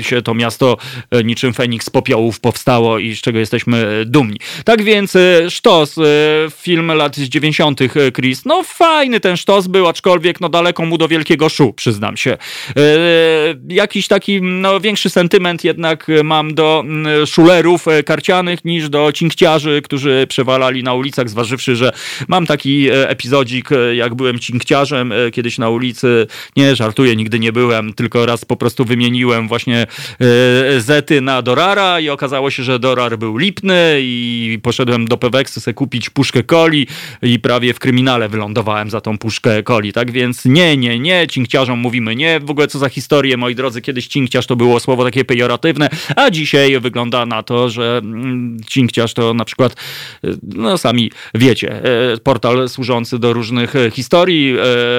[0.01, 0.77] się to miasto
[1.23, 4.39] niczym Feniks z popiołów powstało i z czego jesteśmy dumni.
[4.65, 6.01] Tak więc e, sztos, e,
[6.51, 7.81] film lat 90.
[7.81, 12.17] E, Chris, no fajny ten sztos był, aczkolwiek no daleko mu do wielkiego szu, przyznam
[12.17, 12.37] się.
[13.69, 16.83] Jakiś taki no, większy sentyment jednak mam do
[17.25, 21.91] szulerów karcianych niż do cinkciarzy, którzy przewalali na ulicach, zważywszy, że
[22.27, 26.27] mam taki epizodzik, jak byłem cinkciarzem kiedyś na ulicy.
[26.55, 29.87] Nie, żartuję, nigdy nie byłem, tylko raz po prostu wymieniłem właśnie
[30.77, 35.73] zety na Dorara i okazało się, że Dorar był lipny i poszedłem do Peweksu sobie
[35.73, 36.87] kupić puszkę coli
[37.21, 41.79] i prawie w kryminale wylądowałem za tą puszkę coli, tak więc nie, nie, nie, cinkciarzom
[41.79, 45.25] mówimy nie, w ogóle co za historię, moi drodzy, kiedyś cinkciarz to było słowo takie
[45.25, 49.75] pejoratywne, a dzisiaj wygląda na to, że mm, cinkciarz to na przykład,
[50.43, 51.81] no sami wiecie,
[52.13, 54.55] e, portal służący do różnych e, historii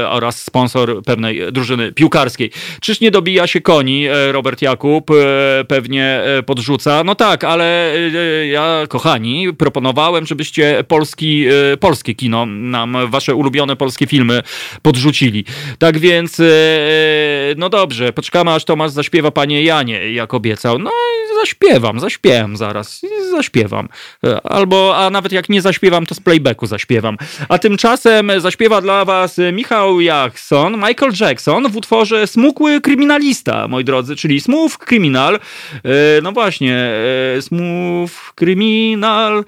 [0.08, 2.50] oraz sponsor pewnej drużyny piłkarskiej.
[2.80, 5.10] Czyż nie dobija się koni Robert Jakub,
[5.68, 7.94] pewnie podrzuca, no tak, ale
[8.50, 14.42] ja, kochani, proponowałem, żebyście polski, e, polskie kino nam, wasze ulubione polskie filmy
[14.82, 15.44] podrzucili.
[15.78, 16.44] Tak więc, e,
[17.56, 20.78] no dobrze, poczekamy aż Tomasz zaśpiewa Panie Janie, jak obiecał.
[20.78, 23.00] No i zaśpiewam, zaśpiewam zaraz,
[23.30, 23.88] zaśpiewam.
[24.24, 27.16] E, albo, a nawet jak nie zaśpiewam, to z playbacku zaśpiewam.
[27.48, 34.16] A tymczasem zaśpiewa dla was Michał Jackson, Michael Jackson w utworze Smukły Kryminalista, moi drodzy,
[34.16, 35.38] czyli Smooth Criminal.
[36.22, 36.90] No właśnie,
[37.40, 39.44] Smooth Criminal,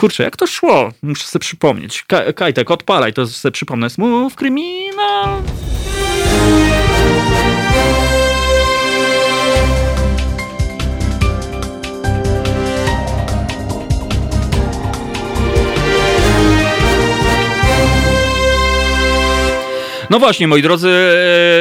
[0.00, 0.92] Kurczę, jak to szło?
[1.02, 2.02] Muszę sobie przypomnieć.
[2.02, 3.90] Ka Kajtek, odpalaj, to sobie przypomnę.
[3.90, 5.42] Smooth Criminal.
[20.10, 20.88] No właśnie, moi drodzy,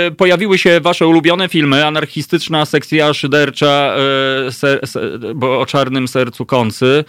[0.08, 3.96] e, pojawiły się wasze ulubione filmy, anarchistyczna sekcja szydercza,
[5.26, 7.04] e, bo o czarnym sercu kący,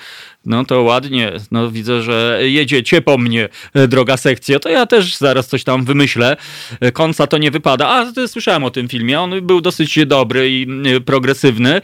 [0.45, 1.33] no to ładnie.
[1.51, 4.59] No widzę, że jedziecie po mnie, e, droga sekcja.
[4.59, 6.37] To ja też zaraz coś tam wymyślę.
[6.81, 7.89] E, Końca to nie wypada.
[7.89, 9.21] A, słyszałem o tym filmie.
[9.21, 10.67] On był dosyć dobry i
[11.07, 11.81] progresywny.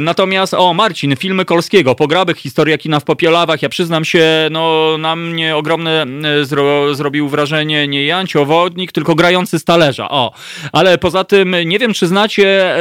[0.00, 3.62] Natomiast, o, Marcin, filmy Kolskiego, Pograbek, Historia kina w Popielawach.
[3.62, 6.06] Ja przyznam się, no na mnie ogromne
[6.42, 10.08] zro, zrobił wrażenie nie Jancio Wodnik, tylko grający z talerza.
[10.10, 10.32] O,
[10.72, 12.76] ale poza tym nie wiem, czy znacie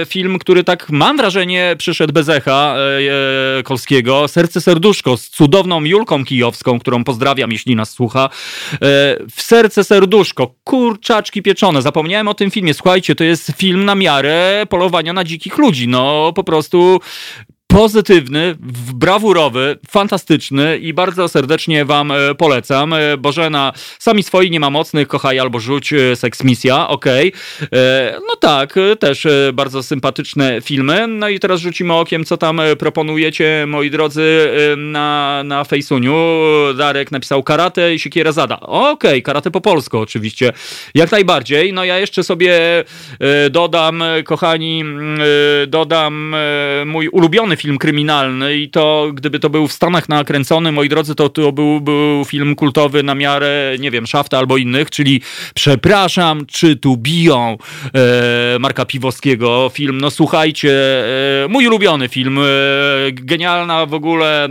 [0.00, 2.76] e, film, który tak mam wrażenie przyszedł bez echa
[3.58, 4.28] e, Kolskiego.
[4.28, 8.24] Serce Serce Serduszko z cudowną Julką Kijowską, którą pozdrawiam, jeśli nas słucha.
[8.24, 8.78] E,
[9.30, 11.82] w Serce Serduszko, kurczaczki pieczone.
[11.82, 12.74] Zapomniałem o tym filmie.
[12.74, 15.88] Słuchajcie, to jest film na miarę polowania na dzikich ludzi.
[15.88, 17.00] No, po prostu
[17.70, 18.56] pozytywny,
[18.94, 22.92] brawurowy, fantastyczny i bardzo serdecznie wam e, polecam.
[22.92, 27.32] E, Bożena, sami swoi nie ma mocnych, kochaj albo rzuć, e, seks misja, okej.
[27.56, 28.20] Okay.
[28.28, 31.06] No tak, też bardzo sympatyczne filmy.
[31.08, 36.14] No i teraz rzucimy okiem, co tam proponujecie, moi drodzy, na, na Fejsuniu.
[36.78, 38.60] Darek napisał karate i siekiera zada.
[38.60, 40.52] Okej, okay, karate po polsku oczywiście,
[40.94, 41.72] jak najbardziej.
[41.72, 42.84] No ja jeszcze sobie
[43.50, 44.84] dodam, kochani,
[45.66, 46.34] dodam
[46.86, 51.28] mój ulubiony film kryminalny i to, gdyby to był w Stanach nakręcony, moi drodzy, to
[51.28, 55.20] to był, był film kultowy na miarę, nie wiem, Szafta albo innych, czyli
[55.54, 57.58] Przepraszam, czy tu biją
[57.94, 59.70] e, Marka Piwowskiego.
[59.74, 60.70] Film, no słuchajcie,
[61.44, 62.42] e, mój ulubiony film, e,
[63.12, 64.48] genialna w ogóle e,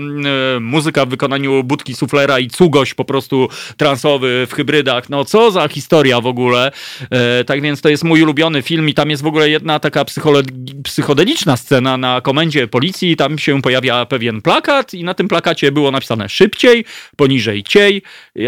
[0.60, 5.10] muzyka w wykonaniu Budki Suflera i Cugoś po prostu transowy w hybrydach.
[5.10, 6.72] No co za historia w ogóle.
[7.12, 10.06] E, tak więc to jest mój ulubiony film i tam jest w ogóle jedna taka
[10.84, 15.72] psychodeliczna scena na komendzie policji, i tam się pojawia pewien plakat i na tym plakacie
[15.72, 16.86] było napisane szybciej,
[17.16, 18.02] poniżej ciej,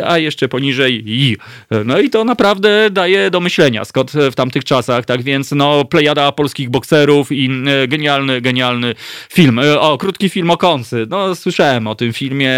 [0.06, 1.38] a jeszcze poniżej i.
[1.86, 6.32] No i to naprawdę daje do myślenia, Scott w tamtych czasach, tak więc no plejada
[6.32, 8.96] polskich bokserów i e, genialny, genialny
[9.34, 9.60] film.
[9.60, 11.06] E, o, krótki film o Kąsy.
[11.10, 12.54] No słyszałem o tym filmie,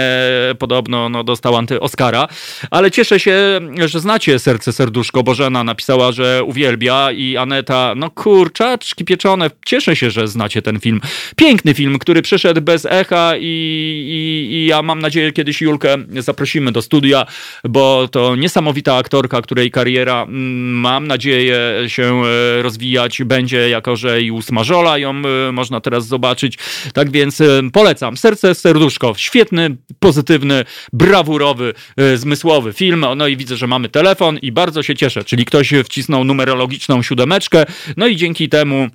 [0.60, 2.28] podobno no, dostał anty-Oscara,
[2.72, 5.24] ale cieszę się, że znacie Serce Serduszko.
[5.24, 11.02] Bożena napisała, że uwielbia i Aneta, no kurczaczki pieczone, cieszę się, że znacie ten film.
[11.36, 15.96] Piękny film film, który przyszedł bez echa i, i, i ja mam nadzieję, kiedyś Julkę
[16.10, 17.26] zaprosimy do studia,
[17.64, 22.22] bo to niesamowita aktorka, której kariera mm, mam nadzieję się
[22.62, 25.14] rozwijać będzie, jako że i usmażola ją
[25.52, 26.58] można teraz zobaczyć.
[26.94, 27.42] Tak więc
[27.74, 28.18] polecam.
[28.18, 29.14] Serce, serduszko.
[29.18, 31.74] Świetny, pozytywny, brawurowy,
[32.16, 33.06] zmysłowy film.
[33.16, 35.24] No i widzę, że mamy telefon i bardzo się cieszę.
[35.24, 37.66] Czyli ktoś wcisnął numerologiczną siódemeczkę.
[37.98, 38.90] No i dzięki temu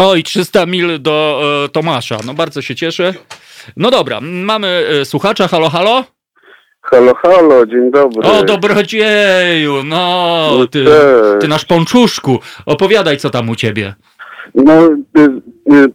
[0.00, 2.16] Oj, 300 mil do e, Tomasza.
[2.26, 3.14] No bardzo się cieszę.
[3.76, 5.48] No dobra, mamy e, słuchacza.
[5.48, 6.04] Halo, halo?
[6.82, 8.28] Halo, halo, dzień dobry.
[8.28, 10.84] O, dobrodzieju, no, ty,
[11.40, 12.38] ty nasz pączuszku.
[12.66, 13.94] Opowiadaj, co tam u ciebie.
[14.54, 14.96] No, y,
[15.72, 15.92] y,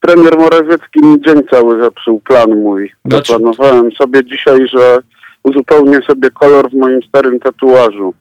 [0.00, 2.92] premier Morawiecki mi dzień cały zepsuł plan mój.
[3.04, 3.32] Znaczy...
[3.32, 4.98] Zaplanowałem sobie dzisiaj, że
[5.42, 8.14] uzupełnię sobie kolor w moim starym tatuażu.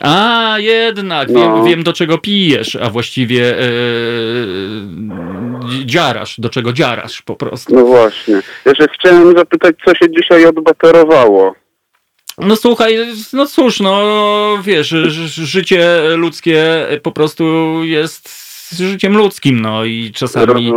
[0.00, 1.40] A, jednak, no.
[1.40, 3.54] wiem, wiem do czego pijesz, a właściwie yy,
[5.84, 7.74] dziarasz, do czego dziarasz po prostu.
[7.74, 8.40] No właśnie.
[8.66, 11.54] Jeszcze chciałem zapytać, co się dzisiaj odbaterowało.
[12.38, 12.98] No słuchaj,
[13.32, 14.88] no cóż, no wiesz,
[15.26, 17.44] życie ludzkie po prostu
[17.84, 18.43] jest
[18.74, 20.72] z życiem ludzkim, no i czasami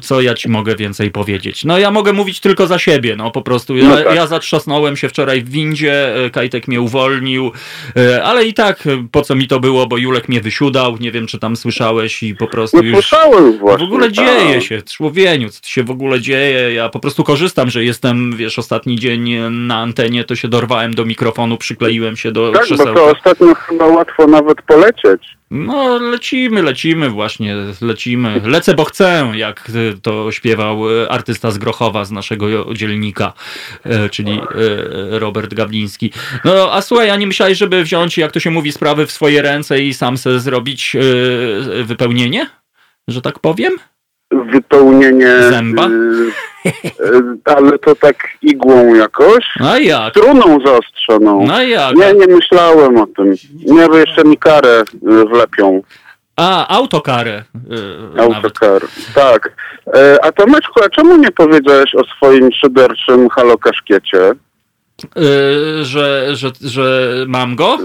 [0.00, 1.64] co ja ci mogę więcej powiedzieć?
[1.64, 3.76] No ja mogę mówić tylko za siebie, no po prostu.
[3.76, 4.14] Ja, no tak.
[4.14, 7.52] ja zatrzasnąłem się wczoraj w windzie, e, Kajtek mnie uwolnił,
[7.96, 11.12] e, ale i tak e, po co mi to było, bo Julek mnie wysiudał, nie
[11.12, 14.62] wiem czy tam słyszałeś i po prostu no, już słyszałem właśnie, w ogóle dzieje tak.
[14.62, 18.96] się, człowieniu, co się w ogóle dzieje, ja po prostu korzystam, że jestem, wiesz, ostatni
[18.96, 22.92] dzień na antenie, to się dorwałem do mikrofonu, przykleiłem się do tak, krzesełka.
[22.92, 25.35] bo to ostatnio chyba łatwo nawet polecieć.
[25.50, 28.40] No, lecimy, lecimy właśnie, lecimy.
[28.44, 29.70] Lecę, bo chcę, jak
[30.02, 33.32] to śpiewał artysta z Grochowa, z naszego dzielnika,
[33.84, 36.12] e, czyli e, Robert Gawliński.
[36.44, 39.42] No, a słuchaj, a nie myślałeś, żeby wziąć, jak to się mówi, sprawy w swoje
[39.42, 42.46] ręce i sam se zrobić e, wypełnienie?
[43.08, 43.72] Że tak powiem?
[44.30, 45.42] Wypełnienie...
[45.50, 45.88] Zęba?
[47.44, 49.44] ale to tak igłą jakoś.
[49.60, 50.10] A jak?
[50.10, 51.46] Struną zaostrzoną.
[51.52, 51.96] A jak?
[51.96, 53.34] Nie, nie myślałem o tym.
[53.66, 55.82] Nie, bo jeszcze mi karę y, wlepią.
[56.36, 57.44] A, autokarę.
[58.14, 58.82] Yy, Autokar,
[59.14, 59.52] tak.
[59.94, 64.32] E, a Tomeczku, a czemu nie powiedziałeś o swoim szyderczym halokaszkiecie?
[65.16, 67.78] Yy, że, że, że mam go?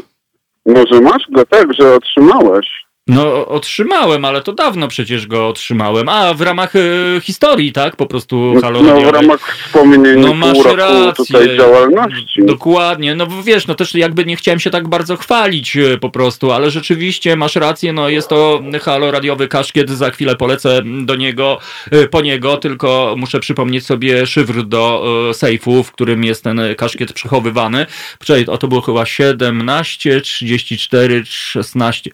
[0.65, 2.80] Może masz go, tak, że otrzymałeś.
[3.11, 6.09] No, otrzymałem, ale to dawno przecież go otrzymałem.
[6.09, 7.95] A, w ramach y, historii, tak?
[7.95, 11.25] Po prostu Halo No, w ramach wspomnień no, masz pół rację.
[11.25, 12.45] tutaj działalności.
[12.45, 13.15] Dokładnie.
[13.15, 16.71] No wiesz, no też jakby nie chciałem się tak bardzo chwalić y, po prostu, ale
[16.71, 21.59] rzeczywiście masz rację, no jest to Halo radiowy kaszkiet, za chwilę polecę do niego,
[21.93, 27.13] y, po niego, tylko muszę przypomnieć sobie szyfr do sejfu, w którym jest ten kaszkiet
[27.13, 27.85] przechowywany.
[28.19, 32.11] Poczekaj, o to było chyba 17, 34, 16.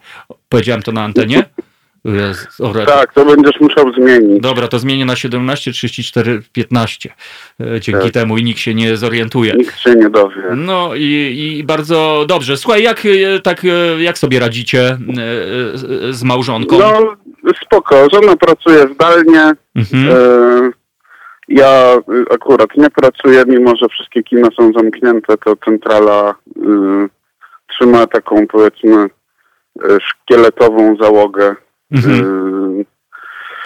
[0.49, 1.43] Powiedziałem to na antenie?
[2.05, 2.47] Jest,
[2.85, 4.41] tak, to będziesz musiał zmienić.
[4.41, 7.09] Dobra, to zmienię na 17, 34, 15.
[7.79, 8.11] Dzięki tak.
[8.11, 9.53] temu i nikt się nie zorientuje.
[9.53, 10.43] Nikt się nie dowie.
[10.55, 12.57] No i, i bardzo dobrze.
[12.57, 14.97] Słuchaj, jak, e, tak, e, jak sobie radzicie e,
[16.13, 16.77] z małżonką?
[16.79, 19.53] No spoko, żona pracuje zdalnie.
[19.75, 20.73] Mhm.
[21.47, 21.97] Ja
[22.31, 26.61] akurat nie pracuję, mimo że wszystkie kina są zamknięte, to centrala y,
[27.67, 29.09] trzyma taką powiedzmy
[30.01, 31.55] szkieletową załogę.
[31.91, 32.21] Mhm.
[32.81, 32.83] E,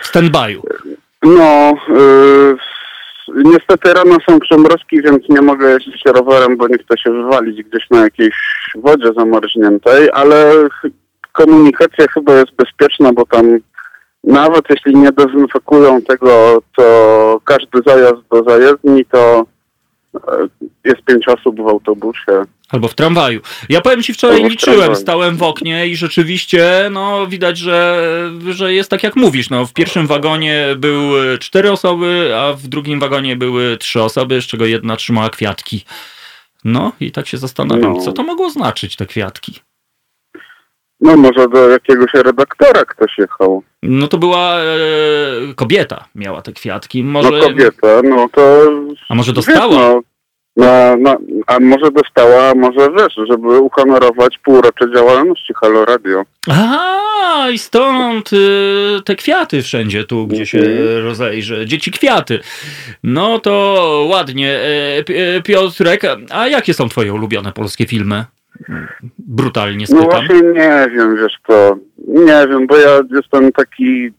[0.03, 0.61] Standby'u.
[1.23, 2.55] No, e,
[3.35, 7.89] niestety rano są przemrozki, więc nie mogę jeździć rowerem, bo nie chcę się wywalić gdzieś
[7.89, 8.35] na jakiejś
[8.75, 10.53] wodzie zamarzniętej, ale
[11.31, 13.57] komunikacja chyba jest bezpieczna, bo tam
[14.23, 19.45] nawet jeśli nie dezynfekują tego, to każdy zajazd do zajezdni to
[20.85, 22.43] jest pięć osób w autobusie.
[22.69, 23.41] Albo w tramwaju.
[23.69, 28.07] Ja powiem ci, wczoraj liczyłem, stałem w oknie i rzeczywiście, no widać, że,
[28.49, 29.49] że jest tak jak mówisz.
[29.49, 34.45] No, w pierwszym wagonie były cztery osoby, a w drugim wagonie były trzy osoby, z
[34.45, 35.85] czego jedna trzymała kwiatki.
[36.63, 38.01] No i tak się zastanawiam, no.
[38.01, 39.59] co to mogło znaczyć, te kwiatki.
[41.01, 43.63] No może do jakiegoś redaktora ktoś jechał.
[43.83, 47.03] No to była e, kobieta, miała te kwiatki.
[47.03, 47.31] Może...
[47.31, 48.71] No kobieta, no to...
[49.09, 50.01] A może dostała?
[50.55, 51.17] No,
[51.47, 56.23] a może dostała, a może wiesz, żeby uhonorować półrocze działalności Halo Radio.
[56.49, 61.03] A i stąd y, te kwiaty wszędzie tu, gdzie się mhm.
[61.03, 61.65] rozejrzy.
[61.65, 62.39] Dzieci kwiaty.
[63.03, 64.49] No to ładnie.
[64.49, 68.25] E, e, Piotrek, a jakie są twoje ulubione polskie filmy?
[69.19, 70.05] Brutalnie spytam.
[70.05, 71.77] No właśnie nie wiem, wiesz to.
[72.07, 74.11] Nie wiem, bo ja jestem taki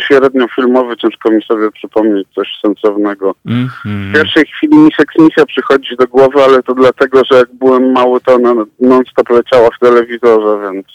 [0.00, 3.34] średnio filmowy, ciężko mi sobie przypomnieć coś sensownego.
[3.46, 4.10] Mm -hmm.
[4.10, 8.20] W pierwszej chwili mi seksmisja przychodzi do głowy, ale to dlatego, że jak byłem mały,
[8.20, 10.86] to ona non-stop leciała w telewizorze, więc...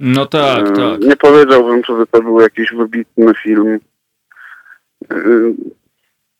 [0.00, 1.00] No tak, e, tak.
[1.00, 3.78] Nie powiedziałbym, żeby to był jakiś wybitny film.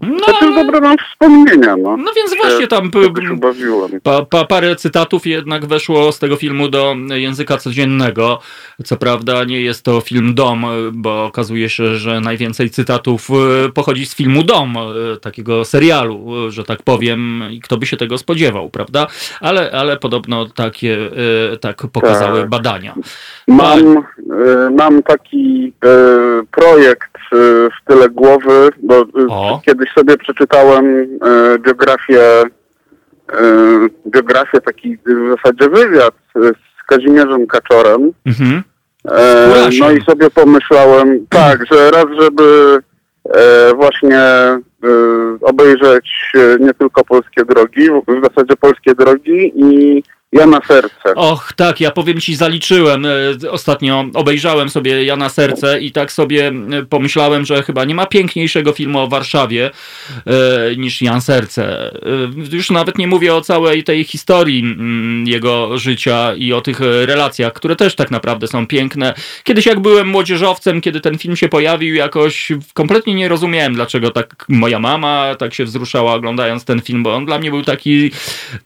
[0.03, 1.97] No, znaczy, dobre mam wspomnienia, no.
[1.97, 2.91] No więc właśnie tam
[4.03, 8.41] pa, pa, parę cytatów jednak weszło z tego filmu do języka codziennego.
[8.85, 14.07] Co prawda nie jest to film Dom, bo okazuje się, że najwięcej cytatów e, pochodzi
[14.07, 18.19] z filmu Dom, e, takiego serialu, e, że tak powiem, i kto by się tego
[18.19, 19.07] spodziewał, prawda?
[19.41, 20.99] Ale, ale podobno takie,
[21.61, 22.51] tak pokazały tak.
[22.51, 22.95] badania.
[23.49, 24.05] Mam,
[24.77, 25.73] mam taki
[26.51, 29.61] projekt w tyle głowy, bo o.
[29.67, 31.07] kiedyś sobie przeczytałem
[31.59, 32.43] biografię,
[34.07, 38.13] biografię, taki w zasadzie wywiad z Kazimierzem Kaczorem.
[38.27, 38.63] Mhm.
[39.09, 42.79] E, no i sobie pomyślałem, tak, że raz, żeby
[43.35, 44.61] e, właśnie e,
[45.41, 50.03] obejrzeć nie tylko polskie drogi, w zasadzie polskie drogi i
[50.33, 51.15] Jana Serce.
[51.15, 53.07] Och, tak, ja powiem ci, zaliczyłem.
[53.07, 56.53] E, ostatnio obejrzałem sobie Jana Serce i tak sobie
[56.91, 59.71] pomyślałem, że chyba nie ma piękniejszego filmu o Warszawie
[60.27, 61.93] e, niż Jan Serce.
[62.53, 64.77] E, już nawet nie mówię o całej tej historii
[65.25, 69.15] jego życia i o tych relacjach, które też tak naprawdę są piękne.
[69.45, 74.45] Kiedyś jak byłem młodzieżowcem, kiedy ten film się pojawił, jakoś kompletnie nie rozumiałem, dlaczego tak
[74.49, 78.11] moja mama tak się wzruszała oglądając ten film, bo on dla mnie był taki,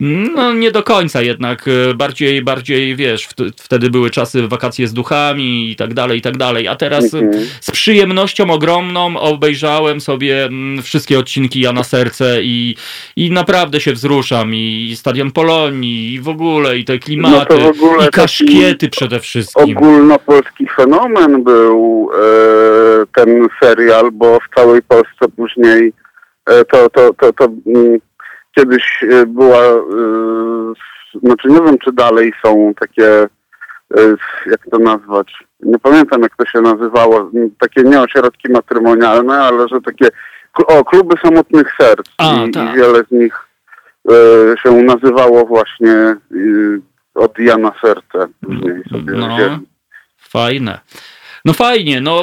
[0.01, 4.93] no nie do końca jednak jednak e, bardziej, bardziej, wiesz, wtedy były czasy wakacje z
[4.93, 7.44] duchami i tak dalej, i tak dalej, a teraz mhm.
[7.60, 12.76] z przyjemnością ogromną obejrzałem sobie mm, wszystkie odcinki Jana Serce i,
[13.16, 18.10] i naprawdę się wzruszam i Stadion Polonii i w ogóle i te klimaty no i
[18.10, 19.78] kaszkiety przede wszystkim.
[19.78, 25.93] Ogólnopolski fenomen był e, ten serial, bo w całej Polsce później
[26.47, 27.98] e, to, to, to, to mm,
[28.55, 29.82] kiedyś e, była e,
[31.23, 33.09] znaczy nie wiem, czy dalej są takie,
[33.97, 34.16] e,
[34.47, 39.81] jak to nazwać, nie pamiętam jak to się nazywało, takie nie ośrodki matrymonialne, ale że
[39.81, 40.09] takie,
[40.66, 42.74] o, kluby samotnych serc A, i, tak.
[42.74, 43.49] i, wiele z nich
[44.11, 44.15] e,
[44.62, 46.16] się nazywało właśnie e,
[47.15, 49.59] od Jana Serce później sobie no, wzięli.
[50.16, 50.78] Fajne.
[51.46, 52.22] No fajnie, no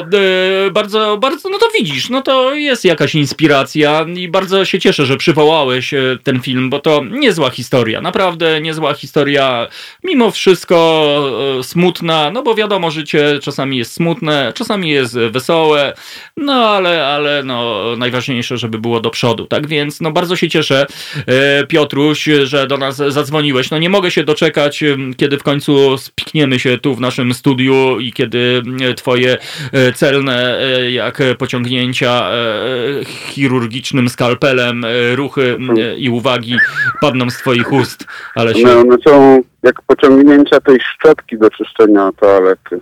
[0.66, 5.06] e, bardzo, bardzo, no to widzisz, no to jest jakaś inspiracja i bardzo się cieszę,
[5.06, 9.68] że przywołałeś e, ten film, bo to niezła historia, naprawdę niezła historia,
[10.04, 15.94] mimo wszystko e, smutna, no bo wiadomo, życie czasami jest smutne, czasami jest wesołe,
[16.36, 20.86] no ale, ale no najważniejsze, żeby było do przodu, tak więc no bardzo się cieszę,
[21.26, 24.84] e, Piotruś, że do nas zadzwoniłeś, no nie mogę się doczekać,
[25.16, 28.62] kiedy w końcu spikniemy się tu w naszym studiu i kiedy
[28.96, 29.38] twoje twoje
[29.72, 35.58] e, celne, e, jak pociągnięcia e, chirurgicznym skalpelem, ruchy
[35.96, 36.56] i uwagi
[37.00, 38.06] padną z twoich ust.
[38.34, 38.66] Ale się...
[38.66, 42.80] No, one są jak pociągnięcia tej szczotki do czyszczenia toalety.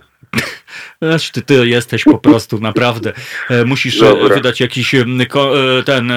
[1.33, 3.13] Ty, ty jesteś po prostu, naprawdę.
[3.65, 4.35] Musisz Dobra.
[4.35, 4.95] wydać jakiś
[5.85, 6.13] ten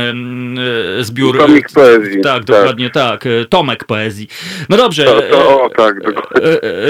[1.01, 1.39] zbiór.
[1.39, 2.21] Tomik poezji.
[2.23, 3.25] Tak, tak, dokładnie tak.
[3.49, 4.29] Tomek poezji.
[4.69, 5.05] No dobrze.
[5.05, 5.95] To, to, o, tak,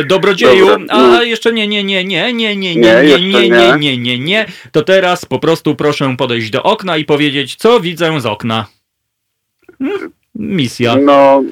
[0.06, 0.68] Dobrodzieju.
[0.88, 1.22] A no.
[1.22, 4.46] jeszcze nie, nie, nie, nie, nie, nie, nie, nie, nie, nie, nie, nie, nie.
[4.72, 8.66] To teraz po prostu proszę podejść do okna i powiedzieć, co widzę z okna.
[10.34, 10.96] Misja.
[10.96, 11.42] No,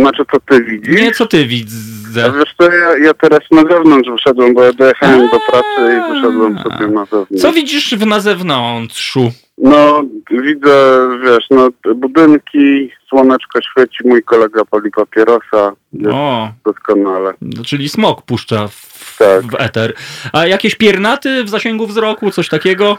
[0.00, 0.96] znaczy co ty widzisz?
[0.96, 2.32] Nie, co ty widzę.
[2.38, 6.58] Wiesz co, ja, ja teraz na zewnątrz wyszedłem, bo ja dojechałem do pracy i wyszedłem
[6.58, 7.42] sobie na zewnątrz.
[7.42, 9.32] Co widzisz w na zewnątrzu?
[9.58, 15.72] No, widzę, wiesz, no, budynki, słoneczko świeci, mój kolega pali papierosa.
[16.12, 16.48] O.
[16.64, 17.34] Doskonale.
[17.40, 19.42] No, czyli smok puszcza w, tak.
[19.42, 19.94] w eter.
[20.32, 22.98] A jakieś piernaty w zasięgu wzroku, coś takiego?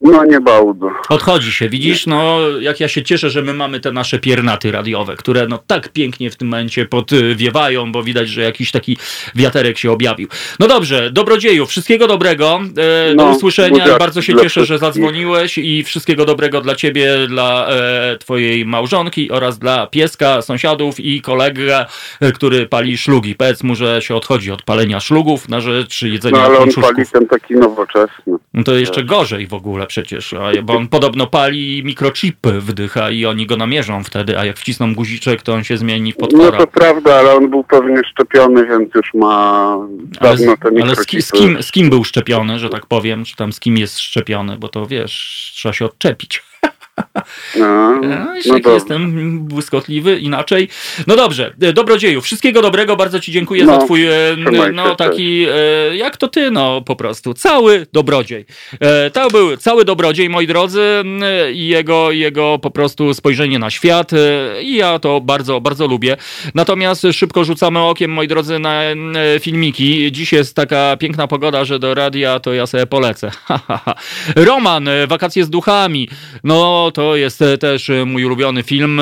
[0.00, 0.90] No nie bałdo.
[1.08, 2.06] Odchodzi się, widzisz?
[2.06, 5.88] No jak ja się cieszę, że my mamy te nasze piernaty radiowe, które no tak
[5.88, 8.96] pięknie w tym momencie podwiewają, bo widać, że jakiś taki
[9.34, 10.28] wiaterek się objawił.
[10.60, 12.60] No dobrze, dobrodzieju, wszystkiego dobrego.
[12.76, 13.98] E, do no, usłyszenia.
[13.98, 19.58] Bardzo się cieszę, że zadzwoniłeś i wszystkiego dobrego dla ciebie, dla e, twojej małżonki oraz
[19.58, 21.86] dla pieska, sąsiadów i kolega,
[22.34, 23.34] który pali szlugi.
[23.34, 27.06] Powiedz mu, że się odchodzi od palenia szlugów na rzecz jedzenia no, ale on pali
[27.12, 28.36] ten taki nowoczesny.
[28.54, 33.26] No to jeszcze gorzej w ogóle ogóle przecież, bo on podobno pali mikrochipy wdycha i
[33.26, 36.58] oni go namierzą wtedy, a jak wcisną guziczek, to on się zmieni w potwora.
[36.58, 39.76] No to prawda, ale on był pewnie szczepiony, więc już ma
[40.20, 43.52] dawno te Ale z, z, kim, z kim był szczepiony, że tak powiem, czy tam
[43.52, 46.42] z kim jest szczepiony, bo to wiesz, trzeba się odczepić.
[47.56, 48.00] No,
[48.64, 50.68] no jestem błyskotliwy, inaczej.
[51.06, 54.06] No dobrze, dobrodzieju, wszystkiego dobrego, bardzo ci dziękuję no, za twój,
[54.72, 55.46] no taki,
[55.94, 58.46] jak to ty, no po prostu, cały dobrodziej.
[59.12, 61.02] To był cały dobrodziej, moi drodzy,
[61.52, 64.10] i jego, jego po prostu spojrzenie na świat
[64.62, 66.16] i ja to bardzo, bardzo lubię.
[66.54, 68.80] Natomiast szybko rzucamy okiem, moi drodzy, na
[69.40, 70.12] filmiki.
[70.12, 73.30] Dziś jest taka piękna pogoda, że do radia to ja sobie polecę.
[74.36, 76.08] Roman, wakacje z duchami.
[76.44, 79.00] No to jest też mój ulubiony film.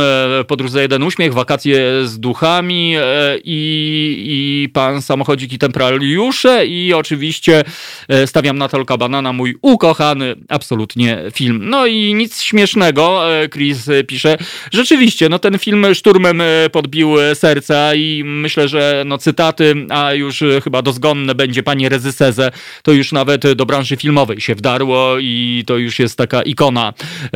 [0.49, 2.95] Podróż za jeden uśmiech, wakacje z duchami
[3.45, 7.65] i, i pan samochodzik i temporariusze i oczywiście
[8.27, 11.61] stawiam na Tolka Banana, mój ukochany absolutnie film.
[11.65, 14.37] No i nic śmiesznego, Chris pisze.
[14.73, 16.43] Rzeczywiście, no ten film szturmem
[16.73, 22.51] podbił serca i myślę, że no cytaty, a już chyba dozgonne będzie panie rezyserze,
[22.83, 26.93] to już nawet do branży filmowej się wdarło i to już jest taka ikona
[27.25, 27.31] e,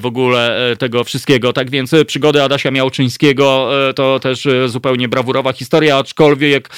[0.00, 1.52] w ogóle e, tego wszystkiego.
[1.52, 6.70] Tak więc przygody Adasia Miałczyńskiego e, to też zupełnie brawurowa historia, aczkolwiek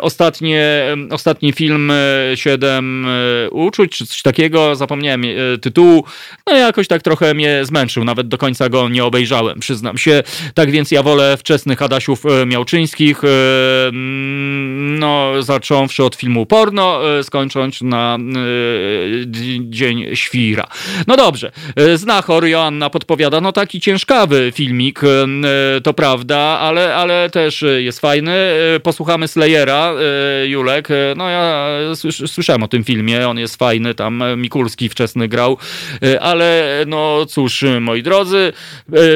[0.00, 1.92] ostatnie, ostatni film
[2.34, 3.06] Siedem
[3.50, 5.24] uczuć, czy coś takiego, zapomniałem
[5.62, 6.04] tytułu,
[6.46, 10.22] no jakoś tak trochę mnie zmęczył, nawet do końca go nie obejrzałem, przyznam się.
[10.54, 13.22] Tak więc ja wolę wczesnych Adasiów Miałczyńskich,
[14.72, 18.18] no zacząwszy od filmu porno, skończąc na
[19.60, 20.66] Dzień Świra.
[21.06, 21.52] No dobrze,
[22.36, 25.00] Znachor Joanna podpowiada, no taki ciężkawy filmik,
[25.82, 28.36] to prawda, ale, ale też jest fajny.
[28.82, 29.92] Posłuchamy Slayera,
[30.44, 31.68] Julek, no ja
[32.26, 35.58] słyszałem o tym filmie, on jest fajny, tam Mikulski wczesny grał,
[36.20, 38.52] ale no cóż, moi drodzy,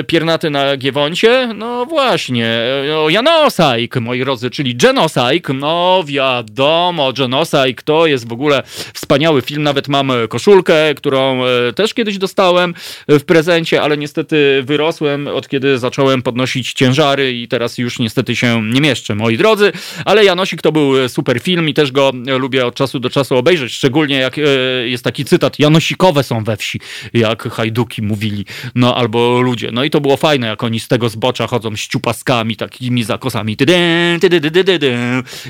[0.07, 8.07] Piernaty na Giewoncie, no właśnie, no Janosajk, moi drodzy, czyli Genocide, no wiadomo, Genocide to
[8.07, 8.63] jest w ogóle
[8.95, 12.75] wspaniały film, nawet mam koszulkę, którą e, też kiedyś dostałem
[13.19, 18.63] w prezencie, ale niestety wyrosłem od kiedy zacząłem podnosić ciężary i teraz już niestety się
[18.73, 19.73] nie mieszczę, moi drodzy,
[20.05, 23.73] ale Janosik to był super film i też go lubię od czasu do czasu obejrzeć,
[23.73, 24.43] szczególnie jak e,
[24.89, 26.81] jest taki cytat, Janosikowe są we wsi,
[27.13, 31.09] jak hajduki mówili, no albo ludzie, no i to było fajne, jak oni z tego
[31.09, 33.57] zbocza chodzą z ciupaskami, takimi zakosami,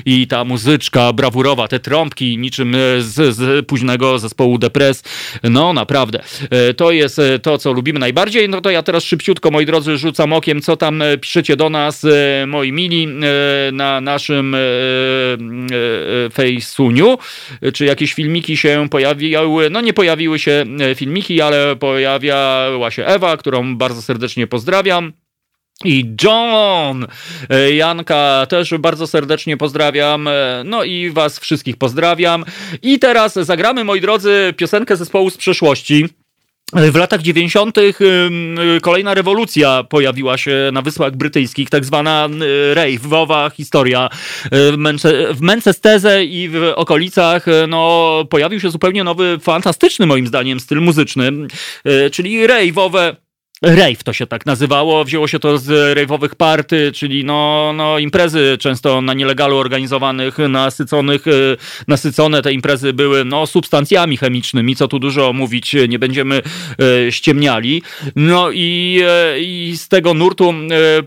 [0.05, 5.03] i ta muzyczka brawurowa, te trąbki niczym z, z późnego zespołu Depres.
[5.43, 8.49] No naprawdę, e, to jest e, to, co lubimy najbardziej.
[8.49, 12.05] No to ja teraz szybciutko, moi drodzy, rzucam okiem, co tam e, piszecie do nas,
[12.47, 13.07] moi mili,
[13.71, 14.55] na naszym
[16.33, 17.17] Fejsuniu.
[17.73, 19.69] Czy jakieś filmiki się pojawiły?
[19.69, 20.65] No nie pojawiły się
[20.95, 25.13] filmiki, ale pojawiała się Ewa, którą bardzo serdecznie pozdrawiam.
[25.85, 27.07] I John,
[27.49, 32.45] e, Janka też bardzo serdecznie pozdrawiam, e, no i was wszystkich pozdrawiam.
[32.81, 36.20] I teraz zagramy, moi drodzy, piosenkę zespołu z przeszłości.
[36.73, 37.77] W latach 90.
[38.81, 42.29] kolejna rewolucja pojawiła się na Wyspach Brytyjskich, tak zwana
[42.73, 44.09] rave'owa historia.
[45.33, 51.31] W Manchesterze i w okolicach no, pojawił się zupełnie nowy, fantastyczny moim zdaniem styl muzyczny,
[52.11, 53.15] czyli rave'owe
[53.65, 58.57] Rave to się tak nazywało, wzięło się to z rave'owych party, czyli no, no imprezy
[58.59, 61.31] często na nielegalu organizowanych, nasyconych, e,
[61.87, 66.41] nasycone te imprezy były no substancjami chemicznymi, co tu dużo mówić, nie będziemy
[67.07, 67.83] e, ściemniali.
[68.15, 70.53] No i, e, i z tego nurtu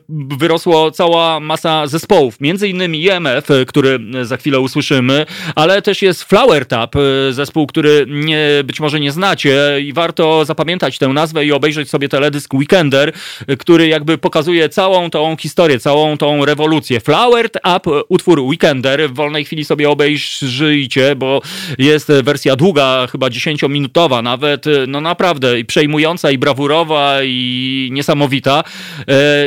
[0.08, 6.66] wyrosło cała masa zespołów, między innymi EMF, który za chwilę usłyszymy, ale też jest Flower
[6.66, 6.94] Tap,
[7.30, 12.08] zespół, który nie, być może nie znacie i warto zapamiętać tę nazwę i obejrzeć sobie
[12.08, 13.12] teledysk Weekender,
[13.58, 17.00] który jakby pokazuje całą tą historię, całą tą rewolucję.
[17.00, 21.40] Flowered Up, utwór Weekender, w wolnej chwili sobie obejrzyjcie, bo
[21.78, 28.64] jest wersja długa, chyba 10-minutowa nawet, no naprawdę i przejmująca i brawurowa i niesamowita.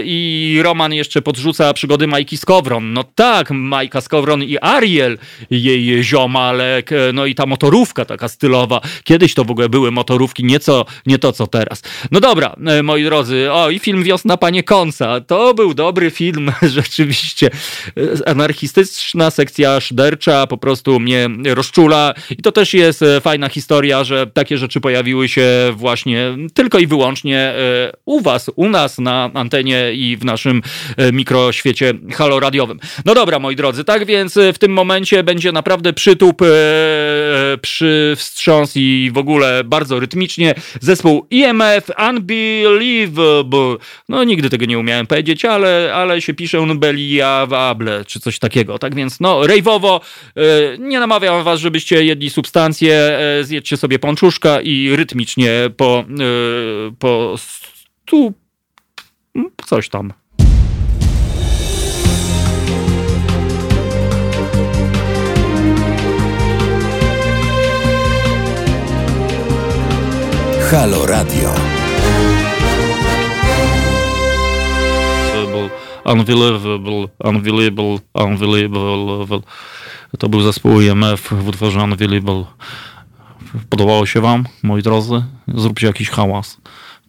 [0.04, 2.94] I Roman jeszcze podrzuca przygody Majki Skowron.
[2.94, 5.18] No tak, Majka Skowron i Ariel,
[5.50, 8.82] jej ziomalek, no i ta motorówka taka stylowa.
[9.04, 11.84] Kiedyś to w ogóle były motorówki, nieco, nie to co teraz.
[12.12, 12.56] No dobra,
[12.88, 13.52] moi drodzy.
[13.52, 15.22] O, i film Wiosna Panie Konca.
[15.22, 17.50] To był dobry film, rzeczywiście.
[18.26, 22.14] Anarchistyczna sekcja szydercza po prostu mnie rozczula.
[22.30, 26.88] I to też jest e, fajna historia, że takie rzeczy pojawiły się właśnie tylko i
[26.88, 30.62] wyłącznie e, u was, u nas na antenie i w naszym
[30.98, 32.80] e, mikroświecie haloradiowym.
[33.06, 36.42] No dobra, moi drodzy, tak więc w tym momencie będzie naprawdę przytup,
[37.62, 40.56] przy wstrząs i w ogóle bardzo rytmicznie.
[40.82, 43.78] Zespół IMF, Unbill unbelievable.
[44.10, 48.80] No nigdy tego nie umiałem powiedzieć, ale, ale się pisze unbelievable, czy coś takiego.
[48.80, 50.02] Tak więc no, rejwowo,
[50.80, 56.06] nie namawiam was, żebyście jedli substancje, zjedźcie sobie pączuszka i rytmicznie po,
[57.00, 58.34] po stu...
[59.66, 60.14] coś tam.
[70.72, 71.67] Halo Radio.
[76.08, 79.42] Unbelievable, unbelievable, unbelievable.
[80.20, 82.46] To był zespół IMF w utworze Unbelievable.
[83.70, 85.24] Podobało się wam, moi drodzy?
[85.48, 86.58] Zróbcie jakiś hałas.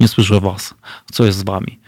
[0.01, 0.75] Nie słyszę was.
[1.13, 1.81] Co jest z wami?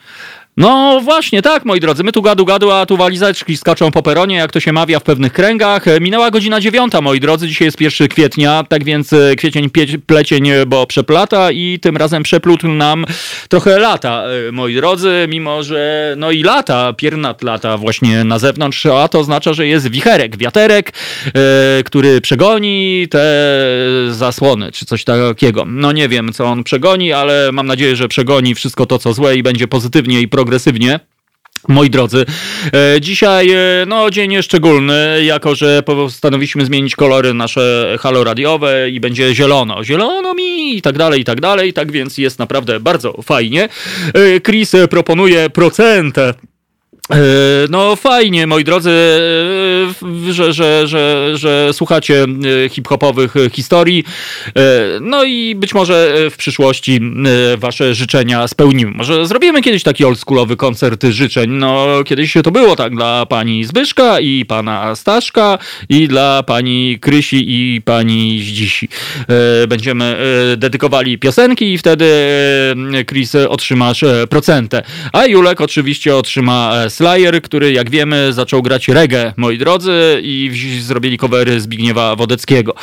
[0.61, 4.37] No właśnie, tak, moi drodzy, my tu gadu gadu, a tu walizeczki skaczą po peronie,
[4.37, 5.89] jak to się mawia w pewnych kręgach.
[5.89, 9.70] E, minęła godzina dziewiąta, moi drodzy, dzisiaj jest 1 kwietnia, tak więc e, kwiecień
[10.07, 13.05] plecień, bo przeplata i tym razem przeplótł nam
[13.49, 18.87] trochę lata, e, moi drodzy, mimo że no i lata, piernat lata właśnie na zewnątrz,
[18.87, 20.93] a to oznacza, że jest wicherek, wiaterek,
[21.85, 23.24] który przegoni te
[24.11, 25.65] zasłony, czy coś takiego.
[25.66, 29.37] No nie wiem, co on przegoni, ale mam nadzieję, że przegoni wszystko to, co złe
[29.37, 30.50] i będzie pozytywnie i progresywnie.
[31.69, 32.25] Moi drodzy,
[32.73, 39.01] e, dzisiaj e, no, dzień szczególny, jako że postanowiliśmy zmienić kolory nasze halo radiowe i
[39.01, 39.85] będzie zielono.
[39.85, 41.73] Zielono mi i tak dalej, i tak dalej.
[41.73, 43.69] Tak więc jest naprawdę bardzo fajnie.
[44.15, 46.35] E, Chris proponuje procentę
[47.70, 48.91] no fajnie, moi drodzy,
[50.28, 52.27] e, że, że, że, że słuchacie
[52.65, 54.05] e, hip-hopowych historii.
[55.01, 57.01] No i być może w przyszłości
[57.57, 58.91] wasze życzenia spełnimy.
[58.91, 61.51] Może zrobimy kiedyś taki oldschoolowy koncert życzeń.
[61.51, 65.59] No kiedyś to było tak dla pani Zbyszka i pana Staszka
[65.89, 68.89] i dla pani Krysi i pani Zdzisi.
[69.69, 70.16] Będziemy
[70.57, 72.07] dedykowali piosenki i wtedy
[73.09, 74.82] Chris otrzymasz procentę.
[75.12, 80.51] A Julek oczywiście otrzyma Slayer, który jak wiemy zaczął grać reggae, moi drodzy, i
[80.81, 82.75] zrobili covery Zbigniewa Wodeckiego.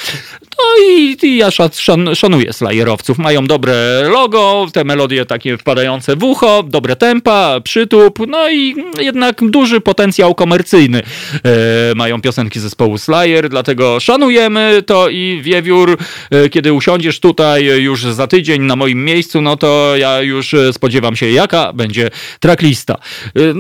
[0.41, 3.17] No i, i ja szan, szanuję Slayerowców.
[3.17, 9.41] Mają dobre logo, te melodie takie wpadające w ucho, dobre tempa, przytup, no i jednak
[9.49, 15.97] duży potencjał komercyjny e, mają piosenki zespołu Slayer, dlatego szanujemy to i Wiewiór,
[16.31, 21.15] e, kiedy usiądziesz tutaj już za tydzień na moim miejscu, no to ja już spodziewam
[21.15, 22.97] się, jaka będzie tracklista.
[23.35, 23.53] E,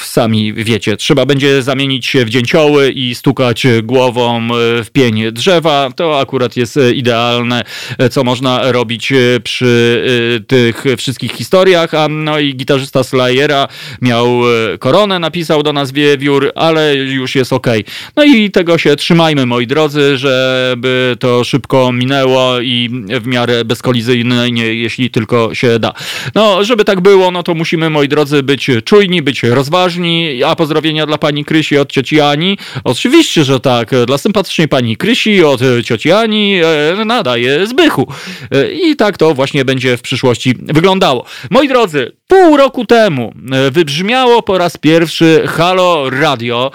[0.00, 4.48] sami wiecie, trzeba będzie zamienić się w dzięcioły i stukać głową
[4.84, 5.90] w pień drzewa.
[5.96, 7.64] To akurat jest idealne,
[8.10, 9.12] co można robić
[9.44, 10.04] przy
[10.46, 11.94] tych wszystkich historiach.
[11.94, 13.68] A no i gitarzysta Slayera
[14.02, 14.40] miał
[14.78, 17.66] koronę, napisał do nas wiewiór, ale już jest ok.
[18.16, 22.90] No i tego się trzymajmy, moi drodzy, żeby to szybko minęło i
[23.20, 25.92] w miarę bezkolizyjnie, jeśli tylko się da.
[26.34, 30.42] No, żeby tak było, no to musimy, moi drodzy, być czujni, być rozważni.
[30.44, 32.58] A pozdrowienia dla pani Krysi od cioci Ani?
[32.84, 33.90] Oczywiście, że tak.
[34.06, 36.60] Dla sympatycznej pani Krysi od cioci Ani
[36.98, 38.12] e, nadaje Zbychu.
[38.50, 41.24] E, I tak to właśnie będzie w przyszłości wyglądało.
[41.50, 46.70] Moi drodzy, pół roku temu e, wybrzmiało po raz pierwszy Halo Radio.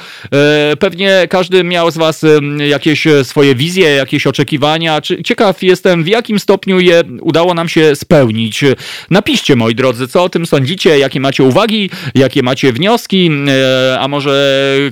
[0.80, 2.22] Pewnie każdy miał z was
[2.68, 5.02] jakieś swoje wizje, jakieś oczekiwania.
[5.26, 8.64] Ciekaw jestem, w jakim stopniu je udało nam się spełnić.
[9.10, 11.83] Napiszcie, moi drodzy, co o tym sądzicie, jakie macie uwagi,
[12.16, 14.34] jakie macie wnioski, e, a może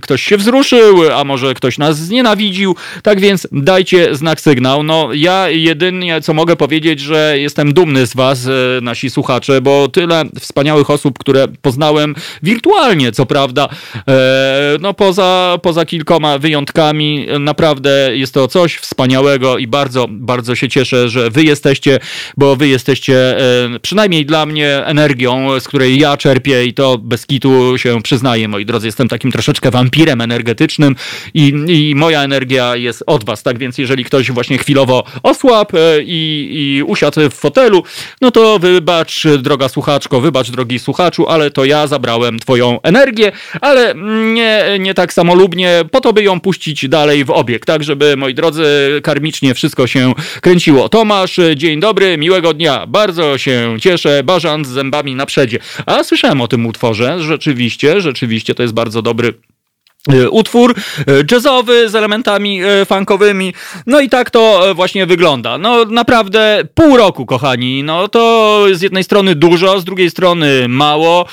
[0.01, 2.75] ktoś się wzruszył, a może ktoś nas znienawidził.
[3.03, 4.83] Tak więc dajcie znak sygnał.
[4.83, 8.51] No ja jedynie co mogę powiedzieć, że jestem dumny z was, e,
[8.81, 13.69] nasi słuchacze, bo tyle wspaniałych osób, które poznałem wirtualnie, co prawda,
[14.07, 20.69] e, no poza, poza kilkoma wyjątkami, naprawdę jest to coś wspaniałego i bardzo, bardzo się
[20.69, 21.99] cieszę, że wy jesteście,
[22.37, 23.35] bo wy jesteście
[23.81, 28.65] przynajmniej dla mnie energią, z której ja czerpię i to bez kitu się przyznaję, moi
[28.65, 30.95] drodzy, jestem takim troszeczkę wampirem energetycznym
[31.33, 36.01] i, i moja energia jest od was, tak więc jeżeli ktoś właśnie chwilowo osłabł e,
[36.03, 37.83] i, i usiadł w fotelu,
[38.21, 43.31] no to wybacz, droga słuchaczko, wybacz, drogi słuchaczu, ale to ja zabrałem twoją energię,
[43.61, 43.95] ale
[44.33, 48.33] nie, nie tak samolubnie, po to, by ją puścić dalej w obieg, tak, żeby, moi
[48.33, 48.65] drodzy,
[49.03, 50.89] karmicznie wszystko się kręciło.
[50.89, 55.59] Tomasz, dzień dobry, miłego dnia, bardzo się cieszę, bażant z zębami na przedzie.
[55.85, 59.33] A słyszałem o tym utworze, rzeczywiście, rzeczywiście to jest bardzo dobry
[60.31, 60.75] utwór
[61.07, 63.53] e, jazzowy z elementami e, funkowymi.
[63.87, 65.57] No i tak to właśnie wygląda.
[65.57, 67.83] No naprawdę pół roku, kochani.
[67.83, 71.25] No to z jednej strony dużo, z drugiej strony mało,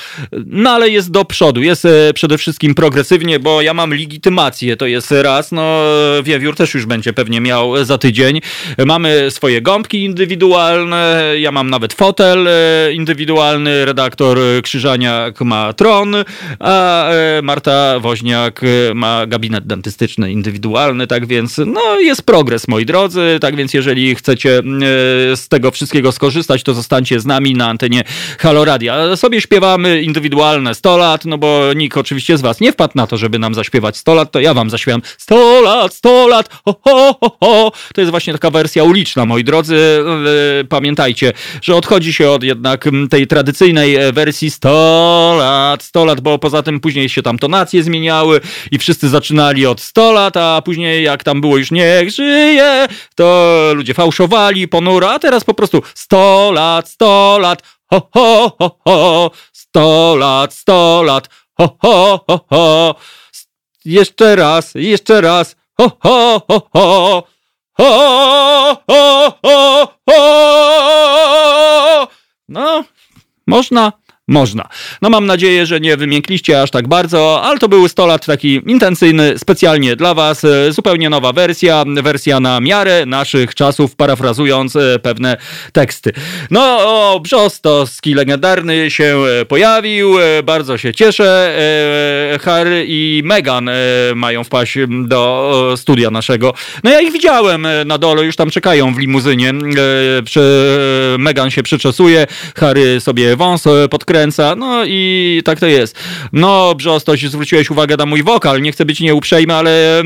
[0.45, 1.61] no ale jest do przodu.
[1.61, 5.51] Jest przede wszystkim progresywnie, bo ja mam legitymację, to jest raz.
[5.51, 5.81] No
[6.23, 8.41] Wiewiór też już będzie pewnie miał za tydzień.
[8.85, 12.49] Mamy swoje gąbki indywidualne, ja mam nawet fotel
[12.93, 16.15] indywidualny, redaktor Krzyżaniak ma tron,
[16.59, 17.09] a
[17.43, 23.55] Marta Woźniak Y, ma gabinet dentystyczny indywidualny, tak więc no jest progres, moi drodzy, tak
[23.55, 24.63] więc jeżeli chcecie y,
[25.35, 28.03] z tego wszystkiego skorzystać, to zostańcie z nami na antenie
[28.39, 29.15] Halo Radia.
[29.15, 33.17] Sobie śpiewamy indywidualne 100 lat, no bo nikt oczywiście z was nie wpadł na to,
[33.17, 37.15] żeby nam zaśpiewać 100 lat, to ja wam zaśpiewam 100 lat, 100 lat, ho, ho,
[37.21, 37.71] ho, ho.
[37.93, 39.75] To jest właśnie taka wersja uliczna, moi drodzy.
[40.61, 46.39] Y, pamiętajcie, że odchodzi się od jednak tej tradycyjnej wersji 100 lat, 100 lat, bo
[46.39, 48.41] poza tym później się tam tonacje zmieniały,
[48.71, 53.55] i wszyscy zaczynali od 100 lat, a później jak tam było już niech żyje, to
[53.73, 59.31] ludzie fałszowali ponuro, a teraz po prostu 100 lat, 100 lat, ho, ho, ho, ho,
[59.53, 62.95] 100 lat, 100 lat, ho, ho, ho, ho,
[63.85, 67.23] jeszcze raz, jeszcze raz, ho, ho, ho, ho.
[67.79, 70.17] Ho, ho, ho, ho.
[72.49, 72.83] No,
[73.47, 73.93] można
[74.29, 74.67] można.
[75.01, 78.61] No mam nadzieję, że nie wymiękliście aż tak bardzo, ale to był 100 lat taki
[78.67, 84.99] intencyjny, specjalnie dla was, e, zupełnie nowa wersja, wersja na miarę naszych czasów, parafrazując e,
[84.99, 85.37] pewne
[85.73, 86.11] teksty.
[86.51, 91.29] No, o, Brzostowski legendarny się e, pojawił, bardzo się cieszę.
[92.41, 93.69] Harry i Meghan
[94.15, 96.53] mają wpaść do studia naszego.
[96.83, 99.53] No ja ich widziałem na dole, już tam czekają w limuzynie.
[101.17, 104.18] Meghan się przyczesuje, Harry sobie wąs podkręca,
[104.57, 105.95] no i tak to jest.
[106.33, 110.03] No, Brzostoś, zwróciłeś uwagę na mój wokal, nie chcę być nieuprzejmy, ale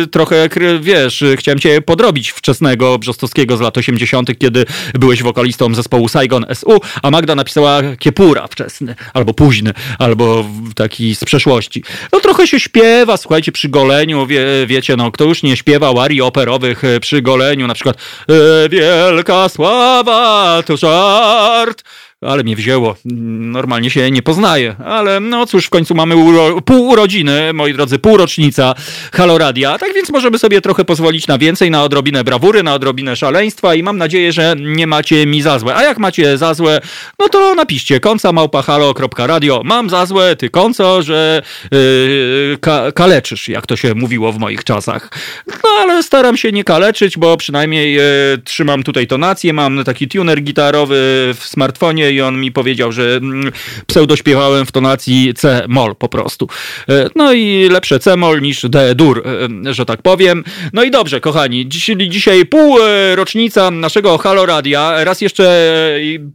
[0.00, 0.48] yy, trochę,
[0.80, 4.64] wiesz, chciałem cię podrobić wczesnego Brzostowskiego z lat 80., kiedy
[4.94, 11.24] byłeś wokalistą zespołu Saigon SU, a Magda napisała Kiepura wczesny, albo późny, albo taki z
[11.24, 11.84] przeszłości.
[12.12, 16.22] No trochę się śpiewa, słuchajcie, przy goleniu, wie, wiecie, no kto już nie śpiewał arii
[16.22, 17.96] operowych e, przy goleniu, na przykład
[18.28, 21.82] e, Wielka sława to żart,
[22.20, 22.96] ale mnie wzięło.
[23.04, 27.98] Normalnie się nie poznaje, ale no cóż, w końcu mamy uro pół urodziny, moi drodzy,
[27.98, 28.74] półrocznica
[29.12, 33.74] Haloradia, tak więc możemy sobie trochę pozwolić na więcej, na odrobinę brawury, na odrobinę szaleństwa
[33.74, 35.74] i mam nadzieję, że nie macie mi za złe.
[35.74, 36.80] A jak macie za złe,
[37.18, 39.62] no to napiszcie konca małpahalo.radio.
[39.64, 44.64] Mam za złe, ty konco, że yy, ka kaleczysz, jak to się mówiło w moich
[44.64, 45.10] czasach.
[45.46, 48.02] No ale staram się nie kaleczyć, bo przynajmniej yy,
[48.44, 50.94] trzymam tutaj tonację, mam taki tuner gitarowy
[51.34, 53.52] w smartfonie i on mi powiedział, że mm,
[53.86, 56.48] pseudośpiewałem w tonacji C-moll po prostu.
[56.88, 59.22] E, no i lepsze C-moll niż D-dur,
[59.66, 60.44] e, że tak powiem.
[60.72, 65.04] No i dobrze, kochani, dziś, dzisiaj pół e, rocznica naszego Halo Radia.
[65.04, 65.46] Raz jeszcze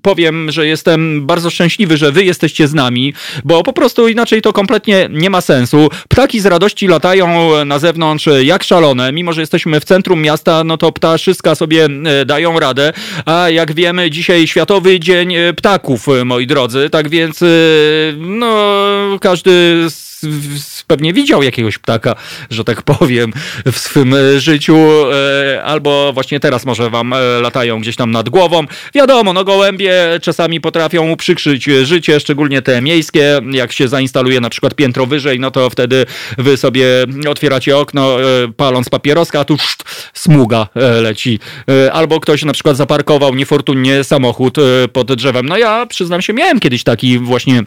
[0.01, 4.53] powiem, że jestem bardzo szczęśliwy, że wy jesteście z nami, bo po prostu inaczej to
[4.53, 5.89] kompletnie nie ma sensu.
[6.09, 10.77] Ptaki z radości latają na zewnątrz jak szalone, mimo że jesteśmy w centrum miasta, no
[10.77, 11.87] to ptaszyska sobie
[12.25, 12.93] dają radę,
[13.25, 16.89] a jak wiemy, dzisiaj Światowy Dzień ptaków, e, moi drodzy.
[16.89, 17.45] Tak więc, e,
[18.17, 18.55] no,
[19.21, 20.19] każdy z,
[20.63, 22.15] z pewnie widział jakiegoś ptaka,
[22.49, 23.33] że tak powiem,
[23.71, 24.77] w swym e, życiu,
[25.63, 28.65] albo właśnie teraz może wam latają gdzieś tam nad głową.
[28.93, 33.39] Wiadomo, no gołębie czasami potrafią uprzykrzyć życie, szczególnie te miejskie.
[33.51, 36.05] Jak się zainstaluje na przykład piętro wyżej, no to wtedy
[36.37, 36.85] wy sobie
[37.29, 38.17] otwieracie okno,
[38.57, 39.57] paląc papieroska, a tu
[40.13, 40.67] smuga
[41.01, 41.39] leci.
[41.91, 44.55] Albo ktoś na przykład zaparkował niefortunnie samochód
[44.93, 47.63] pod drzewem no ja przyznam się, miałem kiedyś taki właśnie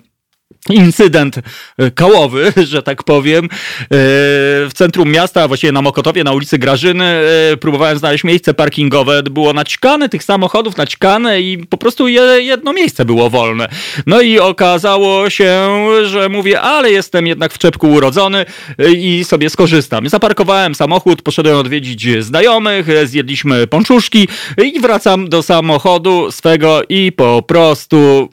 [0.71, 1.39] incydent
[1.79, 3.49] e, kałowy, że tak powiem, e,
[3.91, 7.05] w centrum miasta, właściwie na Mokotowie, na ulicy Grażyny.
[7.53, 9.23] E, próbowałem znaleźć miejsce parkingowe.
[9.23, 12.09] Było naćkane tych samochodów, naćkane i po prostu
[12.39, 13.69] jedno miejsce było wolne.
[14.07, 15.69] No i okazało się,
[16.05, 18.45] że mówię, ale jestem jednak w czepku urodzony
[18.97, 20.09] i sobie skorzystam.
[20.09, 24.29] Zaparkowałem samochód, poszedłem odwiedzić znajomych, zjedliśmy pączuszki
[24.65, 28.29] i wracam do samochodu swego i po prostu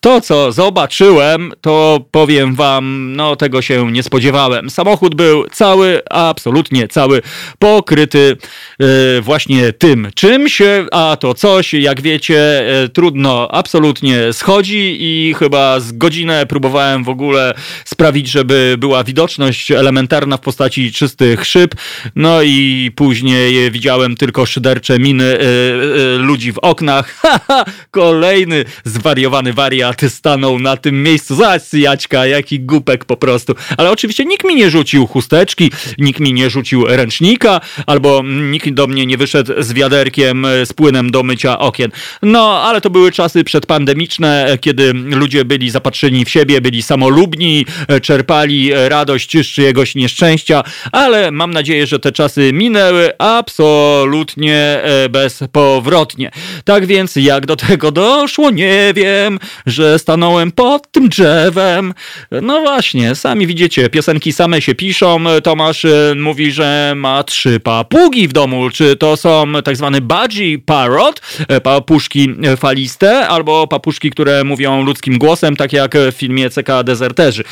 [0.00, 4.70] to, co zobaczyłem, to powiem wam, no tego się nie spodziewałem.
[4.70, 7.22] Samochód był cały, absolutnie cały,
[7.58, 8.36] pokryty
[8.78, 8.86] yy,
[9.22, 10.62] właśnie tym czymś,
[10.92, 17.08] a to coś, jak wiecie, yy, trudno absolutnie schodzi i chyba z godzinę próbowałem w
[17.08, 21.74] ogóle sprawić, żeby była widoczność elementarna w postaci czystych szyb,
[22.16, 27.22] no i później widziałem tylko szydercze miny yy, ludzi w oknach.
[27.90, 31.34] Kolejny zwariowany wariat wariat stanął na tym miejscu.
[31.34, 33.54] Zaś Jaćka, jaki głupek po prostu.
[33.76, 38.86] Ale oczywiście nikt mi nie rzucił chusteczki, nikt mi nie rzucił ręcznika, albo nikt do
[38.86, 41.90] mnie nie wyszedł z wiaderkiem z płynem do mycia okien.
[42.22, 47.66] No, ale to były czasy przedpandemiczne, kiedy ludzie byli zapatrzeni w siebie, byli samolubni,
[48.02, 50.62] czerpali radość z czyjegoś nieszczęścia,
[50.92, 56.30] ale mam nadzieję, że te czasy minęły absolutnie e, bezpowrotnie.
[56.64, 61.94] Tak więc jak do tego doszło, nie wiem, że stanąłem pod tym drzewem.
[62.42, 65.24] No właśnie, sami widzicie, piosenki same się piszą.
[65.42, 68.70] Tomasz e, mówi, że ma trzy papugi w domu.
[68.70, 75.18] Czy to są tak zwany budgie parrot, e, papuszki faliste, albo papuszki, które mówią ludzkim
[75.18, 77.44] głosem, tak jak w filmie CK Dezerterzy.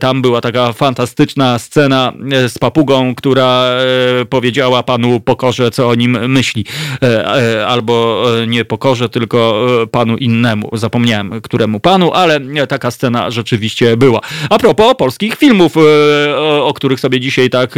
[0.00, 2.12] Tam była taka fantastyczna scena
[2.48, 3.70] z papugą, która
[4.30, 6.64] powiedziała panu pokorze, co o nim myśli.
[7.66, 10.70] Albo nie pokorze, tylko panu innemu.
[10.72, 14.20] Zapomniałem, któremu panu, ale taka scena rzeczywiście była.
[14.50, 15.72] A propos polskich filmów,
[16.60, 17.74] o których sobie dzisiaj tak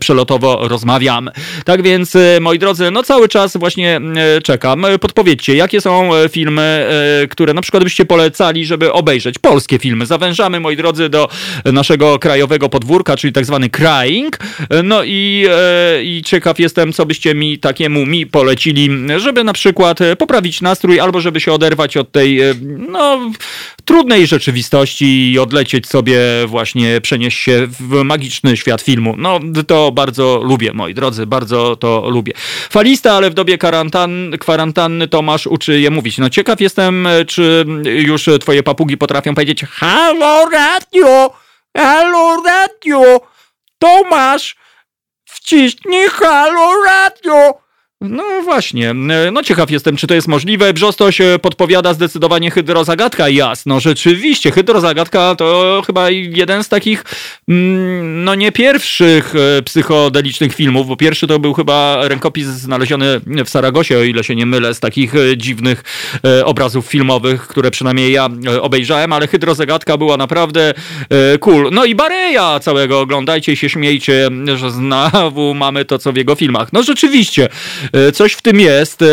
[0.00, 1.30] przelotowo rozmawiamy.
[1.64, 4.00] Tak więc, moi drodzy, no cały czas właśnie
[4.42, 4.86] czekam.
[5.00, 6.88] Podpowiedzcie, jakie są filmy,
[7.30, 9.38] które na przykład byście polecali, żeby obejrzeć.
[9.38, 10.06] Polskie filmy.
[10.06, 11.28] Zawężamy, moi drodzy, do
[11.64, 14.38] naszego krajowego podwórka, czyli tak zwany crying.
[14.84, 15.46] No i,
[16.02, 21.20] i ciekaw jestem, co byście mi takiemu mi polecili, żeby na przykład poprawić nastrój, albo
[21.20, 22.40] żeby się oderwać od tej,
[22.94, 23.30] no,
[23.84, 29.14] trudnej rzeczywistości i odlecieć sobie właśnie, przenieść się w magiczny świat filmu.
[29.18, 32.32] No, to bardzo lubię, moi drodzy, bardzo to lubię.
[32.70, 36.18] Falista, ale w dobie kwarantan, kwarantanny Tomasz uczy je mówić.
[36.18, 41.30] No, ciekaw jestem, czy już twoje papugi potrafią powiedzieć Halo radio!
[41.76, 43.20] Halo radio!
[43.78, 44.56] Tomasz!
[45.24, 47.63] Wciśnij Halo radio!
[48.08, 48.94] No właśnie,
[49.32, 50.72] no ciekaw jestem, czy to jest możliwe.
[50.72, 53.28] Brzostoś podpowiada zdecydowanie hydrozagadka.
[53.28, 57.04] Jasno, rzeczywiście, hydrozagadka to chyba jeden z takich,
[58.02, 64.02] no nie pierwszych psychodelicznych filmów, bo pierwszy to był chyba rękopis znaleziony w Saragosie, o
[64.02, 65.82] ile się nie mylę, z takich dziwnych
[66.44, 68.28] obrazów filmowych, które przynajmniej ja
[68.60, 70.74] obejrzałem, ale hydrozagadka była naprawdę
[71.40, 71.70] cool.
[71.72, 76.72] No i Bareja całego oglądajcie się śmiejcie, że znowu mamy to, co w jego filmach.
[76.72, 77.48] No rzeczywiście,
[78.14, 79.04] Coś w tym jest.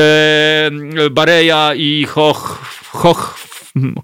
[1.12, 2.60] Bareja i Hoch,
[2.94, 3.40] Hoch,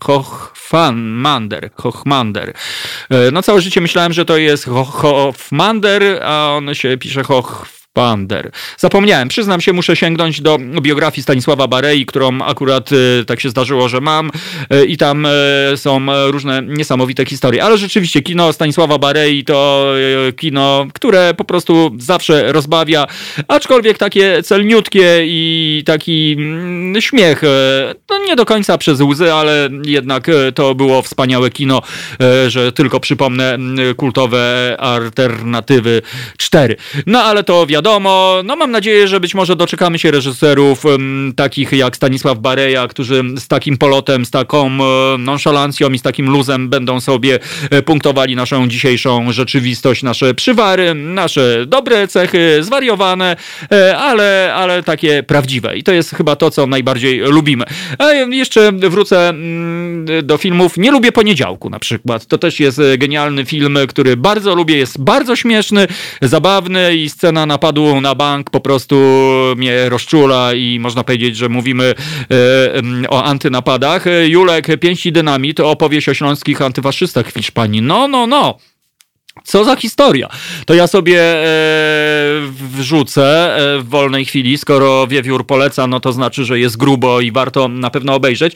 [0.02, 2.54] Hochmander, Hochmander.
[3.32, 7.77] No całe życie myślałem, że to jest Hochmander, a on się pisze Hoch
[8.78, 13.90] Zapomniałem, przyznam się, muszę sięgnąć do biografii Stanisława Barei, którą akurat y, tak się zdarzyło,
[13.90, 14.32] że mam
[14.74, 15.30] y, i tam y,
[15.76, 17.64] są różne niesamowite historie.
[17.64, 19.88] Ale rzeczywiście kino Stanisława Barei to
[20.38, 23.08] kino, które po prostu zawsze rozbawia,
[23.48, 27.42] aczkolwiek takie celniutkie i taki mm, śmiech,
[28.10, 31.82] no nie do końca przez łzy, ale jednak to było wspaniałe kino,
[32.48, 33.58] że tylko przypomnę
[33.98, 36.02] kultowe alternatywy
[36.38, 36.76] 4.
[37.06, 41.34] No ale to wiadomo, wiadomo, no mam nadzieję, że być może doczekamy się reżyserów um,
[41.36, 46.30] takich jak Stanisław Bareja, którzy z takim polotem, z taką um, nonszalancją i z takim
[46.30, 47.40] luzem będą sobie
[47.70, 53.36] e, punktowali naszą dzisiejszą rzeczywistość, nasze przywary, nasze dobre cechy, zwariowane,
[53.72, 55.78] e, ale, ale takie prawdziwe.
[55.78, 57.66] I to jest chyba to, co najbardziej lubimy.
[57.98, 60.78] A jeszcze wrócę mm, do filmów.
[60.78, 62.26] Nie lubię Poniedziałku na przykład.
[62.26, 65.88] To też jest genialny film, który bardzo lubię, jest bardzo śmieszny,
[66.22, 68.96] zabawny i scena napadu na bank, po prostu
[69.56, 71.94] mnie rozczula i można powiedzieć, że mówimy
[73.04, 74.06] e, o antynapadach.
[74.26, 77.82] Julek, pięści dynamit, opowieść o śląskich antywaszystach w Hiszpanii.
[77.82, 78.58] No, no, no.
[79.44, 80.30] Co za historia?
[80.66, 81.46] To ja sobie e,
[82.78, 87.32] wrzucę e, w wolnej chwili, skoro Wiewiór poleca, no to znaczy, że jest grubo i
[87.32, 88.56] warto na pewno obejrzeć.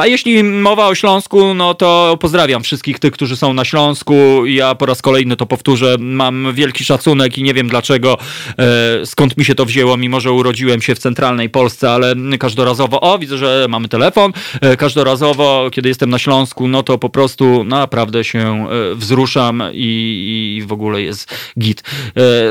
[0.00, 4.46] A jeśli mowa o Śląsku, no to pozdrawiam wszystkich tych, którzy są na Śląsku.
[4.46, 8.18] Ja po raz kolejny to powtórzę, mam wielki szacunek i nie wiem dlaczego,
[8.58, 13.00] e, skąd mi się to wzięło, mimo że urodziłem się w centralnej Polsce, ale każdorazowo,
[13.00, 17.64] o widzę, że mamy telefon, e, każdorazowo, kiedy jestem na Śląsku, no to po prostu
[17.64, 21.82] naprawdę się e, wzruszam i i w ogóle jest git.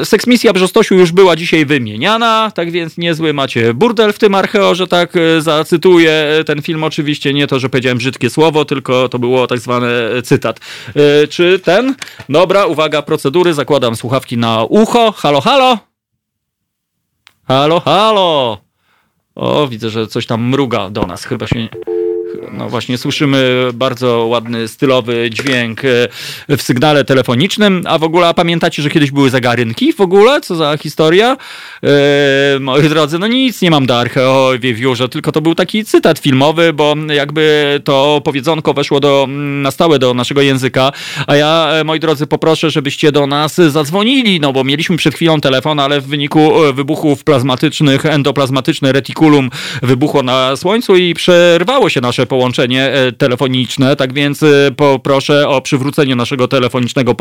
[0.01, 4.75] E, seksmisja Brzostosiu już była dzisiaj wymieniana, tak więc niezły macie burdel w tym archeo,
[4.75, 6.83] że tak e, zacytuję ten film.
[6.83, 9.87] Oczywiście nie to, że powiedziałem brzydkie słowo, tylko to było tak zwany
[10.23, 10.59] cytat.
[10.95, 11.95] E, czy ten?
[12.29, 15.11] Dobra, uwaga, procedury, zakładam słuchawki na ucho.
[15.11, 15.77] Halo, halo?
[17.47, 18.57] Halo, halo?
[19.35, 21.25] O, widzę, że coś tam mruga do nas.
[21.25, 21.67] Chyba się,
[22.51, 26.07] No właśnie słyszymy bardzo ładny, stylowy dźwięk e,
[26.57, 27.83] w sygnale telefonicznym.
[27.87, 30.41] A w ogóle a pamiętacie, że kiedyś były zagarynki w ogóle?
[30.41, 31.37] Co za historia?
[31.83, 36.19] E, moi drodzy, no nic nie mam do archeo wiewiórze, tylko to był taki cytat
[36.19, 39.27] filmowy, bo jakby to powiedzonko weszło do,
[39.61, 40.91] na stałe do naszego języka.
[41.27, 45.41] A ja, e, moi drodzy, poproszę, żebyście do nas zadzwonili, no bo mieliśmy przed chwilą
[45.41, 49.49] telefon, ale w wyniku wybuchów plazmatycznych, endoplazmatyczne retikulum
[49.81, 54.41] wybuchło na Słońcu i przerwało się nasze połączenie e, telefoniczne, tak więc
[54.77, 57.15] poproszę o przywrócenie naszego telefonicznego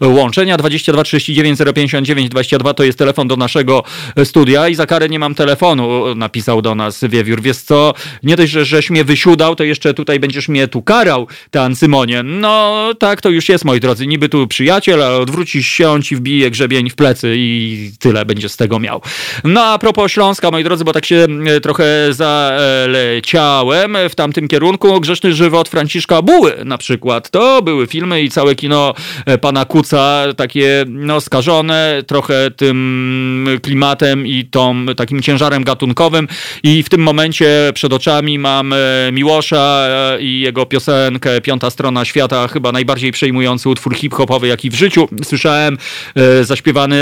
[0.00, 0.56] połączenia.
[0.56, 3.82] 22 39 059 22 to jest telefon do naszego
[4.24, 7.42] studia i za karę nie mam telefonu, napisał do nas Wiewiór.
[7.42, 11.26] Wiesz co, nie dość, że żeś mnie wysiudał, to jeszcze tutaj będziesz mnie tu karał,
[11.50, 12.22] Tan Symonie.
[12.22, 14.06] No tak to już jest, moi drodzy.
[14.06, 18.48] Niby tu przyjaciel, ale odwrócisz się, on ci wbije grzebień w plecy i tyle będzie
[18.48, 19.02] z tego miał.
[19.44, 25.00] No a propos Śląska, moi drodzy, bo tak się e, trochę zaleciałem w tamtym kierunku.
[25.00, 27.30] Grzeszny żywot Franciszka Buły na przykład.
[27.30, 28.94] To były filmy i całe kino
[29.26, 36.28] e, pana Kuca, takie no skażone trochę tym klimatem i tą takim ciężarem gatunkowym
[36.62, 38.76] i w tym momencie przed oczami mam e,
[39.12, 39.88] Miłosza
[40.20, 45.78] i jego piosenkę Piąta Strona Świata, chyba najbardziej przejmujący utwór hip-hopowy, jaki w życiu słyszałem,
[46.14, 46.96] e, zaśpiewany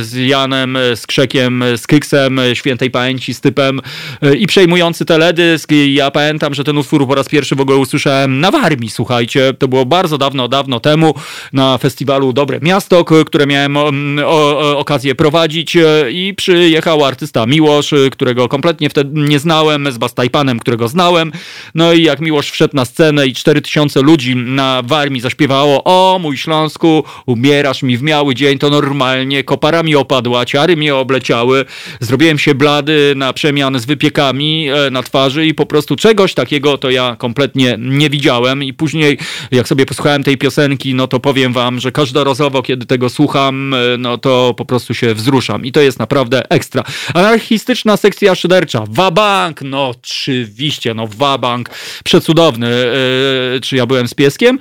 [0.00, 3.80] z Janem, z Krzekiem, z Kyksem, świętej pamięci, z typem
[4.22, 5.70] e, i przejmujący teledysk.
[5.86, 9.54] Ja pamiętam, że ten utwór po raz pierwszy w ogóle usłyszałem na Warmii, słuchajcie.
[9.58, 11.14] To było bardzo dawno, dawno temu
[11.52, 13.90] na festiwalu Dobre Miasto, które miałem o,
[14.26, 20.58] o, okazję prowadzić e, i przyjechał artysta Miłosz, którego kompletnie wtedy nie znałem, z Bastajpanem,
[20.58, 21.32] którego znałem.
[21.74, 26.36] No i jak Miłosz wszedł na scenę i 4000 ludzi na Warmii zaśpiewało o mój
[26.38, 31.64] Śląsku, umierasz mi w miały dzień, to normalnie koparami opadła, ciary mnie obleciały,
[32.00, 36.71] zrobiłem się blady na przemian z wypiekami e, na twarzy i po prostu czegoś takiego
[36.78, 39.18] to ja kompletnie nie widziałem i później
[39.50, 43.78] jak sobie posłuchałem tej piosenki, no to powiem wam, że każdorazowo kiedy tego słucham, e,
[43.98, 46.84] no to po prostu się wzruszam i to jest naprawdę ekstra.
[47.14, 51.70] Anarchistyczna sekcja szydercza, Wabank, no oczywiście, no Wabank,
[52.04, 52.68] przecudowny,
[53.56, 54.58] e, czy ja byłem z pieskiem?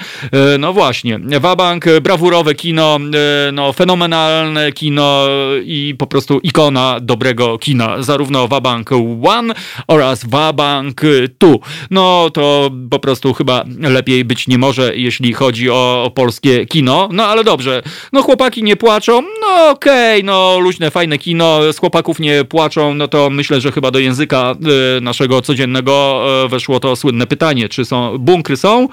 [0.59, 2.99] No właśnie, Wabank, brawurowe kino,
[3.47, 5.27] e, no fenomenalne kino
[5.63, 8.03] i po prostu ikona dobrego kina.
[8.03, 9.53] Zarówno Wabank 1
[9.88, 11.01] oraz Wabank
[11.39, 11.57] 2.
[11.91, 12.00] No
[12.33, 17.09] to po prostu chyba lepiej być nie może, jeśli chodzi o, o polskie kino.
[17.11, 17.83] No ale dobrze,
[18.13, 22.93] no chłopaki nie płaczą, no okej, okay, no luźne, fajne kino, z chłopaków nie płaczą,
[22.93, 24.55] no to myślę, że chyba do języka
[24.97, 28.87] y, naszego codziennego y, weszło to słynne pytanie, czy są bunkry są?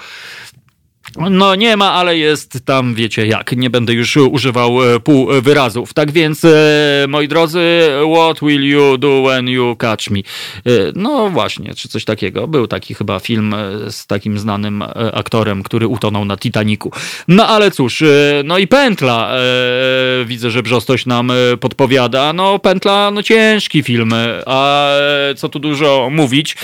[1.17, 3.53] No nie ma, ale jest tam, wiecie jak.
[3.57, 5.95] Nie będę już używał e, pół wyrazów.
[5.95, 6.49] Tak więc, e,
[7.09, 10.19] moi drodzy, what will you do when you catch me?
[10.19, 10.23] E,
[10.95, 12.49] no właśnie, czy coś takiego.
[12.49, 13.55] Był taki chyba film
[13.91, 16.93] z takim znanym aktorem, który utonął na Titaniku.
[17.29, 18.05] No ale cóż,
[18.45, 19.33] no i Pętla.
[20.27, 22.33] Widzę, że Brzostoś nam podpowiada.
[22.33, 24.15] No Pętla, no ciężki film,
[24.47, 24.91] a
[25.37, 26.57] co tu dużo mówić.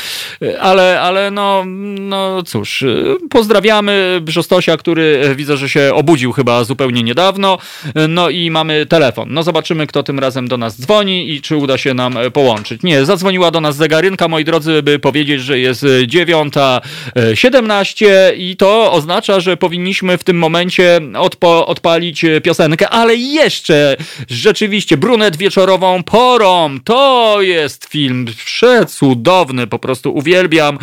[0.61, 1.65] Ale, ale no,
[2.01, 2.85] no cóż,
[3.31, 7.59] pozdrawiamy Brzostosia, który e, widzę, że się obudził chyba zupełnie niedawno.
[7.95, 9.29] E, no i mamy telefon.
[9.31, 12.83] No zobaczymy, kto tym razem do nas dzwoni i czy uda się nam e, połączyć.
[12.83, 18.07] Nie, zadzwoniła do nas zegarynka, moi drodzy, by powiedzieć, że jest 9.17
[18.37, 23.97] i to oznacza, że powinniśmy w tym momencie odpo- odpalić piosenkę, ale jeszcze
[24.29, 26.79] rzeczywiście brunet wieczorową porą.
[26.85, 30.79] To jest film przecudowny, po prostu uwielbiam,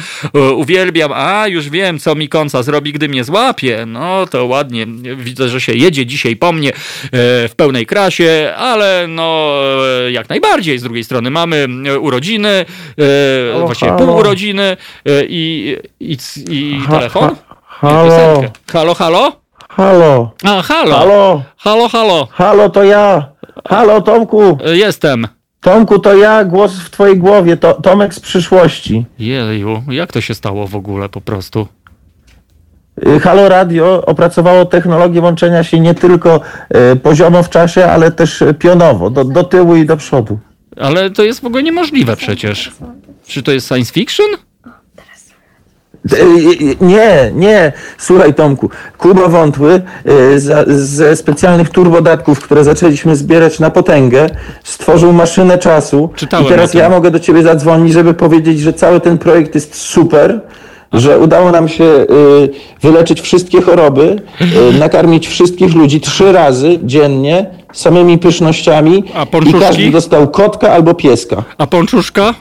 [0.56, 1.11] uwielbiam.
[1.15, 3.85] A, już wiem, co mi końca zrobi, gdy mnie zła łapie.
[3.88, 4.85] No to ładnie.
[5.15, 6.73] Widzę, że się jedzie dzisiaj po mnie e,
[7.47, 9.53] w pełnej krasie, ale no
[10.05, 10.80] e, jak najbardziej.
[10.80, 12.65] Z drugiej strony mamy e, urodziny,
[13.51, 14.77] halo, właściwie pół urodziny
[15.27, 16.18] i, i,
[16.49, 17.35] i telefon.
[17.65, 18.43] halo.
[18.72, 19.31] Halo, halo?
[19.69, 20.31] Halo.
[20.43, 20.95] A, halo.
[20.95, 21.43] Halo.
[21.57, 22.27] Halo, halo.
[22.31, 23.27] Halo, to ja.
[23.69, 24.57] Halo, Tomku.
[24.73, 25.27] Jestem.
[25.61, 29.05] Tomku, to ja, głos w twojej głowie, to Tomek z przyszłości.
[29.19, 31.68] Jeju, jak to się stało w ogóle po prostu?
[33.07, 36.41] Y, Halo Radio opracowało technologię łączenia się nie tylko
[36.93, 40.39] y, poziomo w czasie, ale też pionowo, do, do tyłu i do przodu.
[40.77, 42.72] Ale to jest w ogóle niemożliwe przecież.
[43.27, 44.26] Czy to jest science fiction?
[46.13, 47.72] Y, nie, nie.
[47.97, 49.81] Słuchaj Tomku, Kuba Wątły
[50.68, 54.30] ze specjalnych turbodatków, które zaczęliśmy zbierać na potęgę,
[54.63, 56.09] stworzył maszynę czasu.
[56.15, 59.76] Czytałem I teraz ja mogę do ciebie zadzwonić, żeby powiedzieć, że cały ten projekt jest
[59.76, 60.41] super
[60.93, 62.07] że udało nam się y,
[62.81, 69.03] wyleczyć wszystkie choroby, y, nakarmić wszystkich ludzi trzy razy dziennie samymi pysznościami
[69.45, 71.43] i każdy dostał kotka albo pieska.
[71.57, 72.34] A pączuszka?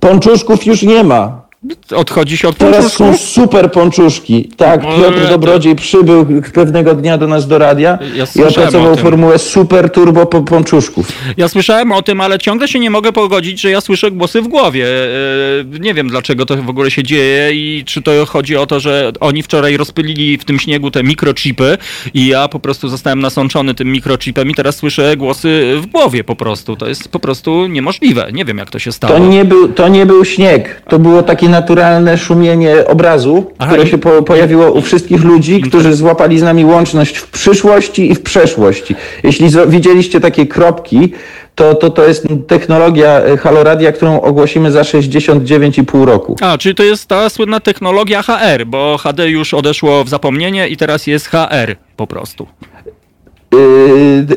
[0.00, 1.49] Pączuszków już nie ma.
[1.96, 4.50] Odchodzi się od Teraz są super pączuszki.
[4.56, 8.96] Tak, No, Piotr to- Dobrodziej przybył pewnego dnia do nas do radia Ja i opracował
[8.96, 11.12] formułę super turbo po- pączuszków.
[11.36, 14.48] Ja słyszałem o tym, ale ciągle się nie mogę pogodzić, że ja słyszę głosy w
[14.48, 14.86] głowie.
[14.86, 18.80] E, Nie wiem, dlaczego to w ogóle się dzieje i czy to chodzi o to,
[18.80, 21.78] że oni wczoraj rozpylili w tym śniegu te mikrochipy
[22.14, 26.36] i ja po prostu zostałem nasączony tym mikrochipem i teraz słyszę głosy w głowie po
[26.36, 26.76] prostu.
[26.76, 28.28] To jest po prostu niemożliwe.
[28.32, 29.12] Nie wiem, jak to się stało.
[29.18, 33.86] To nie, był, to nie był śnieg, to było takie naturalne szumienie obrazu, Aha, które
[33.86, 38.22] się po, pojawiło u wszystkich ludzi, którzy złapali z nami łączność w przyszłości i w
[38.22, 38.94] przeszłości.
[39.22, 41.12] Jeśli widzieliście takie kropki,
[41.54, 46.36] to, to to jest technologia e, Haloradia, którą ogłosimy za 69,5 roku.
[46.40, 50.76] A, czyli to jest ta słynna technologia HR, bo HD już odeszło w zapomnienie i
[50.76, 52.46] teraz jest HR po prostu.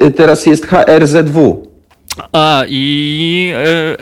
[0.02, 1.68] Yy, teraz jest HRZW.
[2.31, 3.53] A, i,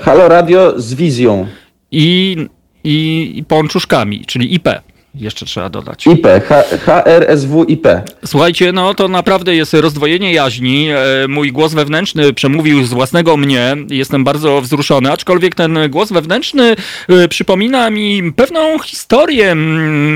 [0.01, 1.47] Haloradio z wizją.
[1.91, 2.37] i,
[2.83, 4.69] i, i czyli IP.
[5.15, 6.07] Jeszcze trzeba dodać.
[6.07, 7.87] IP, H, HRSW IP.
[8.25, 10.89] Słuchajcie, no to naprawdę jest rozdwojenie jaźni.
[10.89, 13.75] E, Mój głos wewnętrzny przemówił z własnego mnie.
[13.89, 16.75] Jestem bardzo wzruszony, aczkolwiek ten głos wewnętrzny
[17.07, 19.55] e, przypomina mi pewną historię.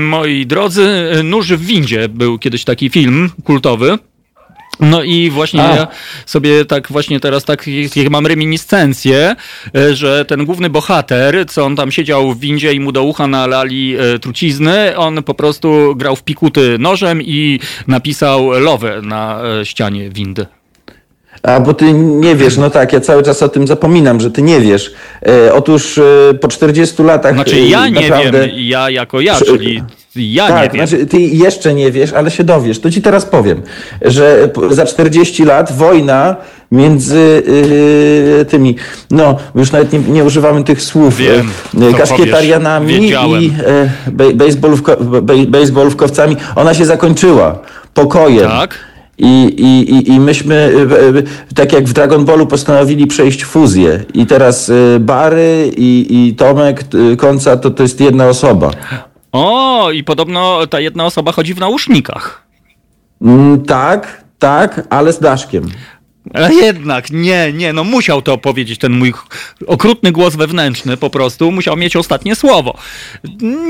[0.00, 3.98] Moi drodzy, e, Nóż w windzie był kiedyś taki film kultowy.
[4.80, 5.76] No i właśnie A.
[5.76, 5.86] ja
[6.26, 7.66] sobie tak właśnie teraz tak
[7.96, 9.36] jak mam reminiscencję,
[9.76, 13.26] e, że ten główny bohater, co on tam siedział w windzie i mu do ucha
[13.26, 19.66] nalali e, trucizny, on po prostu grał w pikuty nożem i napisał love na e,
[19.66, 20.46] ścianie windy.
[21.42, 24.42] A bo ty nie wiesz, no tak, ja cały czas o tym zapominam, że ty
[24.42, 24.94] nie wiesz.
[25.26, 27.34] E, otóż e, po 40 latach.
[27.34, 29.82] Znaczy ja nie naprawdę, wiem, ja jako ja, czyli
[30.16, 30.86] ja tak, nie wiem.
[30.86, 32.80] znaczy ty jeszcze nie wiesz, ale się dowiesz.
[32.80, 33.62] To ci teraz powiem,
[34.02, 36.36] że za 40 lat wojna
[36.72, 37.42] między
[38.40, 38.76] e, tymi,
[39.10, 41.50] no już nawet nie, nie używamy tych słów, Wiem,
[41.92, 43.02] co kaskietarianami powiesz.
[43.02, 43.42] Wiedziałem.
[43.42, 43.52] i
[45.22, 47.58] bej, bejsbolówkowcami, ona się zakończyła
[47.94, 48.50] pokojem.
[48.50, 48.78] Tak?
[49.18, 51.22] I, i, i, myśmy, e, e,
[51.54, 54.04] tak jak w Dragon Ballu, postanowili przejść fuzję.
[54.14, 54.70] I teraz
[55.00, 56.84] Bary i, i Tomek
[57.16, 58.70] Końca to, to jest jedna osoba.
[59.32, 62.46] O, i podobno ta jedna osoba chodzi w nausznikach.
[63.22, 65.64] Mm, tak, tak, ale z Daszkiem.
[66.34, 69.12] Ale jednak, nie, nie, no musiał to powiedzieć ten mój
[69.66, 72.78] okrutny głos wewnętrzny po prostu, musiał mieć ostatnie słowo.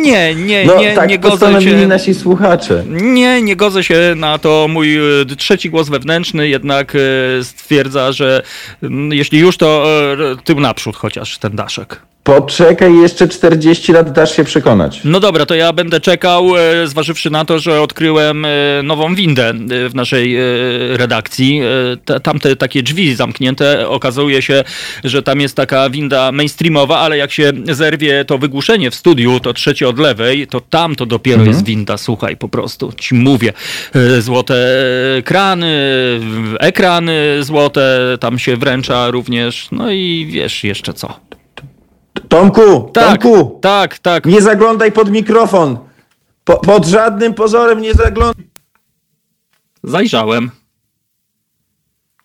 [0.02, 1.86] Nie, nie, No nie, tak nie godzę się...
[1.86, 2.84] nasi słuchacze.
[2.88, 4.66] Nie, nie godzę się na to.
[4.68, 5.00] Mój e,
[5.36, 6.98] trzeci głos wewnętrzny jednak e,
[7.44, 8.42] stwierdza, że
[9.10, 9.86] jeśli już, to
[10.32, 12.00] e, tył naprzód chociaż ten daszek.
[12.24, 15.00] Poczekaj jeszcze 40 lat, dasz się przekonać.
[15.04, 16.48] No dobra, to ja będę czekał,
[16.84, 18.46] zważywszy na to, że odkryłem
[18.82, 19.52] nową windę
[19.88, 20.36] w naszej
[20.96, 21.60] redakcji.
[22.10, 24.64] E, Tamte takie drzwi zamknięte, okazuje się,
[25.04, 29.52] że tam jest taka winda mainstreamowa, ale jak się zerwie to wygłuszenie w studiu, to
[29.52, 33.52] trzecie od lewej, to tam to dopiero jest winda, słuchaj, po prostu ci mówię.
[33.94, 34.56] E, Złote
[35.24, 35.76] krany,
[36.60, 41.20] ekrany złote, tam się wręcza również, no i wiesz jeszcze co.
[42.28, 44.26] Tomku, Tak, Tomku, tak, tak.
[44.26, 45.78] nie zaglądaj pod mikrofon.
[46.44, 48.44] Po, pod żadnym pozorem nie zaglądaj.
[49.82, 50.50] Zajrzałem.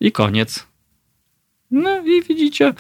[0.02, 0.72] I koniec.
[1.72, 2.73] No i widzicie.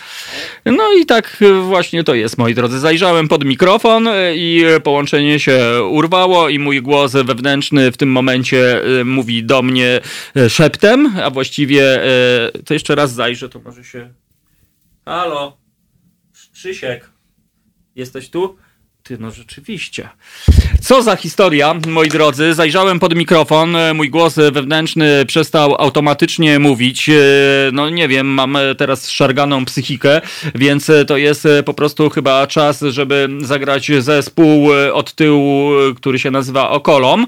[0.65, 2.79] No i tak e, właśnie to jest, moi drodzy.
[2.79, 8.83] Zajrzałem pod mikrofon e, i połączenie się urwało i mój głos wewnętrzny w tym momencie
[8.99, 9.99] e, mówi do mnie
[10.49, 12.01] szeptem, a właściwie
[12.65, 14.13] to jeszcze raz zajrzę, to może się...
[15.05, 15.57] Halo?
[16.53, 17.09] Krzysiek,
[17.95, 18.57] jesteś tu?
[19.11, 20.09] Ty, no rzeczywiście.
[20.81, 22.53] Co za historia, moi drodzy.
[22.53, 27.09] Zajrzałem pod mikrofon, e, mój głos wewnętrzny przestał automatycznie mówić.
[27.09, 27.13] E,
[27.73, 30.21] No nie wiem, mam teraz szarganą psychikę,
[30.55, 36.31] więc to jest e, po prostu chyba czas, żeby zagrać zespół od tyłu, który się
[36.31, 37.27] nazywa Okolom,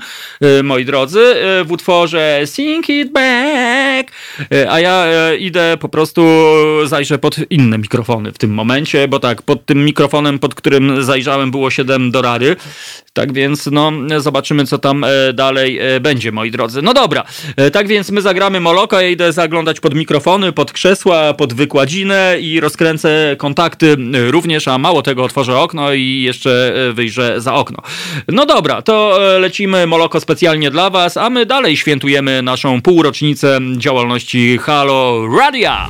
[0.64, 1.35] moi drodzy,
[1.65, 4.11] w utworze Sing It Back.
[4.69, 6.22] A ja idę po prostu,
[6.85, 11.51] zajrzę pod inne mikrofony w tym momencie, bo tak, pod tym mikrofonem, pod którym zajrzałem
[11.51, 12.56] było 7 do rady.
[13.14, 16.82] Tak więc, no, zobaczymy, co tam e, dalej e, będzie, moi drodzy.
[16.82, 17.24] No dobra,
[17.56, 22.38] e, tak więc my zagramy Moloka, ja idę zaglądać pod mikrofony, pod krzesła, pod wykładzinę
[22.40, 27.78] i rozkręcę kontakty również, a mało tego, otworzę okno i jeszcze wyjrzę za okno.
[28.28, 34.58] No dobra, to lecimy Moloko specjalnie dla was, a my dalej świętujemy naszą półrocznicę działalności
[34.58, 35.90] Halo Radia.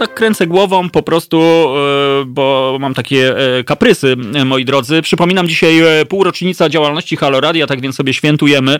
[0.00, 3.34] Tak kręcę głową po prostu, e, bo mam takie
[3.66, 5.02] kaprysy, moi drodzy.
[5.02, 8.78] Przypominam, dzisiaj półrocznica działalności Haloradia, tak więc sobie świętujemy.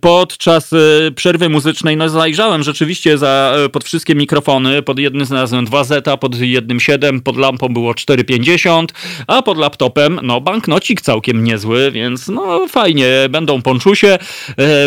[0.00, 0.70] Podczas
[1.14, 4.82] przerwy muzycznej no, zajrzałem rzeczywiście za, pod wszystkie mikrofony.
[4.82, 8.84] Pod jednym znalazłem 2 zeta, pod jednym 7, pod lampą było 4,50,
[9.26, 14.18] a pod laptopem no banknocik całkiem niezły, więc no fajnie, będą ponczusie.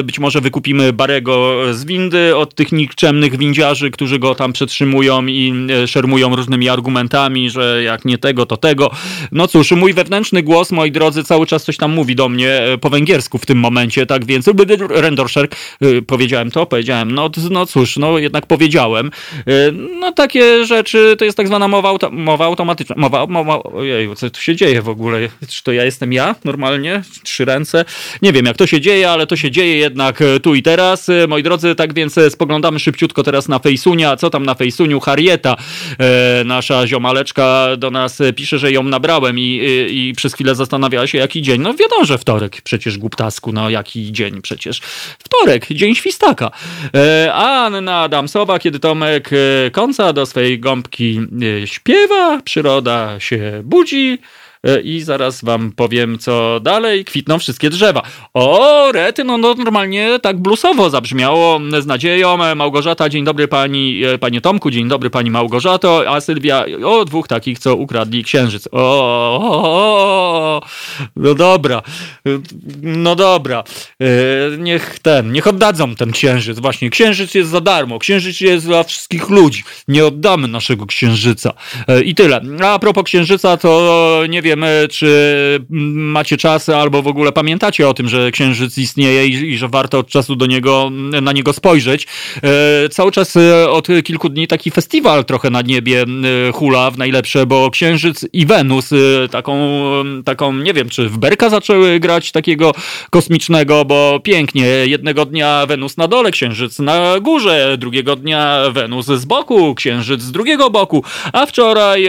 [0.03, 5.52] Być może wykupimy Barego z windy od tych nikczemnych windziarzy, którzy go tam przetrzymują i
[5.69, 8.91] e, szermują różnymi argumentami, że jak nie tego, to tego.
[9.31, 12.77] No cóż, mój wewnętrzny głos, moi drodzy, cały czas coś tam mówi do mnie e,
[12.77, 14.49] po węgiersku w tym momencie, tak więc
[14.89, 19.11] Rendorszerk, e, powiedziałem to, powiedziałem, no, no cóż, no jednak powiedziałem.
[19.99, 22.95] No takie rzeczy, to jest tak zwana mowa, auto, mowa automatyczna.
[22.97, 23.59] Mowa, mowa,
[24.15, 25.29] co tu się dzieje w ogóle?
[25.49, 27.01] Czy to ja jestem ja normalnie?
[27.23, 27.85] Trzy ręce?
[28.21, 31.07] Nie wiem, jak to się dzieje, ale to się dzieje jednak tu i teraz.
[31.27, 34.17] Moi drodzy, tak więc spoglądamy szybciutko teraz na Fejsunia.
[34.17, 34.99] Co tam na Fejsuniu?
[34.99, 39.59] Harieta, e, nasza ziomaleczka do nas pisze, że ją nabrałem i,
[39.89, 41.61] i, przez chwilę zastanawiała się, jaki dzień.
[41.61, 44.81] No wiadomo, że wtorek przecież, głuptasku, no jaki dzień przecież.
[45.19, 46.51] Wtorek, dzień świstaka.
[46.95, 51.19] E, Anna Adamsowa, kiedy Tomek e, końca do swojej gąbki
[51.65, 54.19] śpiewa, przyroda się budzi,
[54.83, 57.05] i zaraz wam powiem, co dalej.
[57.05, 58.01] Kwitną wszystkie drzewa.
[58.33, 62.43] O, rety, no, no normalnie tak bluesowo zabrzmiało z nadzieją.
[62.43, 67.05] E, Małgorzata, dzień dobry pani, e, panie Tomku, dzień dobry pani Małgorzato, a Sylwia, o,
[67.05, 68.67] dwóch takich, co ukradli księżyc.
[68.71, 68.79] O,
[69.41, 70.61] o, o,
[71.15, 71.81] no dobra,
[72.81, 73.63] no dobra,
[74.57, 76.59] niech ten, niech oddadzą ten księżyc.
[76.59, 79.63] Właśnie, księżyc jest za darmo, księżyc jest dla wszystkich ludzi.
[79.87, 81.53] Nie oddamy naszego księżyca.
[82.05, 82.41] I tyle.
[82.63, 85.59] A propos księżyca, to nie wiem, wiem, czy
[85.93, 89.99] macie czas albo w ogóle pamiętacie o tym, że Księżyc istnieje i, i że warto
[89.99, 92.07] od czasu do niego, na niego spojrzeć.
[92.43, 96.05] E, cały czas e, od kilku dni taki festiwal trochę na niebie
[96.49, 98.89] e, hula w najlepsze, bo Księżyc i Wenus
[99.31, 99.57] taką,
[100.25, 102.71] taką nie wiem, czy w Berka zaczęły grać takiego
[103.09, 104.65] kosmicznego, bo pięknie.
[104.65, 110.31] Jednego dnia Wenus na dole, Księżyc na górze, drugiego dnia Wenus z boku, Księżyc z
[110.31, 111.03] drugiego boku,
[111.33, 112.07] a wczoraj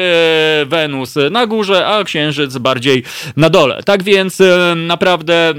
[0.66, 3.02] Wenus na górze, a Księżyc księżyc bardziej
[3.36, 3.82] na dole.
[3.85, 5.55] Tak więc e, naprawdę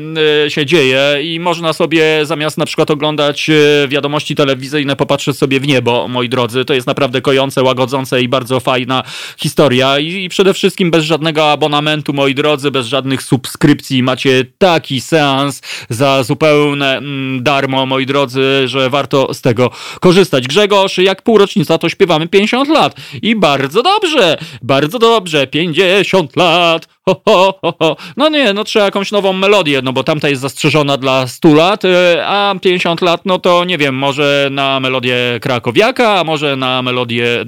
[0.46, 5.60] e, się dzieje i można sobie zamiast na przykład oglądać e, wiadomości telewizyjne popatrzeć sobie
[5.60, 6.66] w niebo, moi drodzy.
[6.66, 9.04] To jest naprawdę kojące, łagodzące i bardzo fajna
[9.38, 15.62] historia i przede wszystkim bez żadnego abonamentu, moi drodzy, bez żadnych subskrypcji macie taki seans
[15.90, 19.70] za zupełne mm, darmo, moi drodzy, że warto z tego
[20.00, 20.48] korzystać.
[20.48, 26.88] Grzegorz, jak półrocznica to śpiewamy 50 lat i bardzo dobrze, bardzo dobrze, 50 lat lat.
[27.08, 27.98] Ho, ho, ho, ho.
[28.18, 31.86] No nie, no trzeba jakąś nową melodię, no bo tamta jest zastrzeżona dla 100 lat,
[31.86, 31.88] y,
[32.26, 37.42] a 50 lat, no to nie wiem, może na melodię Krakowiaka, a może na melodię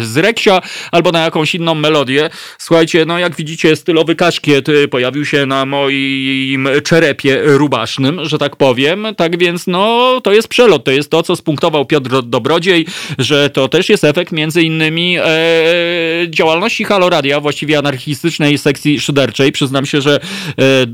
[0.00, 0.62] y, z Reksia,
[0.92, 2.30] albo na jakąś inną melodię.
[2.58, 8.56] Słuchajcie, no jak widzicie, stylowy kaszkiet y, pojawił się na moim czerepie rubasznym, że tak
[8.56, 9.06] powiem.
[9.16, 12.86] Tak więc, no, to jest przelot, to jest to, co spunktował Piotr Dobrodziej,
[13.18, 15.24] że to też jest efekt między innymi e,
[16.28, 19.52] działalności Haloradia, właściwie anarchistycznej sekcji szyderczej.
[19.52, 20.86] Przyznam się, że e,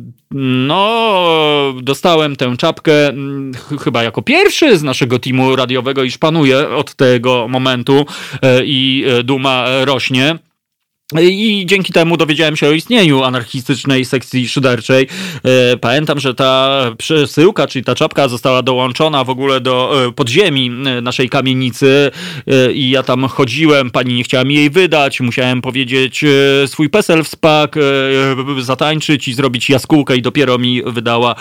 [0.66, 2.92] no, dostałem tę czapkę
[3.80, 8.06] chyba jako pierwszy z naszego teamu radiowego i szpanuję od tego momentu
[8.42, 10.38] e, i e, duma rośnie.
[11.22, 15.06] I dzięki temu dowiedziałem się o istnieniu anarchistycznej sekcji szyderczej.
[15.44, 20.70] E, pamiętam, że ta przesyłka, czyli ta czapka została dołączona w ogóle do e, podziemi
[20.86, 22.10] e, naszej kamienicy
[22.74, 26.24] i ja tam chodziłem, pani nie chciała mi jej wydać, musiałem powiedzieć
[26.66, 27.76] swój PESEL w spak,
[28.60, 31.34] zatańczyć i zrobić jaskółkę i dopiero mi wydała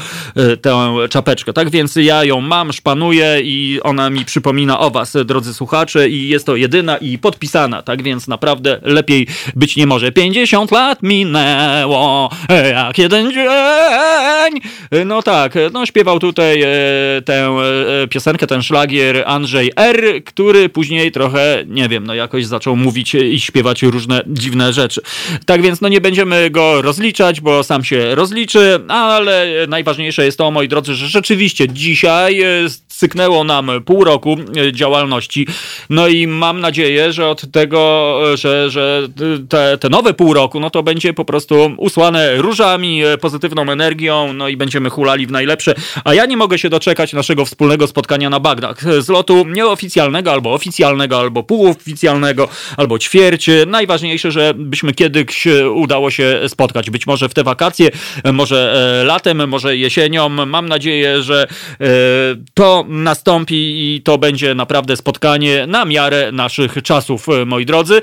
[0.62, 1.54] tę czapeczkę.
[1.54, 6.30] Tak więc ja ją mam, szpanuję i ona mi przypomina o was, drodzy słuchacze i
[6.30, 9.28] jest to jedyna i podpisana, tak więc naprawdę lepiej
[9.64, 10.12] być nie może.
[10.12, 12.30] 50 lat minęło,
[12.74, 14.62] jak jeden dzień.
[15.06, 16.68] No tak, no śpiewał tutaj e,
[17.26, 17.48] tę
[18.04, 23.16] e, piosenkę, ten szlagier Andrzej R., który później trochę, nie wiem, no jakoś zaczął mówić
[23.16, 25.02] i śpiewać różne dziwne rzeczy.
[25.46, 30.52] Tak więc no nie będziemy go rozliczać, bo sam się rozliczy, ale najważniejsze jest to,
[30.52, 32.48] moi drodzy, że rzeczywiście dzisiaj e,
[32.88, 34.38] syknęło nam pół roku
[34.72, 35.48] działalności.
[35.90, 39.08] No i mam nadzieję, że od tego, że, że
[39.50, 44.34] te, te nowe pół roku, no to będzie po prostu usłane różami, e, pozytywną energią,
[44.34, 45.76] no i będziemy hulali w najlepsze.
[46.04, 48.84] A ja nie mogę się doczekać naszego wspólnego spotkania na Bagdach.
[49.04, 52.48] Z lotu nieoficjalnego, albo oficjalnego, albo półoficjalnego,
[52.78, 53.50] albo ćwierć.
[53.68, 56.90] Najważniejsze, żebyśmy kiedyś udało się spotkać.
[56.90, 57.90] Być może w te wakacje,
[58.34, 60.30] może e, latem, może jesienią.
[60.30, 61.48] Mam nadzieję, że
[61.82, 61.86] e,
[62.54, 68.02] to nastąpi i to będzie naprawdę spotkanie na miarę naszych czasów, moi drodzy.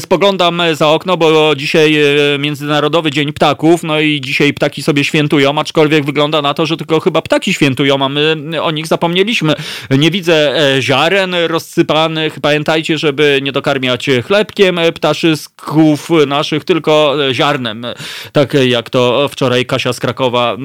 [0.00, 1.96] Spoglądam za za okno, bo dzisiaj
[2.38, 7.00] Międzynarodowy Dzień Ptaków, no i dzisiaj ptaki sobie świętują, aczkolwiek wygląda na to, że tylko
[7.00, 9.54] chyba ptaki świętują, a my o nich zapomnieliśmy.
[9.90, 12.40] Nie widzę ziaren rozsypanych.
[12.40, 17.86] Pamiętajcie, żeby nie dokarmiać chlebkiem ptaszysków naszych, tylko ziarnem.
[18.32, 20.56] Tak jak to wczoraj Kasia z Krakowa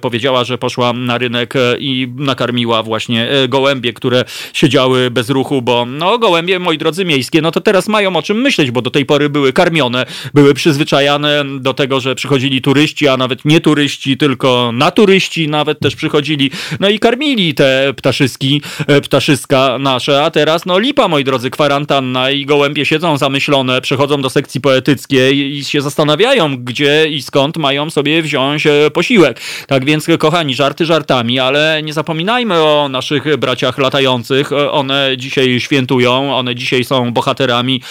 [0.00, 6.18] powiedziała, że poszła na rynek i nakarmiła właśnie gołębie, które siedziały bez ruchu, bo no
[6.18, 9.28] gołębie, moi drodzy, miejskie, no to teraz mają o czym myśleć, bo do tej pory
[9.28, 15.48] były karmione, były przyzwyczajane do tego, że przychodzili turyści, a nawet nie turyści, tylko naturyści
[15.48, 16.50] nawet też przychodzili,
[16.80, 22.30] no i karmili te ptaszyski, e, ptaszyska nasze, a teraz no lipa, moi drodzy, kwarantanna
[22.30, 27.90] i gołębie siedzą zamyślone, przechodzą do sekcji poetyckiej i się zastanawiają, gdzie i skąd mają
[27.90, 29.40] sobie wziąć e, posiłek.
[29.66, 35.60] Tak więc, kochani, żarty żartami, ale nie zapominajmy o naszych braciach latających, e, one dzisiaj
[35.60, 37.82] świętują, one dzisiaj są bohaterami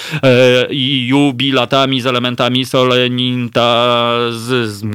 [0.70, 1.08] i
[1.56, 4.86] jubilatami z elementami soleninta z, z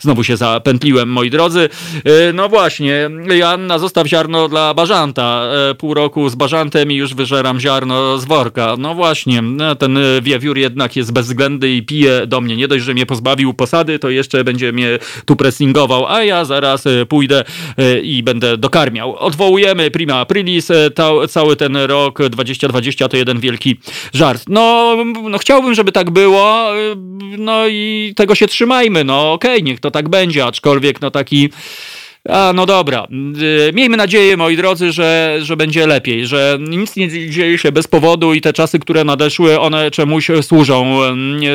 [0.00, 1.68] Znowu się zapętliłem, moi drodzy.
[2.04, 5.42] E, no właśnie, Janna, zostaw ziarno dla bażanta.
[5.70, 8.74] E, pół roku z bażantem i już wyżeram ziarno z worka.
[8.78, 12.56] No właśnie, no, ten wiewiór jednak jest bezwzględny i pije do mnie.
[12.56, 16.84] Nie dość, że mnie pozbawił posady, to jeszcze będzie mnie tu pressingował, a ja zaraz
[17.08, 17.44] pójdę
[18.02, 19.16] i będę dokarmiał.
[19.16, 20.68] Odwołujemy prima aprilis,
[21.28, 23.76] cały ten rok 2020 to jeden wielki
[24.14, 24.42] żart.
[24.48, 26.66] No, no chciałbym, żeby tak było,
[27.38, 31.50] no i tego się trzymajmy, no okej, okay, niech to tak będzie, aczkolwiek no taki
[32.28, 33.06] a, no dobra.
[33.68, 37.86] Y, miejmy nadzieję, moi drodzy, że, że będzie lepiej, że nic nie dzieje się bez
[37.86, 41.00] powodu i te czasy, które nadeszły, one czemuś służą.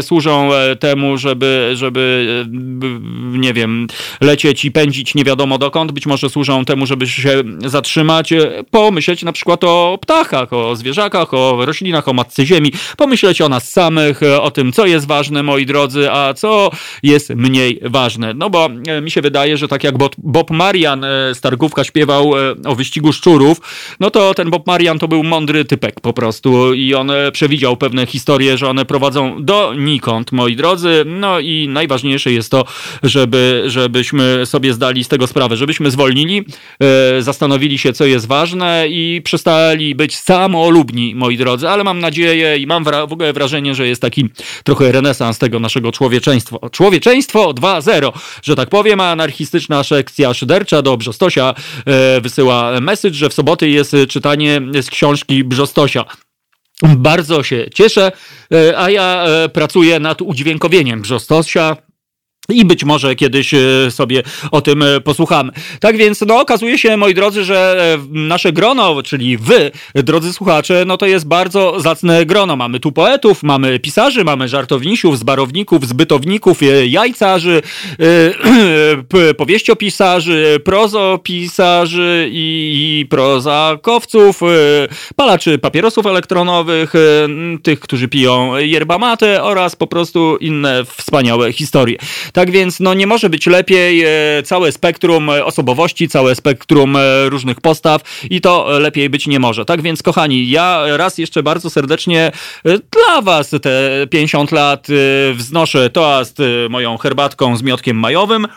[0.01, 3.87] Służą e, temu, żeby, żeby e, nie wiem,
[4.21, 5.91] lecieć i pędzić nie wiadomo dokąd.
[5.91, 11.33] Być może służą temu, żeby się zatrzymać, e, pomyśleć na przykład o ptachach, o zwierzakach,
[11.33, 15.65] o roślinach, o matce ziemi, pomyśleć o nas samych, o tym, co jest ważne, moi
[15.65, 16.71] drodzy, a co
[17.03, 18.33] jest mniej ważne.
[18.33, 18.69] No bo
[19.01, 23.61] mi się wydaje, że tak jak Bob Marian Stargówka śpiewał e, o wyścigu szczurów,
[23.99, 27.77] no to ten Bob Marian to był mądry typek po prostu i on e, przewidział
[27.77, 31.03] pewne historie, że one prowadzą do nikąd, moi drodzy.
[31.05, 32.65] No i najważniejsze jest to,
[33.03, 36.45] żeby, żebyśmy sobie zdali z tego sprawę, żebyśmy zwolnili,
[37.17, 42.57] e, zastanowili się, co jest ważne i przestali być samolubni, moi drodzy, ale mam nadzieję
[42.57, 44.29] i mam w ogóle wrażenie, że jest taki
[44.63, 46.57] trochę renesans tego naszego człowieczeństwa.
[46.71, 48.11] Człowieczeństwo 2.0,
[48.43, 50.29] że tak powiem, a anarchistyczna sekcja
[50.83, 51.53] do Brzostosia
[51.85, 56.05] e, wysyła message, że w soboty jest czytanie z książki Brzostosia.
[56.83, 58.11] Bardzo się cieszę,
[58.53, 61.77] e, a ja e, pracuję nad udźwiękowieniem Brzostosia
[62.49, 65.51] i być może kiedyś e, sobie o tym e, posłuchamy.
[65.79, 70.83] Tak więc, no, okazuje się, moi drodzy, że e, nasze grono, czyli wy, drodzy słuchacze,
[70.87, 72.55] no to jest bardzo zacne grono.
[72.55, 77.61] Mamy tu poetów, mamy pisarzy, mamy żartownisiów, zbarowników, zbytowników, jajcarzy,
[79.37, 84.39] powieściopisarzy, prozopisarzy i prozakowców,
[85.15, 86.93] palaczy papierosów elektronowych,
[87.63, 91.97] tych, którzy piją yerba mate oraz po prostu inne wspaniałe historie.
[92.33, 97.29] Tak więc no, nie może być lepiej e, całe spektrum e, osobowości, całe spektrum e,
[97.29, 99.65] różnych postaw i to lepiej być nie może.
[99.65, 102.31] Tak więc kochani, ja raz jeszcze bardzo serdecznie
[102.63, 104.87] dla was te 50 lat
[105.33, 106.37] wznoszę toast
[106.69, 108.47] moją herbatką z miotkiem majowym.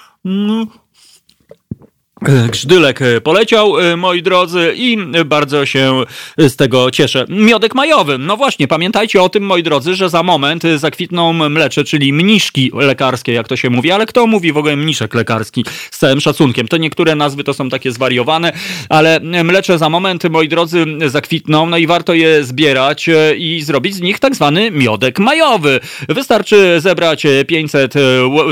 [2.25, 6.03] Grzdylek poleciał, e, moi drodzy, i bardzo się
[6.39, 7.25] z tego cieszę.
[7.29, 8.19] Miodek majowy.
[8.19, 13.33] No właśnie, pamiętajcie o tym, moi drodzy, że za moment zakwitną mlecze, czyli mniszki lekarskie,
[13.33, 13.91] jak to się mówi.
[13.91, 15.65] Ale kto mówi w ogóle mniszek lekarski?
[15.91, 16.69] Z całym szacunkiem.
[16.69, 18.53] To niektóre nazwy to są takie zwariowane,
[18.89, 23.95] ale mlecze za moment, moi drodzy, zakwitną, no i warto je zbierać e, i zrobić
[23.95, 25.81] z nich tak zwany miodek majowy.
[26.09, 28.01] Wystarczy zebrać 500 e,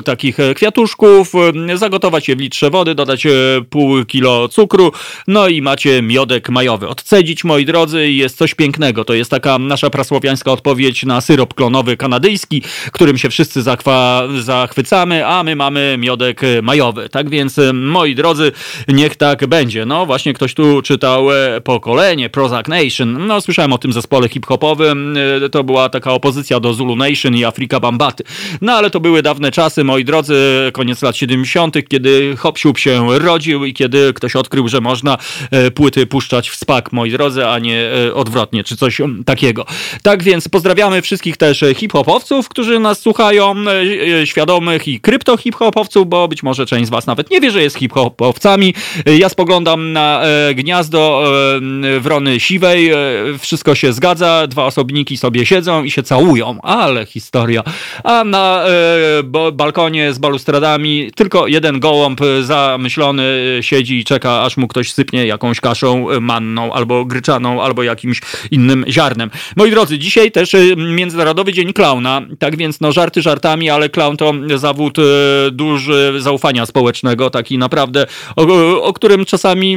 [0.05, 1.33] takich kwiatuszków,
[1.75, 3.27] zagotować je w litrze wody, dodać
[3.71, 4.93] pół kilo cukru,
[5.27, 6.89] no i macie miodek majowy.
[6.89, 9.05] Odcedzić, moi drodzy, jest coś pięknego.
[9.05, 12.63] To jest taka nasza prasłowiańska odpowiedź na syrop klonowy kanadyjski,
[12.93, 17.09] którym się wszyscy zachwa, zachwycamy, a my mamy miodek majowy.
[17.09, 18.53] Tak więc, moi drodzy,
[18.89, 19.87] niech tak będzie.
[19.87, 23.27] No właśnie ktoś tu czytał e, pokolenie Prozac Nation.
[23.27, 25.17] No słyszałem o tym zespole hip-hopowym.
[25.45, 28.25] E, to była taka opozycja do Zulu Nation i Afrika Bambaty.
[28.61, 33.52] No ale to były dawne czasy, moi drodzy, koniec lat 70., kiedy hop się rodzi
[33.65, 35.19] i kiedy ktoś odkrył, że można
[35.75, 39.67] płyty puszczać w spak, moi drodzy, a nie odwrotnie, czy coś takiego.
[40.03, 43.55] Tak więc pozdrawiamy wszystkich też hip-hopowców, którzy nas słuchają,
[44.25, 48.75] świadomych i krypto-hip-hopowców, bo być może część z was nawet nie wie, że jest hip-hopowcami.
[49.19, 50.23] Ja spoglądam na
[50.55, 51.33] gniazdo
[52.01, 52.91] wrony siwej,
[53.39, 57.63] wszystko się zgadza, dwa osobniki sobie siedzą i się całują, ale historia.
[58.05, 64.69] A na e, balkonie z balustradami tylko jeden gołąb zamyślony siedzi i czeka, aż mu
[64.69, 69.31] ktoś sypnie jakąś kaszą manną, albo gryczaną, albo jakimś innym ziarnem.
[69.57, 74.17] Moi drodzy, dzisiaj też e, Międzynarodowy Dzień Klauna, tak więc no żarty żartami, ale klaun
[74.17, 75.03] to zawód e,
[75.51, 78.07] duży zaufania społecznego, taki naprawdę,
[78.37, 79.77] o, o którym czasami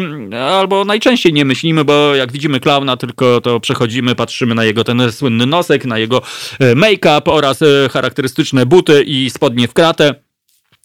[0.50, 5.12] albo najczęściej nie myślimy, bo jak widzimy klauna, tylko to przechodzimy, patrzymy na jego ten
[5.12, 6.22] słynny nosek, na jego
[6.60, 10.25] e, make-up oraz e, charakterystyczne buty i spodnie w kratę.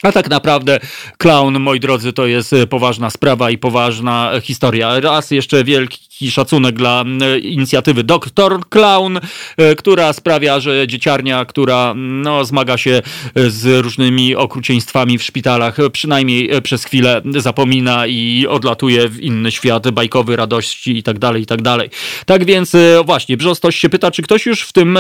[0.03, 0.81] A tak naprawdę
[1.19, 5.01] clown, moi drodzy, to jest e, poważna sprawa i poważna historia.
[5.01, 7.05] Raz jeszcze wielki szacunek dla
[7.43, 9.21] inicjatywy Doktor Clown,
[9.57, 13.03] e, która sprawia, że dzieciarnia, która no, zmaga się
[13.35, 19.91] e, z różnymi okrucieństwami w szpitalach, przynajmniej przez chwilę zapomina i odlatuje w inny świat
[19.91, 21.91] bajkowy, radości i tak dalej, i tak dalej.
[22.27, 24.99] Tak więc właśnie, Brzostoś się pyta, czy ktoś już w tym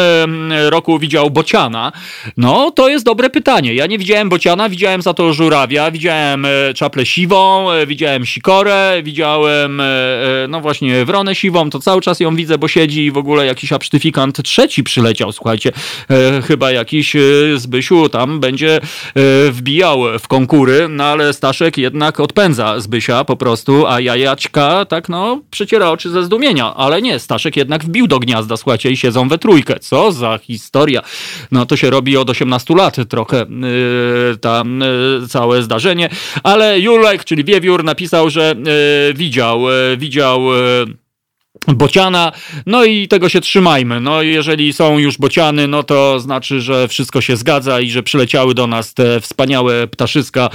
[0.68, 1.92] roku widział Bociana?
[2.36, 3.74] No, to jest dobre pytanie.
[3.74, 9.00] Ja nie widziałem Bociana, widziałem za to żurawia, widziałem e, czaplę siwą, e, widziałem sikorę,
[9.02, 9.86] widziałem e,
[10.48, 13.72] no właśnie wronę siwą, to cały czas ją widzę, bo siedzi i w ogóle jakiś
[13.72, 15.72] absztyfikant trzeci przyleciał, słuchajcie,
[16.46, 17.16] chyba jakiś
[17.56, 18.80] Zbysiu tam będzie
[19.50, 25.40] wbijał w konkury, no ale Staszek jednak odpędza Zbysia po prostu, a jajaćka tak no
[25.50, 29.38] przeciera oczy ze zdumienia, ale nie, Staszek jednak wbił do gniazda, słuchajcie, i siedzą we
[29.38, 31.02] trójkę, co za historia,
[31.52, 33.46] no to się robi od 18 lat trochę
[34.40, 36.08] ta E, całe zdarzenie,
[36.42, 40.40] ale Julek, czyli Wiewiór, napisał, że e, widział, e, widział
[41.74, 42.32] bociana,
[42.66, 44.00] no i tego się trzymajmy.
[44.00, 48.54] No jeżeli są już bociany, no to znaczy, że wszystko się zgadza i że przyleciały
[48.54, 50.50] do nas te wspaniałe ptaszyska.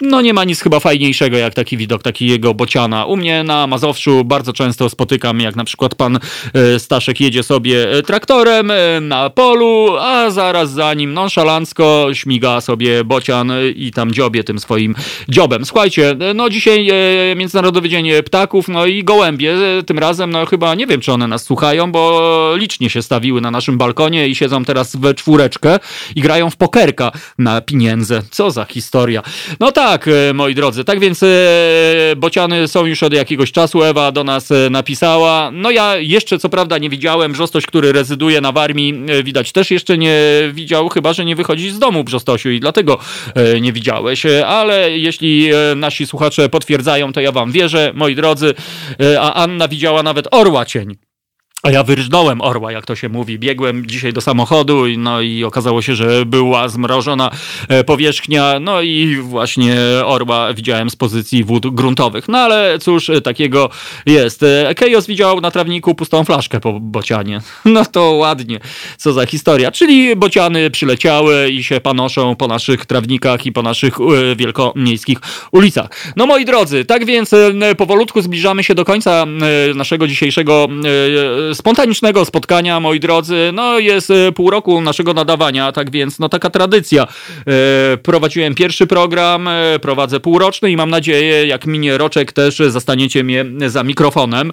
[0.00, 3.04] No nie ma nic chyba fajniejszego jak taki widok takiego bociana.
[3.04, 6.18] U mnie na Mazowszu bardzo często spotykam, jak na przykład pan
[6.54, 12.60] e, Staszek jedzie sobie e, traktorem e, na polu, a zaraz za nim nonszalancko śmiga
[12.60, 14.94] sobie bocian i tam dziobie tym swoim
[15.28, 15.64] dziobem.
[15.64, 16.88] Słuchajcie, no dzisiaj
[17.36, 21.44] Międzynarodowy Dzień Ptaków, no i gołębie tym razem, no chyba nie wiem, czy one nas
[21.44, 25.78] słuchają, bo licznie się stawiły na naszym balkonie i siedzą teraz we czwóreczkę
[26.16, 28.22] i grają w pokerka na pieniądze.
[28.30, 29.22] Co za historia.
[29.60, 31.26] No tak, e, moi drodzy, tak więc e,
[32.16, 33.82] bociany są już od jakiegoś czasu.
[33.82, 35.50] Ewa do nas e, napisała.
[35.52, 37.32] No ja jeszcze co prawda nie widziałem.
[37.32, 38.94] Brzostoś, który rezyduje na Warmii,
[39.24, 40.18] widać też jeszcze nie
[40.52, 42.98] widział, chyba że nie wychodzi z domu Brzostosiu i dlatego
[43.60, 44.26] nie widziałeś.
[44.46, 48.54] Ale jeśli nasi słuchacze potwierdzają, to ja wam wierzę, moi drodzy.
[49.20, 51.09] A Anna widziała nawet orła cień.
[51.62, 53.38] A ja wyrżnąłem orła, jak to się mówi.
[53.38, 57.30] Biegłem dzisiaj do samochodu, no i okazało się, że była zmrożona
[57.68, 62.28] e, powierzchnia, no i właśnie orła widziałem z pozycji wód gruntowych.
[62.28, 63.70] No ale cóż, e, takiego
[64.06, 64.42] jest.
[64.42, 67.40] E, Kejos widział na trawniku pustą flaszkę po bocianie.
[67.64, 68.60] No to ładnie,
[68.96, 69.70] co za historia.
[69.70, 73.94] Czyli bociany przyleciały i się panoszą po naszych trawnikach i po naszych
[74.36, 75.18] wielkomiejskich
[75.52, 75.90] ulicach.
[76.16, 77.30] No moi drodzy, tak więc
[77.78, 79.26] powolutku zbliżamy się do końca
[79.74, 80.68] naszego dzisiejszego
[81.54, 83.50] spontanicznego spotkania, moi drodzy.
[83.52, 87.02] No jest e, pół roku naszego nadawania, tak więc no taka tradycja.
[87.02, 93.24] E, prowadziłem pierwszy program, e, prowadzę półroczny i mam nadzieję, jak minie roczek też zastaniecie
[93.24, 94.52] mnie za mikrofonem,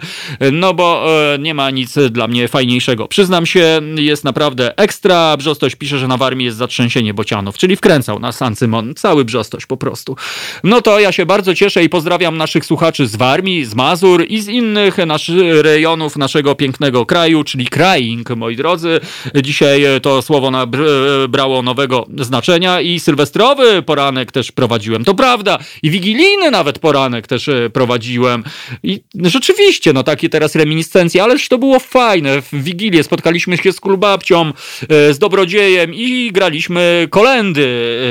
[0.52, 1.06] no bo
[1.40, 3.08] nie ma nic dla mnie fajniejszego.
[3.08, 5.38] Przyznam się, jest naprawdę ekstra.
[5.38, 8.96] Brzostoś pisze, że na Warmii jest zatrzęsienie bocianów, czyli wkręcał na San Simon.
[8.96, 10.16] Cały Brzostoś po prostu.
[10.64, 14.42] No to ja się bardzo cieszę i pozdrawiam naszych słuchaczy z Warmii, z Mazur i
[14.42, 19.00] z innych naszych rejonów naszego pięknego kraju, czyli crying, moi drodzy.
[19.44, 25.06] Dzisiaj to słowo nabrało nowego znaczenia i sylwestrowy poranek też prowadziłem.
[25.06, 25.60] To prawda.
[25.84, 28.44] I wigilijny nawet poranek też e, prowadziłem.
[28.84, 32.42] I rzeczywiście, no takie teraz reminiscencje, ależ to było fajne.
[32.42, 34.54] W Wigilię spotkaliśmy się z kulbabcią,
[34.90, 37.68] e, z dobrodziejem i graliśmy kolendy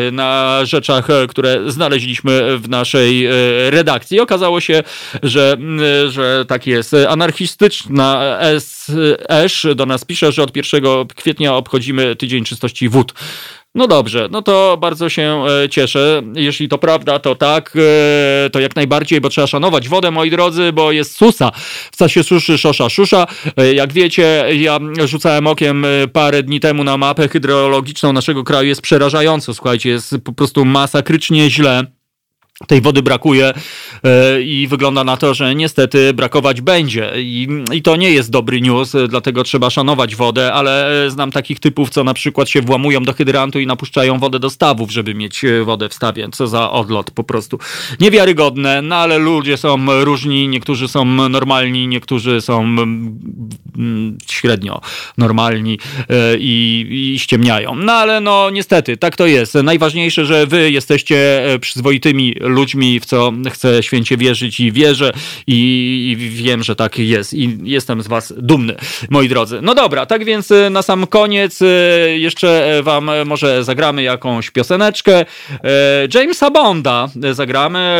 [0.08, 3.26] e, na rzeczach, które znaleźliśmy w naszej
[3.70, 4.20] redakcji.
[4.20, 4.82] Okazało się,
[5.22, 5.56] że,
[6.08, 8.38] że tak jest anarchistyczna
[9.28, 10.82] Esz do nas pisze, że od 1
[11.16, 13.12] kwietnia obchodzimy Tydzień Czystości Wód.
[13.76, 16.22] No dobrze, no to bardzo się e, cieszę.
[16.34, 20.72] Jeśli to prawda, to tak, e, to jak najbardziej, bo trzeba szanować wodę, moi drodzy,
[20.72, 21.52] bo jest susa.
[21.92, 23.26] W czasie suszy szosza szusza.
[23.56, 28.68] E, jak wiecie, ja rzucałem okiem parę dni temu na mapę hydrologiczną naszego kraju.
[28.68, 31.84] Jest przerażająco, słuchajcie, jest po prostu masakrycznie źle.
[32.66, 33.52] tej wody brakuje
[34.40, 37.12] i wygląda na to, że niestety brakować będzie.
[37.16, 41.30] I, I, to nie jest dobry news, e, dlatego trzeba szanować wodę, ale e, znam
[41.30, 45.14] takich typów, co na przykład się włamują do hydrantu i napuszczają wodę do stawów, żeby
[45.14, 46.28] mieć wodę w stawie.
[46.32, 47.58] Co za odlot po prostu.
[48.00, 54.80] Niewiarygodne, no ale ludzie są różni, niektórzy są normalni, niektórzy są mm, średnio
[55.18, 55.78] normalni
[56.38, 57.74] i, i ściemniają.
[57.74, 59.54] No ale no niestety, tak to jest.
[59.54, 65.12] Najważniejsze, że wy jesteście przyzwoitymi ludźmi, w co chcę święcie wierzyć i wierzę
[65.46, 68.76] i, wiem, że tak jest i jestem z was dumny,
[69.10, 69.58] moi drodzy.
[69.62, 71.66] No dobra, tak więc e, na sam koniec e,
[72.18, 75.24] jeszcze wam może zagramy jakąś pioseneczkę.
[75.64, 77.96] E, Jamesa Bonda zagramy,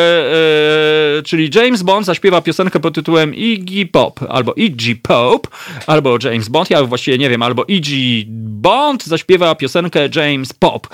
[1.24, 5.48] czyli James Bond zaśpiewa piosenkę pod tytułem Iggy Pop, albo Iggy Pop,
[5.86, 10.88] albo James Bond, ja właściwie nie wiem, albo Iggy Bond zaśpiewa piosenkę James Pop.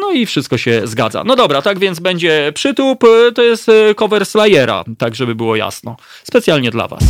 [0.00, 1.24] No i wszystko się zgadza.
[1.24, 3.04] No dobra, tak więc będzie przytup.
[3.34, 5.96] To jest e, cover Slayera, tak żeby było jasno.
[6.24, 7.04] Specjalnie dla Was.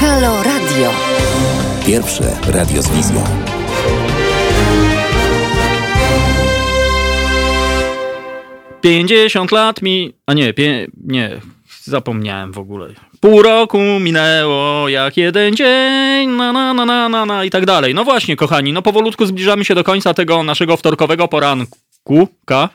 [0.00, 0.90] Halo Radio.
[1.86, 3.24] Pierwsze radio z wizją.
[8.80, 10.14] Pięćdziesiąt lat mi...
[10.26, 10.86] A nie, pie...
[11.04, 11.40] nie,
[11.88, 12.88] zapomniałem w ogóle.
[13.20, 17.94] Pół roku minęło jak jeden dzień, na, na, na, na, na, na i tak dalej.
[17.94, 22.28] No właśnie, kochani, no powolutku zbliżamy się do końca tego naszego wtorkowego poranku.
[22.44, 22.68] Ka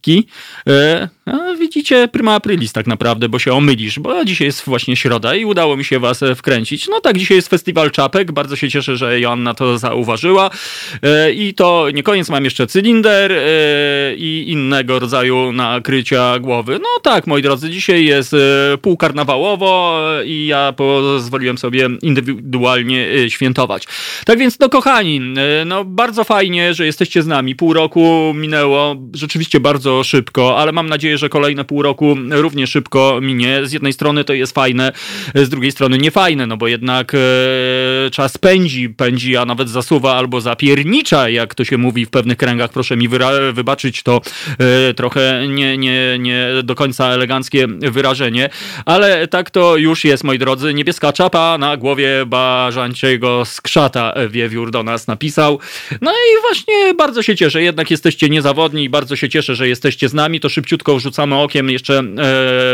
[0.00, 0.26] ki.
[0.68, 1.08] E,
[1.58, 5.76] widzicie, prima aprilis tak naprawdę, bo się omylisz, bo dzisiaj jest właśnie środa i udało
[5.76, 6.88] mi się was e, wkręcić.
[6.88, 10.50] No tak, dzisiaj jest festiwal czapek, bardzo się cieszę, że Joanna to zauważyła.
[11.02, 13.38] E, I to nie koniec, mam jeszcze cylinder e,
[14.16, 16.78] i innego rodzaju nakrycia głowy.
[16.82, 23.84] No tak, moi drodzy, dzisiaj jest e, półkarnawałowo i ja pozwoliłem sobie indywidualnie e, świętować.
[24.24, 25.20] Tak więc, no kochani,
[25.66, 27.56] no bardzo fajnie, że jesteście z nami.
[27.56, 32.66] Pół roku minęło, rzeczywiście bardzo bardzo szybko, ale mam nadzieję, że kolejne pół roku równie
[32.66, 33.66] szybko minie.
[33.66, 34.92] Z jednej strony to jest fajne,
[35.34, 37.18] z drugiej strony nie fajne, no bo jednak e,
[38.10, 42.70] czas pędzi, pędzi, a nawet zasuwa albo zapiernicza, jak to się mówi w pewnych kręgach.
[42.70, 43.08] Proszę mi
[43.52, 44.20] wybaczyć to
[44.88, 48.48] e, trochę nie, nie, nie do końca eleganckie wyrażenie,
[48.86, 50.74] ale tak to już jest, moi drodzy.
[50.74, 55.60] Niebieska czapa na głowie Bażanciego Skrzata wiewiór do nas napisał.
[56.00, 60.08] No i właśnie bardzo się cieszę, jednak jesteście niezawodni i bardzo się cieszę, że jesteście
[60.08, 62.04] z nami, to szybciutko rzucamy okiem jeszcze e,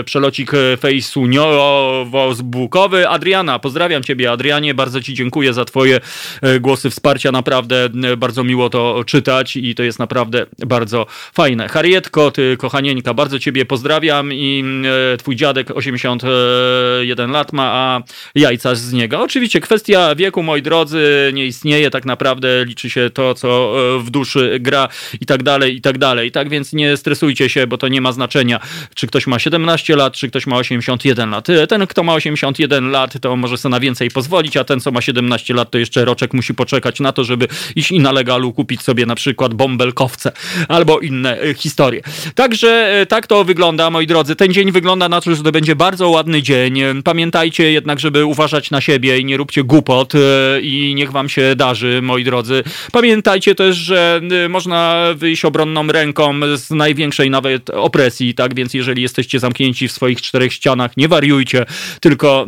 [0.05, 3.05] przelocik e, fejsuniowo-zbukowy.
[3.09, 6.01] Adriana, pozdrawiam Ciebie Adrianie, bardzo Ci dziękuję za Twoje
[6.43, 11.69] e, głosy wsparcia, naprawdę e, bardzo miło to czytać i to jest naprawdę bardzo fajne.
[11.69, 14.65] Harrietko, Ty kochanieńka, bardzo Ciebie pozdrawiam i
[15.13, 18.03] e, Twój dziadek 81 lat ma, a
[18.35, 19.21] jajca z niego.
[19.21, 24.59] Oczywiście kwestia wieku, moi drodzy, nie istnieje tak naprawdę, liczy się to, co w duszy
[24.61, 24.89] gra
[25.21, 26.33] i tak dalej, i tak dalej.
[26.33, 28.61] Tak więc nie stresujcie się, bo to nie ma znaczenia,
[28.95, 31.47] czy ktoś ma 17 lat, czy ktoś ma 81 lat.
[31.69, 35.01] Ten, kto ma 81 lat, to może sobie na więcej pozwolić, a ten, co ma
[35.01, 38.83] 17 lat, to jeszcze roczek musi poczekać na to, żeby iść i na legalu kupić
[38.83, 40.33] sobie na przykład bąbelkowce
[40.69, 42.03] albo inne e, historie.
[42.35, 44.37] Także e, tak to wygląda, moi drodzy.
[44.37, 46.81] Ten dzień wygląda na to, że to będzie bardzo ładny dzień.
[47.05, 50.19] Pamiętajcie jednak, żeby uważać na siebie i nie róbcie głupot e,
[50.61, 52.63] i niech wam się darzy, moi drodzy.
[52.93, 56.41] Pamiętajcie też, że można wyjść obronną ręką
[56.71, 58.55] największej nawet opresji, tak?
[58.55, 61.67] Więc jeżeli jesteście zamknięci w swoich czterech ścianach, nie wariujcie,
[62.01, 62.47] tylko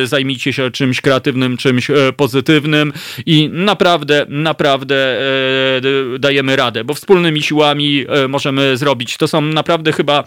[0.00, 2.92] yy, zajmijcie się czymś kreatywnym, czymś yy, pozytywnym
[3.26, 5.20] i naprawdę, naprawdę
[5.82, 9.16] yy, dajemy radę, bo wspólnymi siłami możemy zrobić.
[9.16, 10.24] To są naprawdę chyba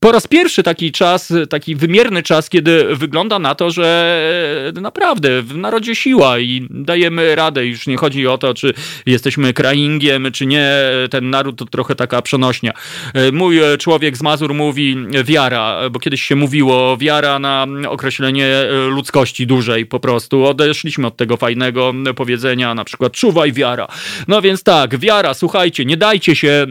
[0.00, 5.56] po raz pierwszy taki czas, taki wymierny czas, kiedy wygląda na to, że naprawdę w
[5.56, 7.66] narodzie siła i dajemy radę.
[7.66, 8.74] Już nie chodzi o to, czy
[9.06, 10.70] jesteśmy kraingiem, czy nie.
[11.10, 12.72] Ten naród to trochę taka przenośnia.
[13.14, 18.46] E, mój e, człowiek z Mazur mówi wiara, bo kiedyś się mówiło wiara na określenie
[18.46, 20.44] e, ludzkości dużej po prostu.
[20.44, 23.88] Odeszliśmy od tego fajnego powiedzenia, na przykład czuwaj wiara.
[24.28, 26.66] No więc tak, wiara, słuchajcie, nie dajcie się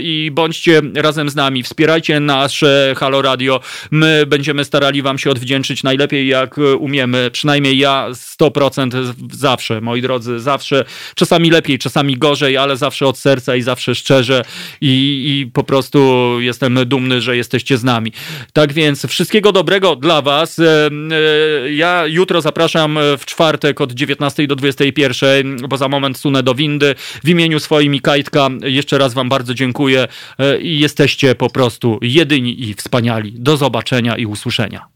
[0.00, 3.60] i bądźcie razem z nami, wspierajcie nasze Halo Radio.
[3.90, 8.08] My będziemy starali wam się odwdzięczyć najlepiej jak umiemy, przynajmniej ja
[8.40, 13.94] 100% zawsze, moi drodzy, zawsze, czasami lepiej, czasami gorzej, ale zawsze od serca i zawsze
[13.94, 14.35] szczerze
[14.80, 15.98] i, i po prostu
[16.40, 18.12] jestem dumny, że jesteście z nami.
[18.52, 20.58] Tak więc wszystkiego dobrego dla Was.
[20.58, 26.42] E, e, ja jutro zapraszam w czwartek od 19 do 21, bo za moment sunę
[26.42, 26.94] do windy.
[27.24, 30.08] W imieniu swoim i Kajtka jeszcze raz Wam bardzo dziękuję
[30.38, 33.32] e, i jesteście po prostu jedyni i wspaniali.
[33.32, 34.86] Do zobaczenia i usłyszenia.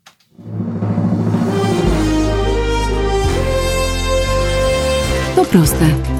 [5.37, 6.20] To proste.